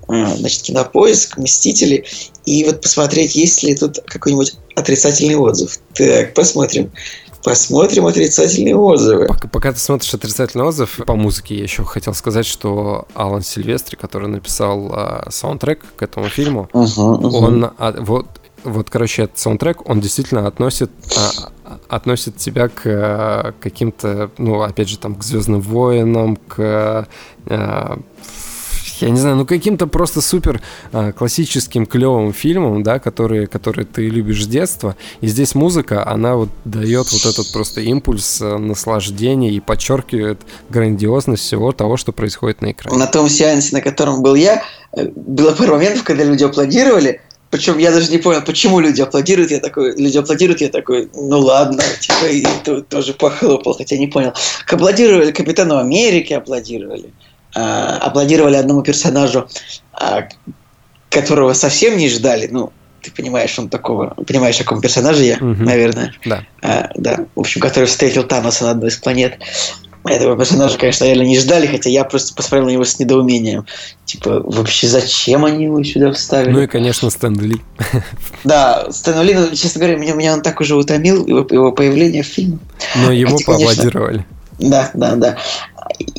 а, 0.09 0.37
значит, 0.37 0.63
кинопоиск, 0.63 1.39
Мстители, 1.39 2.05
и 2.45 2.65
вот 2.65 2.83
посмотреть, 2.83 3.35
есть 3.35 3.63
ли 3.63 3.75
тут 3.75 4.01
какой-нибудь 4.05 4.55
отрицательный 4.75 5.37
отзыв. 5.37 5.79
Так, 5.95 6.35
посмотрим. 6.35 6.91
Посмотрим 7.43 8.07
отрицательные 8.07 8.77
отзывы. 8.77 9.27
Пока, 9.27 9.49
пока 9.49 9.73
ты 9.73 9.79
смотришь 9.79 10.15
отрицательный 10.15 10.65
отзыв 10.65 11.01
по 11.07 11.17
музыке, 11.17 11.57
я 11.57 11.63
еще 11.63 11.85
хотел 11.85 12.15
сказать, 12.15 12.47
что 12.47 13.07
Алан 13.15 13.43
Сильвестри, 13.43 13.97
который 13.97 14.29
написал 14.29 14.93
э, 14.93 15.31
саундтрек 15.31 15.81
к 15.97 16.03
этому 16.03 16.29
фильму, 16.29 16.69
uh-huh, 16.73 17.21
uh-huh. 17.21 17.31
он 17.31 17.65
а, 17.79 17.95
вот 17.99 18.27
вот, 18.65 18.91
короче, 18.91 19.25
этот 19.25 19.39
саундтрек, 19.39 19.89
он 19.89 20.01
действительно 20.01 20.47
относит, 20.47 20.91
а, 21.17 21.77
относит 21.89 22.37
тебя 22.37 22.69
к 22.69 22.83
а, 22.87 23.55
каким-то, 23.61 24.31
ну, 24.39 24.63
опять 24.63 24.89
же, 24.89 24.99
там, 24.99 25.17
к 25.17 25.25
Звездным 25.25 25.61
войнам, 25.61 26.37
к 26.37 27.09
а, 27.47 27.99
я 29.03 29.11
не 29.11 29.19
знаю, 29.19 29.37
ну 29.37 29.47
каким-то 29.47 29.87
просто 29.87 30.21
супер 30.21 30.61
а, 30.93 31.13
классическим 31.13 31.87
клевым 31.87 32.33
фильмом, 32.33 32.83
да, 32.83 32.99
который, 32.99 33.47
который 33.47 33.85
ты 33.85 34.09
любишь 34.09 34.45
с 34.45 34.47
детства. 34.47 34.97
И 35.21 35.27
здесь 35.27 35.55
музыка, 35.55 36.07
она 36.09 36.37
вот 36.37 36.49
дает 36.65 37.11
вот 37.13 37.27
этот 37.27 37.53
просто 37.53 37.81
импульс 37.81 38.41
а, 38.41 38.59
наслаждения 38.59 39.51
и 39.51 39.61
подчеркивает 39.61 40.41
грандиозность 40.71 41.43
всего 41.43 41.73
того, 41.73 41.97
что 41.97 42.13
происходит 42.13 42.63
на 42.63 42.73
экране. 42.73 42.99
На 42.99 43.07
том 43.07 43.29
сеансе, 43.29 43.75
на 43.75 43.83
котором 43.83 44.23
был 44.23 44.35
я, 44.35 44.63
э, 44.97 45.09
было 45.09 45.53
пару 45.53 45.75
моментов, 45.75 46.05
когда 46.05 46.25
люди 46.25 46.45
аплодировали, 46.45 47.21
причем 47.53 47.77
я 47.77 47.91
даже 47.91 48.11
не 48.11 48.17
понял, 48.17 48.41
почему 48.41 48.81
люди 48.81 49.03
аплодируют. 49.03 49.51
Я 49.51 49.61
такой, 49.61 49.95
люди 49.95 50.17
аплодируют, 50.17 50.63
я 50.63 50.71
такой, 50.71 51.11
ну 51.13 51.39
ладно, 51.39 51.83
типа, 52.01 52.25
и 52.25 52.47
тут 52.65 52.89
тоже 52.89 53.13
похлопал, 53.13 53.75
хотя 53.75 53.99
не 53.99 54.07
понял. 54.07 54.33
Аплодировали 54.67 55.33
Капитану 55.33 55.77
Америки, 55.77 56.33
аплодировали. 56.33 57.13
А, 57.55 57.99
аплодировали 57.99 58.57
одному 58.57 58.83
персонажу, 58.83 59.49
а, 59.93 60.29
которого 61.11 61.53
совсем 61.53 61.97
не 61.97 62.09
ждали. 62.09 62.49
Ну, 62.51 62.73
ты 63.03 63.11
понимаешь, 63.11 63.59
он 63.59 63.69
такого, 63.69 64.15
понимаешь, 64.27 64.61
о 64.61 64.65
каком 64.65 64.81
персонаже 64.81 65.25
я, 65.25 65.37
угу. 65.37 65.63
наверное. 65.63 66.15
Да. 66.25 66.45
А, 66.63 66.91
да. 66.95 67.27
В 67.35 67.41
общем, 67.41 67.61
который 67.61 67.85
встретил 67.87 68.25
Таноса 68.25 68.65
на 68.65 68.71
одной 68.71 68.89
из 68.89 68.97
планет. 68.97 69.39
Этого 70.05 70.37
персонажа, 70.37 70.79
конечно, 70.79 71.07
наверное, 71.07 71.29
не 71.29 71.39
ждали, 71.39 71.67
хотя 71.67 71.89
я 71.89 72.03
просто 72.03 72.35
посмотрел 72.35 72.67
на 72.67 72.71
него 72.71 72.85
с 72.85 72.99
недоумением. 72.99 73.67
Типа, 74.05 74.41
вообще, 74.41 74.89
зачем 74.89 75.45
они 75.45 75.67
его 75.67 75.83
сюда 75.85 76.11
вставили? 76.11 76.51
Ну 76.51 76.63
и, 76.63 76.67
конечно, 76.67 77.09
Стэн 77.09 77.39
Ли. 77.39 77.57
Да, 78.45 78.91
Стэн 78.91 79.23
Ли, 79.23 79.35
ну, 79.35 79.55
честно 79.55 79.81
говоря, 79.81 79.97
меня, 79.97 80.15
меня 80.15 80.33
он 80.33 80.43
так 80.43 80.61
уже 80.61 80.75
утомил, 80.75 81.25
его, 81.25 81.47
его 81.49 81.71
появление 81.71 82.25
в 82.25 82.27
фильме. 82.27 82.59
Но 82.97 83.13
ему 83.13 83.37
Хотя, 83.37 83.47
поаплодировали. 83.47 84.27
Да, 84.59 84.91
да, 84.95 85.15
да. 85.15 85.37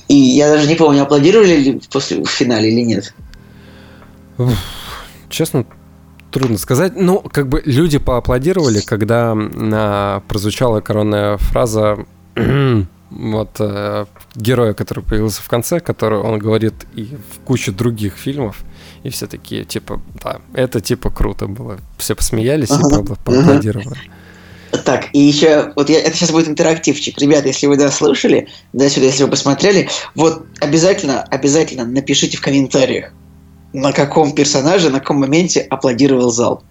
И 0.08 0.16
я 0.16 0.50
даже 0.50 0.68
не 0.68 0.76
помню, 0.76 1.04
аплодировали 1.04 1.56
ли 1.56 1.82
после 1.92 2.24
в 2.24 2.30
финале 2.30 2.72
или 2.72 2.82
нет. 2.82 3.14
Честно, 5.30 5.66
трудно 6.32 6.58
сказать. 6.58 6.94
Ну, 6.96 7.20
как 7.20 7.48
бы 7.48 7.62
люди 7.66 7.98
поаплодировали, 7.98 8.82
когда 8.82 9.34
а, 9.36 10.22
прозвучала 10.28 10.82
коронная 10.82 11.38
фраза 11.38 12.06
вот 13.10 13.50
э, 13.60 14.06
героя, 14.36 14.74
который 14.74 15.04
появился 15.04 15.42
в 15.42 15.50
конце, 15.50 15.80
который 15.80 16.20
он 16.20 16.40
говорит 16.40 16.74
и 16.96 17.04
в 17.06 17.40
куче 17.46 17.72
других 17.72 18.16
фильмов, 18.16 18.64
и 19.04 19.10
все 19.10 19.28
такие, 19.28 19.66
типа, 19.66 20.02
да, 20.24 20.42
это 20.54 20.82
типа 20.82 21.12
круто 21.12 21.48
было. 21.48 21.78
Все 21.98 22.16
посмеялись 22.16 22.72
ага, 22.72 23.02
и 23.02 23.06
поаплодировали. 23.06 23.88
Ага. 23.88 24.23
Так, 24.86 25.10
и 25.14 25.20
еще, 25.20 25.72
вот 25.76 25.90
я, 25.90 26.00
это 26.00 26.16
сейчас 26.16 26.32
будет 26.32 26.48
интерактивчик. 26.48 27.18
Ребята, 27.20 27.48
если 27.48 27.68
вы 27.68 27.78
дослушали, 27.78 28.48
до 28.74 28.90
сюда, 28.90 29.06
если 29.06 29.24
вы 29.24 29.30
посмотрели, 29.30 29.88
вот 30.16 30.46
обязательно, 30.60 31.22
обязательно 31.22 31.86
напишите 31.86 32.38
в 32.38 32.42
комментариях, 32.42 33.14
на 33.72 33.94
каком 33.94 34.34
персонаже, 34.34 34.90
на 34.90 35.00
каком 35.00 35.20
моменте 35.20 35.62
аплодировал 35.62 36.32
зал. 36.32 36.64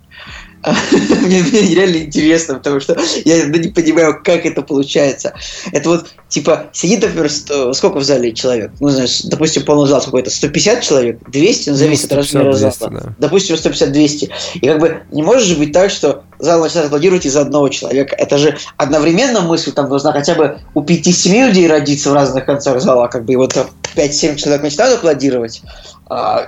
Мне, 0.65 1.43
мне 1.43 1.75
реально 1.75 1.97
интересно, 1.97 2.55
потому 2.55 2.81
что 2.81 2.97
я 3.25 3.47
не 3.47 3.69
понимаю, 3.69 4.21
как 4.23 4.47
это 4.47 4.63
получается. 4.63 5.35
Это 5.73 5.89
вот, 5.89 6.07
типа, 6.29 6.71
сидит, 6.73 7.03
например, 7.03 7.31
100, 7.31 7.73
сколько 7.75 7.99
в 7.99 8.05
зале 8.05 8.33
человек? 8.33 8.73
Ну, 8.81 8.89
знаешь, 8.89 9.23
допустим, 9.23 9.65
полный 9.65 9.89
зал 9.89 10.01
какой-то, 10.01 10.31
150 10.31 10.83
человек, 10.83 11.31
200, 11.31 11.71
ну, 11.71 11.77
зависит 11.77 12.13
от 12.13 12.19
размера 12.19 12.53
зала. 12.53 12.73
Да. 12.81 13.15
Допустим, 13.19 13.57
150-200. 13.57 14.31
И 14.55 14.67
как 14.67 14.79
бы 14.79 15.03
не 15.11 15.23
может 15.23 15.47
же 15.47 15.57
быть 15.57 15.73
так, 15.73 15.91
что 15.91 16.25
зал 16.39 16.61
начинает 16.61 16.89
аплодировать 16.89 17.27
из 17.27 17.37
одного 17.37 17.69
человека. 17.69 18.15
Это 18.17 18.39
же 18.39 18.57
одновременно 18.77 19.41
мысль 19.41 19.73
там 19.73 19.89
должна 19.89 20.13
хотя 20.13 20.35
бы 20.35 20.59
у 20.75 20.83
5-7 20.83 21.49
людей 21.49 21.67
родиться 21.67 22.11
в 22.11 22.15
разных 22.15 22.47
концах 22.47 22.81
зала, 22.81 23.09
как 23.09 23.25
бы, 23.25 23.33
и 23.33 23.37
вот 23.37 23.57
5-7 23.97 24.37
человек 24.37 24.63
начинают 24.63 24.99
аплодировать, 24.99 25.63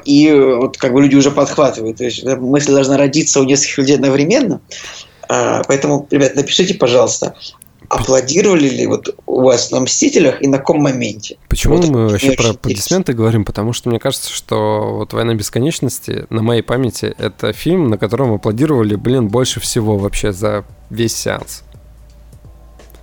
и 0.05 0.33
вот 0.33 0.77
как 0.77 0.93
бы 0.93 1.03
люди 1.03 1.17
уже 1.17 1.31
подхватывают. 1.31 1.99
То 1.99 2.05
есть 2.05 2.25
мысль 2.25 2.73
должна 2.73 2.97
родиться 2.97 3.41
у 3.41 3.45
нескольких 3.45 3.79
людей 3.79 3.97
одновременно. 3.97 4.61
А, 5.29 5.62
поэтому, 5.67 6.07
ребят, 6.11 6.35
напишите, 6.35 6.75
пожалуйста, 6.75 7.35
аплодировали 7.89 8.69
ли 8.69 8.87
вот 8.87 9.15
у 9.27 9.43
вас 9.43 9.71
на 9.71 9.81
«Мстителях» 9.81 10.43
и 10.43 10.47
на 10.47 10.59
каком 10.59 10.83
моменте? 10.83 11.39
Почему 11.49 11.77
вот 11.77 11.89
мы 11.89 12.09
вообще 12.09 12.33
про 12.33 12.51
аплодисменты 12.51 13.12
говорим? 13.12 13.45
Потому 13.45 13.73
что 13.73 13.89
мне 13.89 13.99
кажется, 13.99 14.33
что 14.33 14.95
вот 14.97 15.12
«Война 15.12 15.35
бесконечности» 15.35 16.27
на 16.31 16.43
моей 16.43 16.62
памяти 16.62 17.15
это 17.19 17.53
фильм, 17.53 17.89
на 17.89 17.99
котором 17.99 18.33
аплодировали, 18.33 18.97
блин, 18.97 19.29
больше 19.29 19.61
всего 19.61 19.97
вообще 19.97 20.33
за 20.33 20.65
весь 20.91 21.17
сеанс. 21.17 21.62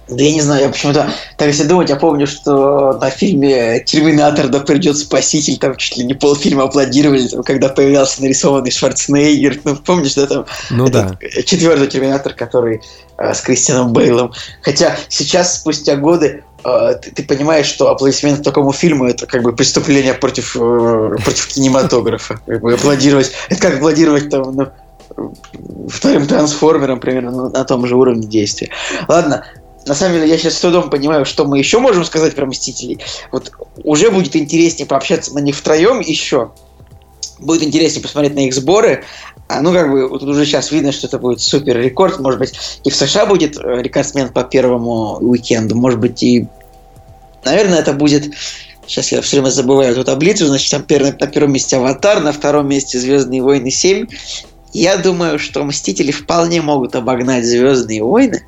Да 0.08 0.24
я 0.24 0.34
не 0.34 0.41
знаю, 0.41 0.64
я 0.64 0.70
почему-то, 0.70 1.10
так 1.38 1.47
если 1.47 1.64
думать, 1.64 1.89
я 1.89 1.95
помню, 1.95 2.28
что 2.28 2.93
на 2.99 3.10
фильме 3.10 3.80
«Терминатор», 3.80 4.49
да 4.49 4.60
придет 4.60 4.97
спаситель, 4.97 5.58
там 5.58 5.78
чуть 5.78 5.97
ли 5.97 6.04
не 6.04 6.14
полфильма 6.14 6.64
аплодировали, 6.64 7.28
там, 7.28 7.43
когда 7.43 7.70
появлялся 7.70 8.22
нарисованный 8.22 8.72
Шварценеггер, 8.72 9.62
ну 9.64 9.76
помнишь, 9.78 10.16
да, 10.16 10.28
там 10.28 10.45
ну, 10.70 10.89
да. 10.89 11.18
четвертый 11.45 11.88
«Терминатор», 11.88 12.34
который 12.34 12.82
э, 13.18 13.34
с 13.34 13.39
Кристианом 13.41 13.93
Бейлом. 13.93 14.34
Хотя 14.62 14.97
сейчас, 15.08 15.60
спустя 15.60 15.95
годы, 15.95 16.43
э, 16.66 16.95
ты, 17.02 17.12
ты 17.12 17.24
понимаешь, 17.24 17.68
что 17.68 17.89
аплодисменты 17.89 18.43
такому 18.43 18.74
фильму 18.74 19.06
это 19.06 19.28
как 19.28 19.43
бы 19.43 19.56
преступление 19.56 20.14
против, 20.14 20.58
э, 20.58 21.16
против 21.24 21.47
кинематографа. 21.47 22.41
Как 22.45 22.60
бы 22.60 22.74
аплодировать, 22.74 23.32
это 23.49 23.62
как 23.62 23.76
аплодировать 23.76 24.30
там, 24.30 24.56
ну, 24.56 24.68
вторым 25.88 26.28
трансформером 26.28 26.99
примерно 26.99 27.32
на, 27.32 27.49
на 27.49 27.64
том 27.64 27.86
же 27.86 27.95
уровне 27.95 28.28
действия. 28.28 28.70
Ладно, 29.08 29.45
на 29.86 29.95
самом 29.95 30.15
деле, 30.15 30.29
я 30.29 30.38
сейчас 30.38 30.55
с 30.55 30.59
трудом 30.59 30.89
понимаю, 30.89 31.25
что 31.25 31.45
мы 31.45 31.57
еще 31.57 31.79
можем 31.79 32.05
сказать 32.05 32.36
про 32.36 32.45
Мстителей. 32.45 32.99
Вот 33.32 33.51
уже 33.84 34.11
будет 34.11 34.36
интереснее 34.36 34.86
пообщаться 34.86 35.34
на 35.34 35.39
них 35.39 35.55
втроем 35.55 35.99
еще. 35.99 36.51
Будет 37.39 37.63
интереснее 37.63 38.03
посмотреть 38.03 38.36
на 38.36 38.45
их 38.47 38.53
сборы. 38.53 39.03
А, 39.47 39.61
ну, 39.61 39.73
как 39.73 39.89
бы, 39.89 40.07
вот 40.07 40.21
уже 40.23 40.45
сейчас 40.45 40.71
видно, 40.71 40.91
что 40.91 41.07
это 41.07 41.17
будет 41.17 41.41
супер 41.41 41.77
рекорд. 41.77 42.19
Может 42.19 42.39
быть, 42.39 42.53
и 42.84 42.89
в 42.91 42.95
США 42.95 43.25
будет 43.25 43.57
э, 43.57 43.82
рекордсмен 43.82 44.29
по 44.29 44.43
первому 44.43 45.17
уикенду. 45.17 45.75
Может 45.75 45.99
быть, 45.99 46.21
и... 46.21 46.47
Наверное, 47.43 47.79
это 47.79 47.93
будет... 47.93 48.34
Сейчас 48.86 49.11
я 49.11 49.21
все 49.21 49.38
время 49.38 49.49
забываю 49.49 49.91
эту 49.91 50.03
таблицу. 50.03 50.45
Значит, 50.45 50.71
там 50.71 50.86
на 50.88 51.27
первом 51.27 51.53
месте 51.53 51.77
«Аватар», 51.77 52.21
на 52.21 52.32
втором 52.32 52.67
месте 52.67 52.99
«Звездные 52.99 53.41
войны 53.41 53.69
7». 53.69 54.07
Я 54.73 54.97
думаю, 54.97 55.39
что 55.39 55.63
«Мстители» 55.63 56.11
вполне 56.11 56.61
могут 56.61 56.95
обогнать 56.95 57.45
«Звездные 57.45 58.03
войны». 58.03 58.43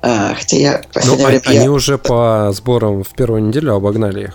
А, 0.00 0.34
хотя 0.34 0.56
я 0.56 0.82
ну, 1.06 1.16
время, 1.16 1.42
они 1.44 1.64
я... 1.64 1.72
уже 1.72 1.98
по 1.98 2.50
сборам 2.54 3.02
в 3.02 3.08
первую 3.10 3.42
неделю 3.42 3.74
обогнали 3.74 4.24
их. 4.24 4.34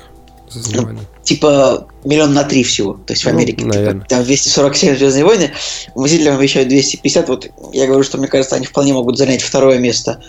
Ну, 0.73 0.89
типа 1.23 1.87
миллион 2.03 2.33
на 2.33 2.43
три 2.43 2.63
всего. 2.63 2.93
То 2.93 3.13
есть 3.13 3.23
в 3.23 3.25
ну, 3.25 3.31
Америке 3.31 3.63
типа, 3.63 4.05
там 4.07 4.23
247 4.23 4.97
Звездные 4.97 5.25
войны, 5.25 5.51
Мстителям 5.95 6.35
обещают 6.35 6.69
250. 6.69 7.29
Вот 7.29 7.49
я 7.73 7.87
говорю, 7.87 8.03
что 8.03 8.17
мне 8.17 8.27
кажется, 8.27 8.55
они 8.55 8.65
вполне 8.65 8.93
могут 8.93 9.17
занять 9.17 9.41
второе 9.41 9.79
место 9.79 10.21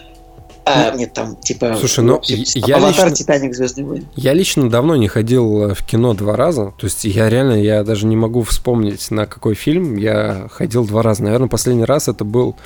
А, 0.65 0.93
нет, 0.93 1.13
там, 1.13 1.37
типа... 1.37 1.77
Слушай, 1.79 2.05
ну, 2.05 2.21
я 2.25 2.77
Аватар, 2.77 3.09
лично- 3.09 3.17
Титаник, 3.17 3.55
Звездные 3.55 3.87
войны. 3.87 4.07
Я 4.17 4.33
лично 4.33 4.71
давно 4.71 4.97
не 4.97 5.09
ходил 5.09 5.71
э, 5.71 5.75
в 5.75 5.85
кино 5.85 6.15
два 6.15 6.37
раза. 6.37 6.73
То 6.79 6.87
есть 6.87 7.05
я 7.05 7.29
реально, 7.29 7.61
я 7.61 7.85
даже 7.85 8.07
не 8.07 8.17
могу 8.17 8.43
вспомнить, 8.45 9.11
на 9.11 9.27
какой 9.27 9.55
фильм 9.55 9.97
я 9.97 10.49
ходил 10.51 10.87
два 10.87 11.03
раза. 11.03 11.23
Наверное, 11.23 11.49
последний 11.49 11.85
раз 11.85 12.09
это 12.09 12.25
был 12.25 12.57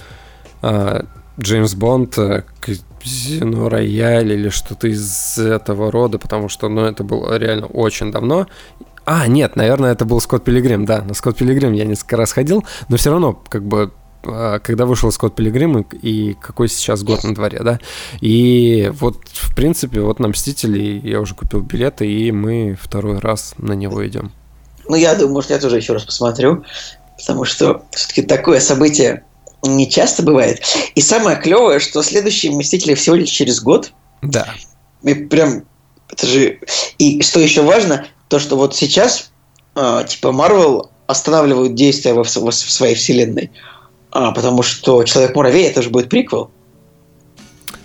а, 0.63 1.07
Джеймс 1.41 1.75
Бонд, 1.75 2.19
э, 2.19 2.43
Казино 2.61 3.69
Рояль 3.69 4.33
или 4.33 4.49
что-то 4.49 4.89
из 4.89 5.39
этого 5.39 5.91
рода, 5.91 6.19
потому 6.19 6.49
что, 6.49 6.69
ну, 6.69 6.83
это 6.83 7.05
было 7.05 7.37
реально 7.37 7.67
очень 7.67 8.11
давно. 8.11 8.47
А, 9.05 9.27
нет, 9.27 9.57
наверное, 9.57 9.93
это 9.93 10.05
был 10.05 10.21
Скотт 10.21 10.45
Пилигрим, 10.45 10.85
да, 10.85 11.01
на 11.03 11.15
Скотт 11.15 11.39
Пилигрим 11.39 11.73
я 11.73 11.85
несколько 11.85 12.17
раз 12.17 12.33
ходил, 12.33 12.65
но 12.89 12.97
все 12.97 13.11
равно, 13.11 13.33
как 13.49 13.65
бы, 13.65 13.93
а, 14.25 14.59
когда 14.59 14.85
вышел 14.85 15.11
Скотт 15.11 15.35
Пилигрим 15.35 15.79
и, 15.79 15.97
и 15.97 16.35
какой 16.35 16.69
сейчас 16.69 17.03
год 17.03 17.25
на 17.25 17.35
дворе, 17.35 17.61
да, 17.63 17.79
и 18.21 18.93
вот, 19.01 19.17
в 19.33 19.55
принципе, 19.55 20.01
вот 20.01 20.19
на 20.19 20.29
Мстители 20.29 21.01
я 21.03 21.21
уже 21.21 21.35
купил 21.35 21.63
билеты, 21.63 22.07
и 22.07 22.31
мы 22.33 22.77
второй 22.79 23.19
раз 23.19 23.55
на 23.57 23.73
него 23.73 24.07
идем. 24.07 24.33
Ну, 24.89 24.97
я 24.97 25.15
думаю, 25.15 25.35
может, 25.35 25.51
я 25.51 25.59
тоже 25.59 25.77
еще 25.77 25.95
раз 25.95 26.05
посмотрю, 26.05 26.65
потому 27.17 27.45
что 27.45 27.85
все-таки 27.93 28.23
такое 28.23 28.61
событие 28.61 29.25
не 29.63 29.89
часто 29.91 30.23
бывает. 30.23 30.63
И 30.95 31.01
самое 31.01 31.37
клевое, 31.37 31.81
что 31.81 32.03
следующие 32.03 32.53
Мстители 32.53 32.95
всего 32.95 33.17
лишь 33.17 33.31
через 33.31 33.61
год. 33.61 33.93
Да. 34.23 34.49
И 35.03 35.15
прям, 35.15 35.65
это 36.11 36.27
же... 36.27 36.61
И 36.99 37.23
что 37.23 37.41
еще 37.41 37.63
важно, 37.63 38.07
то, 38.29 38.39
что 38.39 38.57
вот 38.57 38.77
сейчас, 38.77 39.31
э, 39.75 40.05
типа, 40.09 40.33
Марвел 40.33 40.91
останавливают 41.07 41.75
действия 41.75 42.13
во, 42.13 42.25
в, 42.25 42.29
в 42.29 42.53
своей 42.53 42.95
вселенной. 42.95 43.51
А, 44.11 44.33
потому 44.33 44.63
что 44.63 45.05
Человек-муравей 45.05 45.67
это 45.67 45.83
же 45.83 45.91
будет 45.91 46.09
приквел. 46.09 46.51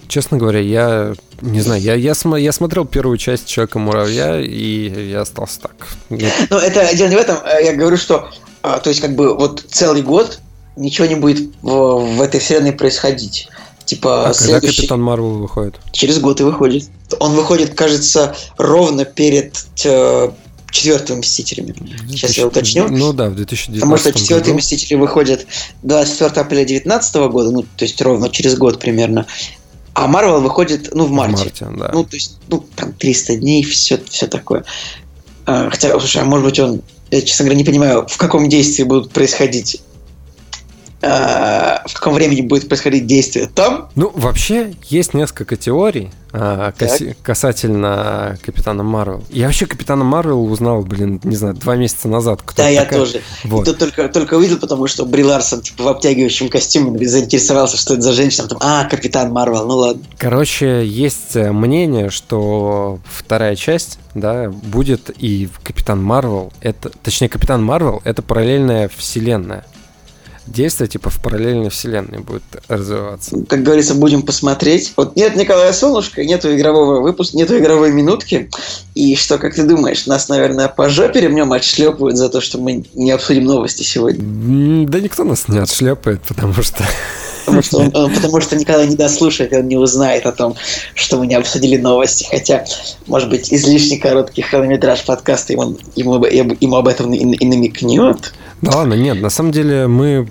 Честно 0.07 0.37
говоря, 0.37 0.59
я 0.59 1.13
не 1.41 1.61
знаю, 1.61 1.81
я, 1.81 1.95
я, 1.95 2.13
см- 2.13 2.41
я 2.41 2.51
смотрел 2.51 2.85
первую 2.85 3.17
часть 3.17 3.47
Человека-муравья, 3.47 4.39
и 4.39 5.09
я 5.09 5.21
остался 5.21 5.61
так. 5.61 5.87
Но 6.09 6.59
это 6.59 6.95
дело 6.95 7.09
не 7.09 7.15
в 7.15 7.19
этом. 7.19 7.37
э, 7.45 7.63
Я 7.65 7.73
говорю, 7.73 7.97
что 7.97 8.29
а, 8.61 8.79
то 8.79 8.89
есть 8.89 9.01
как 9.01 9.15
бы 9.15 9.35
вот 9.35 9.65
целый 9.67 10.01
год 10.01 10.39
ничего 10.75 11.07
не 11.07 11.15
будет 11.15 11.51
в, 11.61 12.15
в 12.15 12.21
этой 12.21 12.39
вселенной 12.39 12.73
происходить. 12.73 13.47
Типа 13.85 14.21
А 14.29 14.33
когда 14.33 14.59
следующий... 14.59 14.77
Капитан 14.77 15.01
Марвел 15.01 15.39
выходит? 15.39 15.75
Через 15.91 16.19
год 16.19 16.39
и 16.39 16.43
выходит. 16.43 16.89
Он 17.19 17.33
выходит, 17.33 17.73
кажется, 17.75 18.35
ровно 18.57 19.03
перед 19.05 19.55
э, 19.83 20.31
четвертым 20.71 21.19
Мстителями. 21.19 21.75
Сейчас 22.09 22.31
я 22.31 22.47
уточню. 22.47 22.87
Ну 22.89 23.13
да, 23.13 23.29
в 23.29 23.35
2019 23.35 23.81
Потому 23.81 23.97
что 23.97 24.19
четвертые 24.19 24.53
году. 24.53 24.57
Мстители 24.59 24.95
выходят 24.95 25.45
24 25.83 26.41
апреля 26.41 26.65
2019 26.65 27.15
года, 27.31 27.51
ну, 27.51 27.63
то 27.63 27.85
есть 27.85 28.01
ровно 28.01 28.29
через 28.29 28.57
год 28.57 28.79
примерно. 28.79 29.27
А 29.93 30.07
Марвел 30.07 30.41
выходит, 30.41 30.89
ну, 30.93 31.05
в 31.05 31.09
В 31.09 31.11
марте. 31.11 31.35
марте, 31.35 31.67
да. 31.77 31.91
Ну, 31.93 32.03
то 32.03 32.15
есть, 32.15 32.37
ну, 32.47 32.65
там 32.75 32.93
300 32.93 33.35
дней, 33.35 33.63
все, 33.63 33.99
все 34.09 34.27
такое. 34.27 34.65
А, 35.45 35.69
хотя, 35.69 35.91
слушай, 35.99 36.21
а 36.21 36.25
может 36.25 36.45
быть 36.45 36.59
он, 36.59 36.81
я, 37.11 37.21
честно 37.21 37.45
говоря, 37.45 37.57
не 37.57 37.63
понимаю, 37.63 38.07
в 38.07 38.17
каком 38.17 38.49
действии 38.49 38.83
будут 38.83 39.11
происходить, 39.11 39.81
в 41.03 41.93
каком 41.93 42.13
времени 42.13 42.41
будет 42.41 42.67
происходить 42.69 43.05
действие 43.05 43.47
там. 43.53 43.89
Ну, 43.95 44.11
вообще, 44.15 44.73
есть 44.89 45.13
несколько 45.13 45.55
теорий 45.57 46.09
а, 46.31 46.71
каси- 46.71 47.15
касательно 47.21 48.37
Капитана 48.41 48.83
Марвел. 48.83 49.23
Я 49.29 49.45
вообще 49.47 49.65
Капитана 49.65 50.03
Марвел 50.03 50.43
узнал, 50.45 50.81
блин, 50.81 51.19
не 51.23 51.35
знаю, 51.35 51.53
два 51.55 51.75
месяца 51.75 52.07
назад. 52.07 52.41
Кто 52.43 52.63
Да, 52.63 52.69
это 52.69 52.73
я 52.73 52.83
такая. 52.85 52.99
тоже. 52.99 53.21
Вот. 53.43 53.61
И 53.67 53.71
тут 53.71 53.77
только, 53.79 54.09
только 54.09 54.33
увидел, 54.35 54.57
потому 54.57 54.87
что 54.87 55.05
Бри 55.05 55.23
Ларсон 55.23 55.61
типа, 55.61 55.83
в 55.83 55.87
обтягивающем 55.89 56.49
костюме 56.49 57.05
заинтересовался, 57.05 57.77
что 57.77 57.93
это 57.93 58.01
за 58.03 58.13
женщина. 58.13 58.47
Там, 58.47 58.57
а, 58.61 58.85
Капитан 58.85 59.31
Марвел, 59.31 59.65
ну 59.67 59.75
ладно. 59.75 60.03
Короче, 60.17 60.85
есть 60.85 61.35
э, 61.35 61.51
мнение, 61.51 62.09
что 62.09 62.99
вторая 63.05 63.55
часть, 63.55 63.99
да, 64.15 64.49
будет 64.49 65.11
и 65.19 65.49
Капитан 65.63 66.01
Марвел, 66.01 66.51
это, 66.61 66.89
точнее, 66.89 67.29
Капитан 67.29 67.63
Марвел 67.63 68.01
это 68.05 68.21
параллельная 68.21 68.89
вселенная. 68.95 69.65
Действие 70.47 70.87
типа 70.89 71.09
в 71.09 71.21
параллельной 71.21 71.69
вселенной 71.69 72.19
будет 72.19 72.43
развиваться. 72.67 73.37
Как 73.47 73.63
говорится, 73.63 73.95
будем 73.95 74.23
посмотреть. 74.23 74.93
Вот 74.97 75.15
нет 75.15 75.35
Николая 75.35 75.71
Солнышка, 75.71 76.23
нету 76.25 76.53
игрового 76.53 77.01
выпуска, 77.01 77.37
нету 77.37 77.57
игровой 77.57 77.91
минутки. 77.91 78.49
И 78.93 79.15
что, 79.15 79.37
как 79.37 79.55
ты 79.55 79.63
думаешь, 79.63 80.05
нас, 80.05 80.27
наверное, 80.27 80.67
по 80.67 80.89
жопе 80.89 81.21
ремнем 81.21 81.53
отшлепывают 81.53 82.17
за 82.17 82.29
то, 82.29 82.41
что 82.41 82.57
мы 82.57 82.83
не 82.93 83.11
обсудим 83.11 83.45
новости 83.45 83.83
сегодня? 83.83 84.87
Да 84.87 84.99
никто 84.99 85.23
нас 85.23 85.47
не 85.47 85.59
отшлепает, 85.59 86.21
потому 86.23 86.53
что... 86.61 86.83
Потому 87.45 87.61
что, 87.61 87.77
он- 87.79 87.91
потому 88.15 88.39
что 88.41 88.55
никогда 88.55 88.85
не 88.85 88.95
дослушает, 88.95 89.53
он 89.53 89.67
не 89.67 89.75
узнает 89.77 90.25
о 90.25 90.31
том, 90.31 90.55
что 90.93 91.17
мы 91.19 91.27
не 91.27 91.35
обсудили 91.35 91.77
новости. 91.77 92.27
Хотя, 92.29 92.65
может 93.07 93.29
быть, 93.29 93.51
излишне 93.53 93.97
короткий 93.97 94.41
хронометраж 94.41 95.03
подкаста 95.05 95.53
ему, 95.53 95.77
ему, 95.95 96.23
ему 96.25 96.75
об 96.75 96.87
этом 96.87 97.13
и, 97.13 97.17
и 97.35 97.45
намекнет. 97.45 98.33
Да 98.63 98.77
ладно, 98.77 98.93
нет, 98.93 99.21
на 99.21 99.29
самом 99.29 99.51
деле 99.51 99.87
мы 99.87 100.27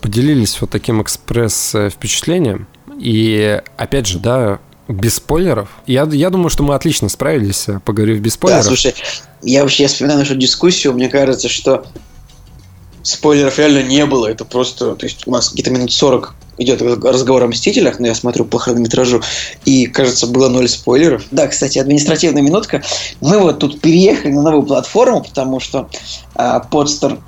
поделились 0.00 0.60
вот 0.60 0.70
таким 0.70 1.02
экспресс-впечатлением. 1.02 2.66
И 2.98 3.60
опять 3.76 4.06
же, 4.06 4.18
да, 4.18 4.60
без 4.88 5.16
спойлеров. 5.16 5.68
Я, 5.86 6.08
я 6.10 6.30
думаю, 6.30 6.48
что 6.48 6.62
мы 6.62 6.74
отлично 6.74 7.08
справились, 7.08 7.68
э, 7.68 7.80
поговорив 7.84 8.20
без 8.20 8.32
Да, 8.32 8.36
спойлеров. 8.38 8.64
слушай, 8.66 8.94
я 9.42 9.62
вообще 9.62 9.84
я 9.84 9.88
вспоминаю 9.88 10.20
нашу 10.20 10.36
дискуссию, 10.36 10.92
мне 10.92 11.08
кажется, 11.08 11.48
что 11.48 11.86
спойлеров 13.02 13.58
реально 13.58 13.82
не 13.82 14.04
было. 14.06 14.26
Это 14.26 14.44
просто, 14.44 14.94
то 14.94 15.06
есть 15.06 15.26
у 15.26 15.30
нас 15.30 15.52
где-то 15.52 15.70
минут 15.70 15.92
40 15.92 16.34
идет 16.58 16.82
разговор 16.82 17.44
о 17.44 17.48
Мстителях, 17.48 17.98
но 17.98 18.06
я 18.06 18.14
смотрю 18.14 18.44
по 18.44 18.58
хронометражу, 18.58 19.22
и, 19.64 19.86
кажется, 19.86 20.26
было 20.26 20.48
ноль 20.48 20.68
спойлеров. 20.68 21.24
Да, 21.30 21.48
кстати, 21.48 21.78
административная 21.78 22.42
минутка. 22.42 22.82
Мы 23.20 23.38
вот 23.38 23.58
тут 23.58 23.80
переехали 23.80 24.32
на 24.32 24.42
новую 24.42 24.62
платформу, 24.62 25.22
потому 25.22 25.60
что 25.60 25.88
а, 26.34 26.60
Подстер 26.60 27.18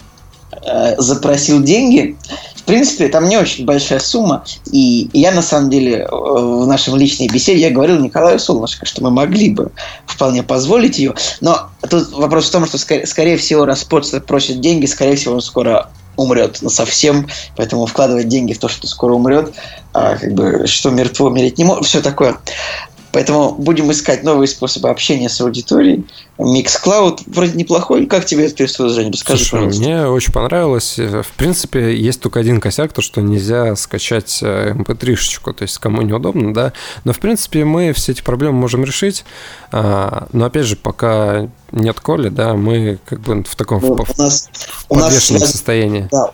запросил 0.99 1.63
деньги. 1.63 2.17
В 2.57 2.63
принципе, 2.65 3.09
там 3.09 3.29
не 3.29 3.37
очень 3.37 3.65
большая 3.65 4.01
сумма. 4.01 4.45
И 4.73 5.09
я, 5.13 5.31
на 5.31 5.43
самом 5.43 5.71
деле, 5.71 5.99
э, 5.99 6.09
в 6.11 6.67
нашем 6.67 6.97
личной 6.97 7.29
беседе 7.29 7.61
я 7.61 7.71
говорил 7.71 8.01
Николаю 8.01 8.41
Солнышко, 8.41 8.85
что 8.87 9.05
мы 9.05 9.11
могли 9.11 9.51
бы 9.51 9.71
вполне 10.07 10.43
позволить 10.43 10.99
ее. 10.99 11.15
Но 11.41 11.69
тут 11.89 12.11
вопрос 12.11 12.49
в 12.49 12.51
том, 12.51 12.67
что, 12.67 12.77
скорее, 12.79 13.37
всего, 13.37 13.67
раз 13.67 13.85
Подстер 13.85 14.21
просит 14.21 14.61
деньги, 14.61 14.87
скорее 14.87 15.15
всего, 15.15 15.35
он 15.35 15.43
скоро 15.43 15.91
умрет 16.17 16.59
совсем, 16.69 17.29
поэтому 17.57 17.87
вкладывать 17.87 18.29
деньги 18.29 18.53
в 18.53 18.59
то, 18.59 18.69
что 18.69 18.87
скоро 18.89 19.15
умрет, 19.15 19.55
а, 19.93 20.17
как 20.17 20.33
бы, 20.33 20.67
что 20.67 20.91
мертво 20.91 21.27
умереть 21.27 21.59
не 21.59 21.65
может, 21.65 21.85
все 21.85 22.01
такое. 22.01 22.37
Поэтому 23.17 23.53
будем 23.53 23.91
искать 23.91 24.25
новые 24.25 24.47
способы 24.47 24.91
общения 24.91 25.31
с 25.31 25.41
аудиторией. 25.41 26.05
Mixcloud 26.37 27.21
вроде 27.25 27.53
неплохой. 27.53 28.05
Как 28.05 28.27
тебе 28.27 28.45
это 28.45 28.55
предложение? 28.55 29.11
Расскажи, 29.11 29.39
Слушай, 29.39 29.53
пожалуйста. 29.53 29.81
мне 29.81 30.07
очень 30.07 30.33
понравилось. 30.35 30.99
В 30.99 31.33
принципе, 31.35 31.97
есть 31.97 32.21
только 32.21 32.41
один 32.41 32.61
косяк, 32.61 32.93
то, 32.93 33.01
что 33.01 33.23
нельзя 33.23 33.75
скачать 33.77 34.41
э, 34.43 34.75
mp3-шечку, 34.75 35.55
то 35.55 35.63
есть 35.63 35.79
кому 35.79 36.03
неудобно, 36.03 36.53
да. 36.53 36.75
Но, 37.05 37.15
в 37.15 37.19
принципе, 37.19 37.65
мы 37.65 37.95
все 37.95 38.13
эти 38.13 38.21
проблемы 38.21 38.59
можем 38.59 38.85
решить. 38.85 39.25
А, 39.73 40.27
Но, 40.35 40.45
опять 40.45 40.67
же, 40.67 40.77
пока 40.77 41.49
нет 41.73 41.99
Коли, 42.01 42.29
да, 42.29 42.53
мы 42.53 42.99
как 43.07 43.21
бы 43.21 43.43
в 43.45 43.57
таком 43.57 43.81
Ну, 43.81 44.05
в 44.05 44.11
у 44.11 44.23
нас, 44.23 44.51
у 44.91 44.95
нас 44.95 45.05
подвешенном 45.05 45.41
состоянии. 45.41 46.07
Да, 46.13 46.33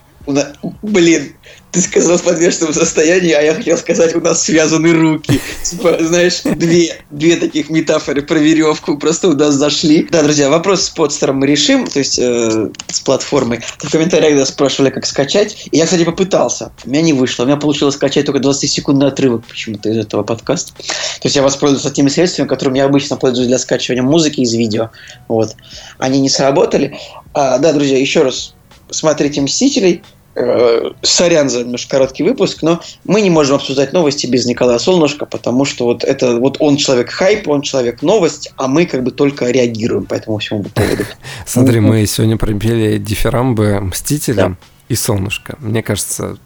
Блин, 0.82 1.34
ты 1.72 1.80
сказал 1.80 2.18
в 2.18 2.22
подвешенном 2.22 2.74
состоянии, 2.74 3.32
а 3.32 3.40
я 3.40 3.54
хотел 3.54 3.78
сказать, 3.78 4.14
у 4.14 4.20
нас 4.20 4.42
связаны 4.42 4.92
руки. 4.92 5.40
Типа, 5.62 5.96
знаешь, 6.00 6.42
две, 6.42 7.00
две 7.10 7.36
таких 7.36 7.70
метафоры 7.70 8.20
про 8.20 8.38
веревку 8.38 8.98
просто 8.98 9.28
у 9.28 9.32
нас 9.32 9.54
зашли. 9.54 10.06
Да, 10.10 10.22
друзья, 10.22 10.50
вопрос 10.50 10.82
с 10.82 10.90
подстером 10.90 11.36
мы 11.36 11.46
решим, 11.46 11.86
то 11.86 11.98
есть 11.98 12.18
э, 12.18 12.70
с 12.88 13.00
платформой. 13.00 13.60
В 13.78 13.90
комментариях 13.90 14.36
да, 14.36 14.44
спрашивали, 14.44 14.90
как 14.90 15.06
скачать. 15.06 15.68
И 15.72 15.78
я, 15.78 15.86
кстати, 15.86 16.04
попытался. 16.04 16.72
У 16.84 16.90
меня 16.90 17.00
не 17.00 17.14
вышло. 17.14 17.44
У 17.44 17.46
меня 17.46 17.56
получилось 17.56 17.94
скачать 17.94 18.26
только 18.26 18.40
20-секундный 18.46 19.08
отрывок 19.08 19.46
почему-то 19.46 19.88
из 19.88 19.96
этого 19.96 20.24
подкаста. 20.24 20.74
То 20.74 20.84
есть 21.24 21.36
я 21.36 21.42
воспользовался 21.42 21.90
теми 21.90 22.08
средствами, 22.08 22.48
которыми 22.48 22.76
я 22.76 22.84
обычно 22.84 23.16
пользуюсь 23.16 23.48
для 23.48 23.58
скачивания 23.58 24.02
музыки 24.02 24.40
из 24.40 24.52
видео. 24.52 24.90
Вот. 25.26 25.56
Они 25.96 26.20
не 26.20 26.28
сработали. 26.28 26.98
А, 27.32 27.56
да, 27.56 27.72
друзья, 27.72 27.98
еще 27.98 28.22
раз 28.24 28.54
смотрите 28.90 29.40
«Мстителей». 29.40 30.02
Э, 30.34 30.92
Сорян 31.02 31.50
за 31.50 31.60
немножко 31.60 31.90
короткий 31.90 32.22
выпуск, 32.22 32.62
но 32.62 32.80
мы 33.04 33.20
не 33.20 33.28
можем 33.28 33.56
обсуждать 33.56 33.92
новости 33.92 34.26
без 34.26 34.46
Николая 34.46 34.78
Солнышка, 34.78 35.26
потому 35.26 35.66
что 35.66 35.84
вот 35.84 36.04
это 36.04 36.36
вот 36.38 36.56
он 36.58 36.76
человек 36.76 37.10
хайп, 37.10 37.48
он 37.48 37.60
человек 37.60 38.00
новость, 38.00 38.50
а 38.56 38.66
мы 38.66 38.86
как 38.86 39.02
бы 39.02 39.10
только 39.10 39.50
реагируем 39.50 40.06
по 40.06 40.14
этому 40.14 40.38
всему 40.38 40.64
поводу. 40.64 41.04
Смотри, 41.46 41.80
мы 41.80 42.06
сегодня 42.06 42.38
пробили 42.38 42.96
дифирамбы 42.96 43.78
Мстителям 43.80 44.56
и 44.88 44.94
Солнышко. 44.94 45.56
Мне 45.60 45.82
кажется, 45.82 46.38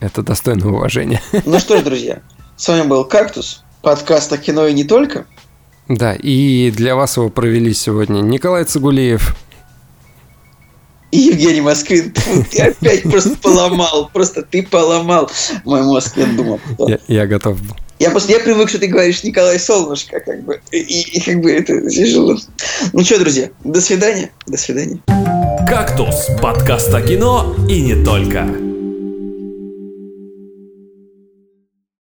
это 0.00 0.22
достойно 0.22 0.72
уважения. 0.72 1.20
Ну 1.44 1.58
что 1.58 1.76
ж, 1.76 1.82
друзья, 1.82 2.22
с 2.56 2.66
вами 2.66 2.86
был 2.86 3.04
Кактус, 3.04 3.62
подкаст 3.82 4.32
о 4.32 4.38
кино 4.38 4.66
и 4.66 4.72
не 4.72 4.84
только. 4.84 5.26
Да, 5.88 6.14
и 6.14 6.70
для 6.70 6.96
вас 6.96 7.18
его 7.18 7.28
провели 7.28 7.74
сегодня 7.74 8.20
Николай 8.22 8.64
Цигулиев. 8.64 9.36
И 11.12 11.18
Евгений 11.30 11.60
Москвин, 11.60 12.12
ты 12.50 12.62
опять 12.62 13.02
просто 13.04 13.36
поломал, 13.40 14.10
просто 14.12 14.42
ты 14.42 14.62
поломал 14.64 15.30
мой 15.64 15.82
мозг, 15.82 16.14
я 16.16 16.26
думал. 16.26 16.58
что- 16.74 16.88
Я, 16.88 16.98
я 17.06 17.26
готов 17.26 17.60
был. 17.62 17.76
Я 17.98 18.10
просто 18.10 18.32
я 18.32 18.40
привык, 18.40 18.68
что 18.68 18.80
ты 18.80 18.88
говоришь 18.88 19.22
Николай 19.22 19.60
Солнышко, 19.60 20.18
как 20.18 20.42
бы, 20.42 20.60
и, 20.72 20.78
и 20.78 21.20
как 21.20 21.40
бы 21.40 21.52
это 21.52 21.88
тяжело. 21.88 22.36
Ну 22.92 23.04
что, 23.04 23.20
друзья, 23.20 23.50
до 23.62 23.80
свидания, 23.80 24.30
до 24.48 24.56
свидания. 24.56 24.98
«Кактус»– 25.68 26.26
подкаст 26.42 26.92
о 26.92 27.00
кино 27.00 27.54
и 27.68 27.80
не 27.80 27.94
только. 28.04 28.71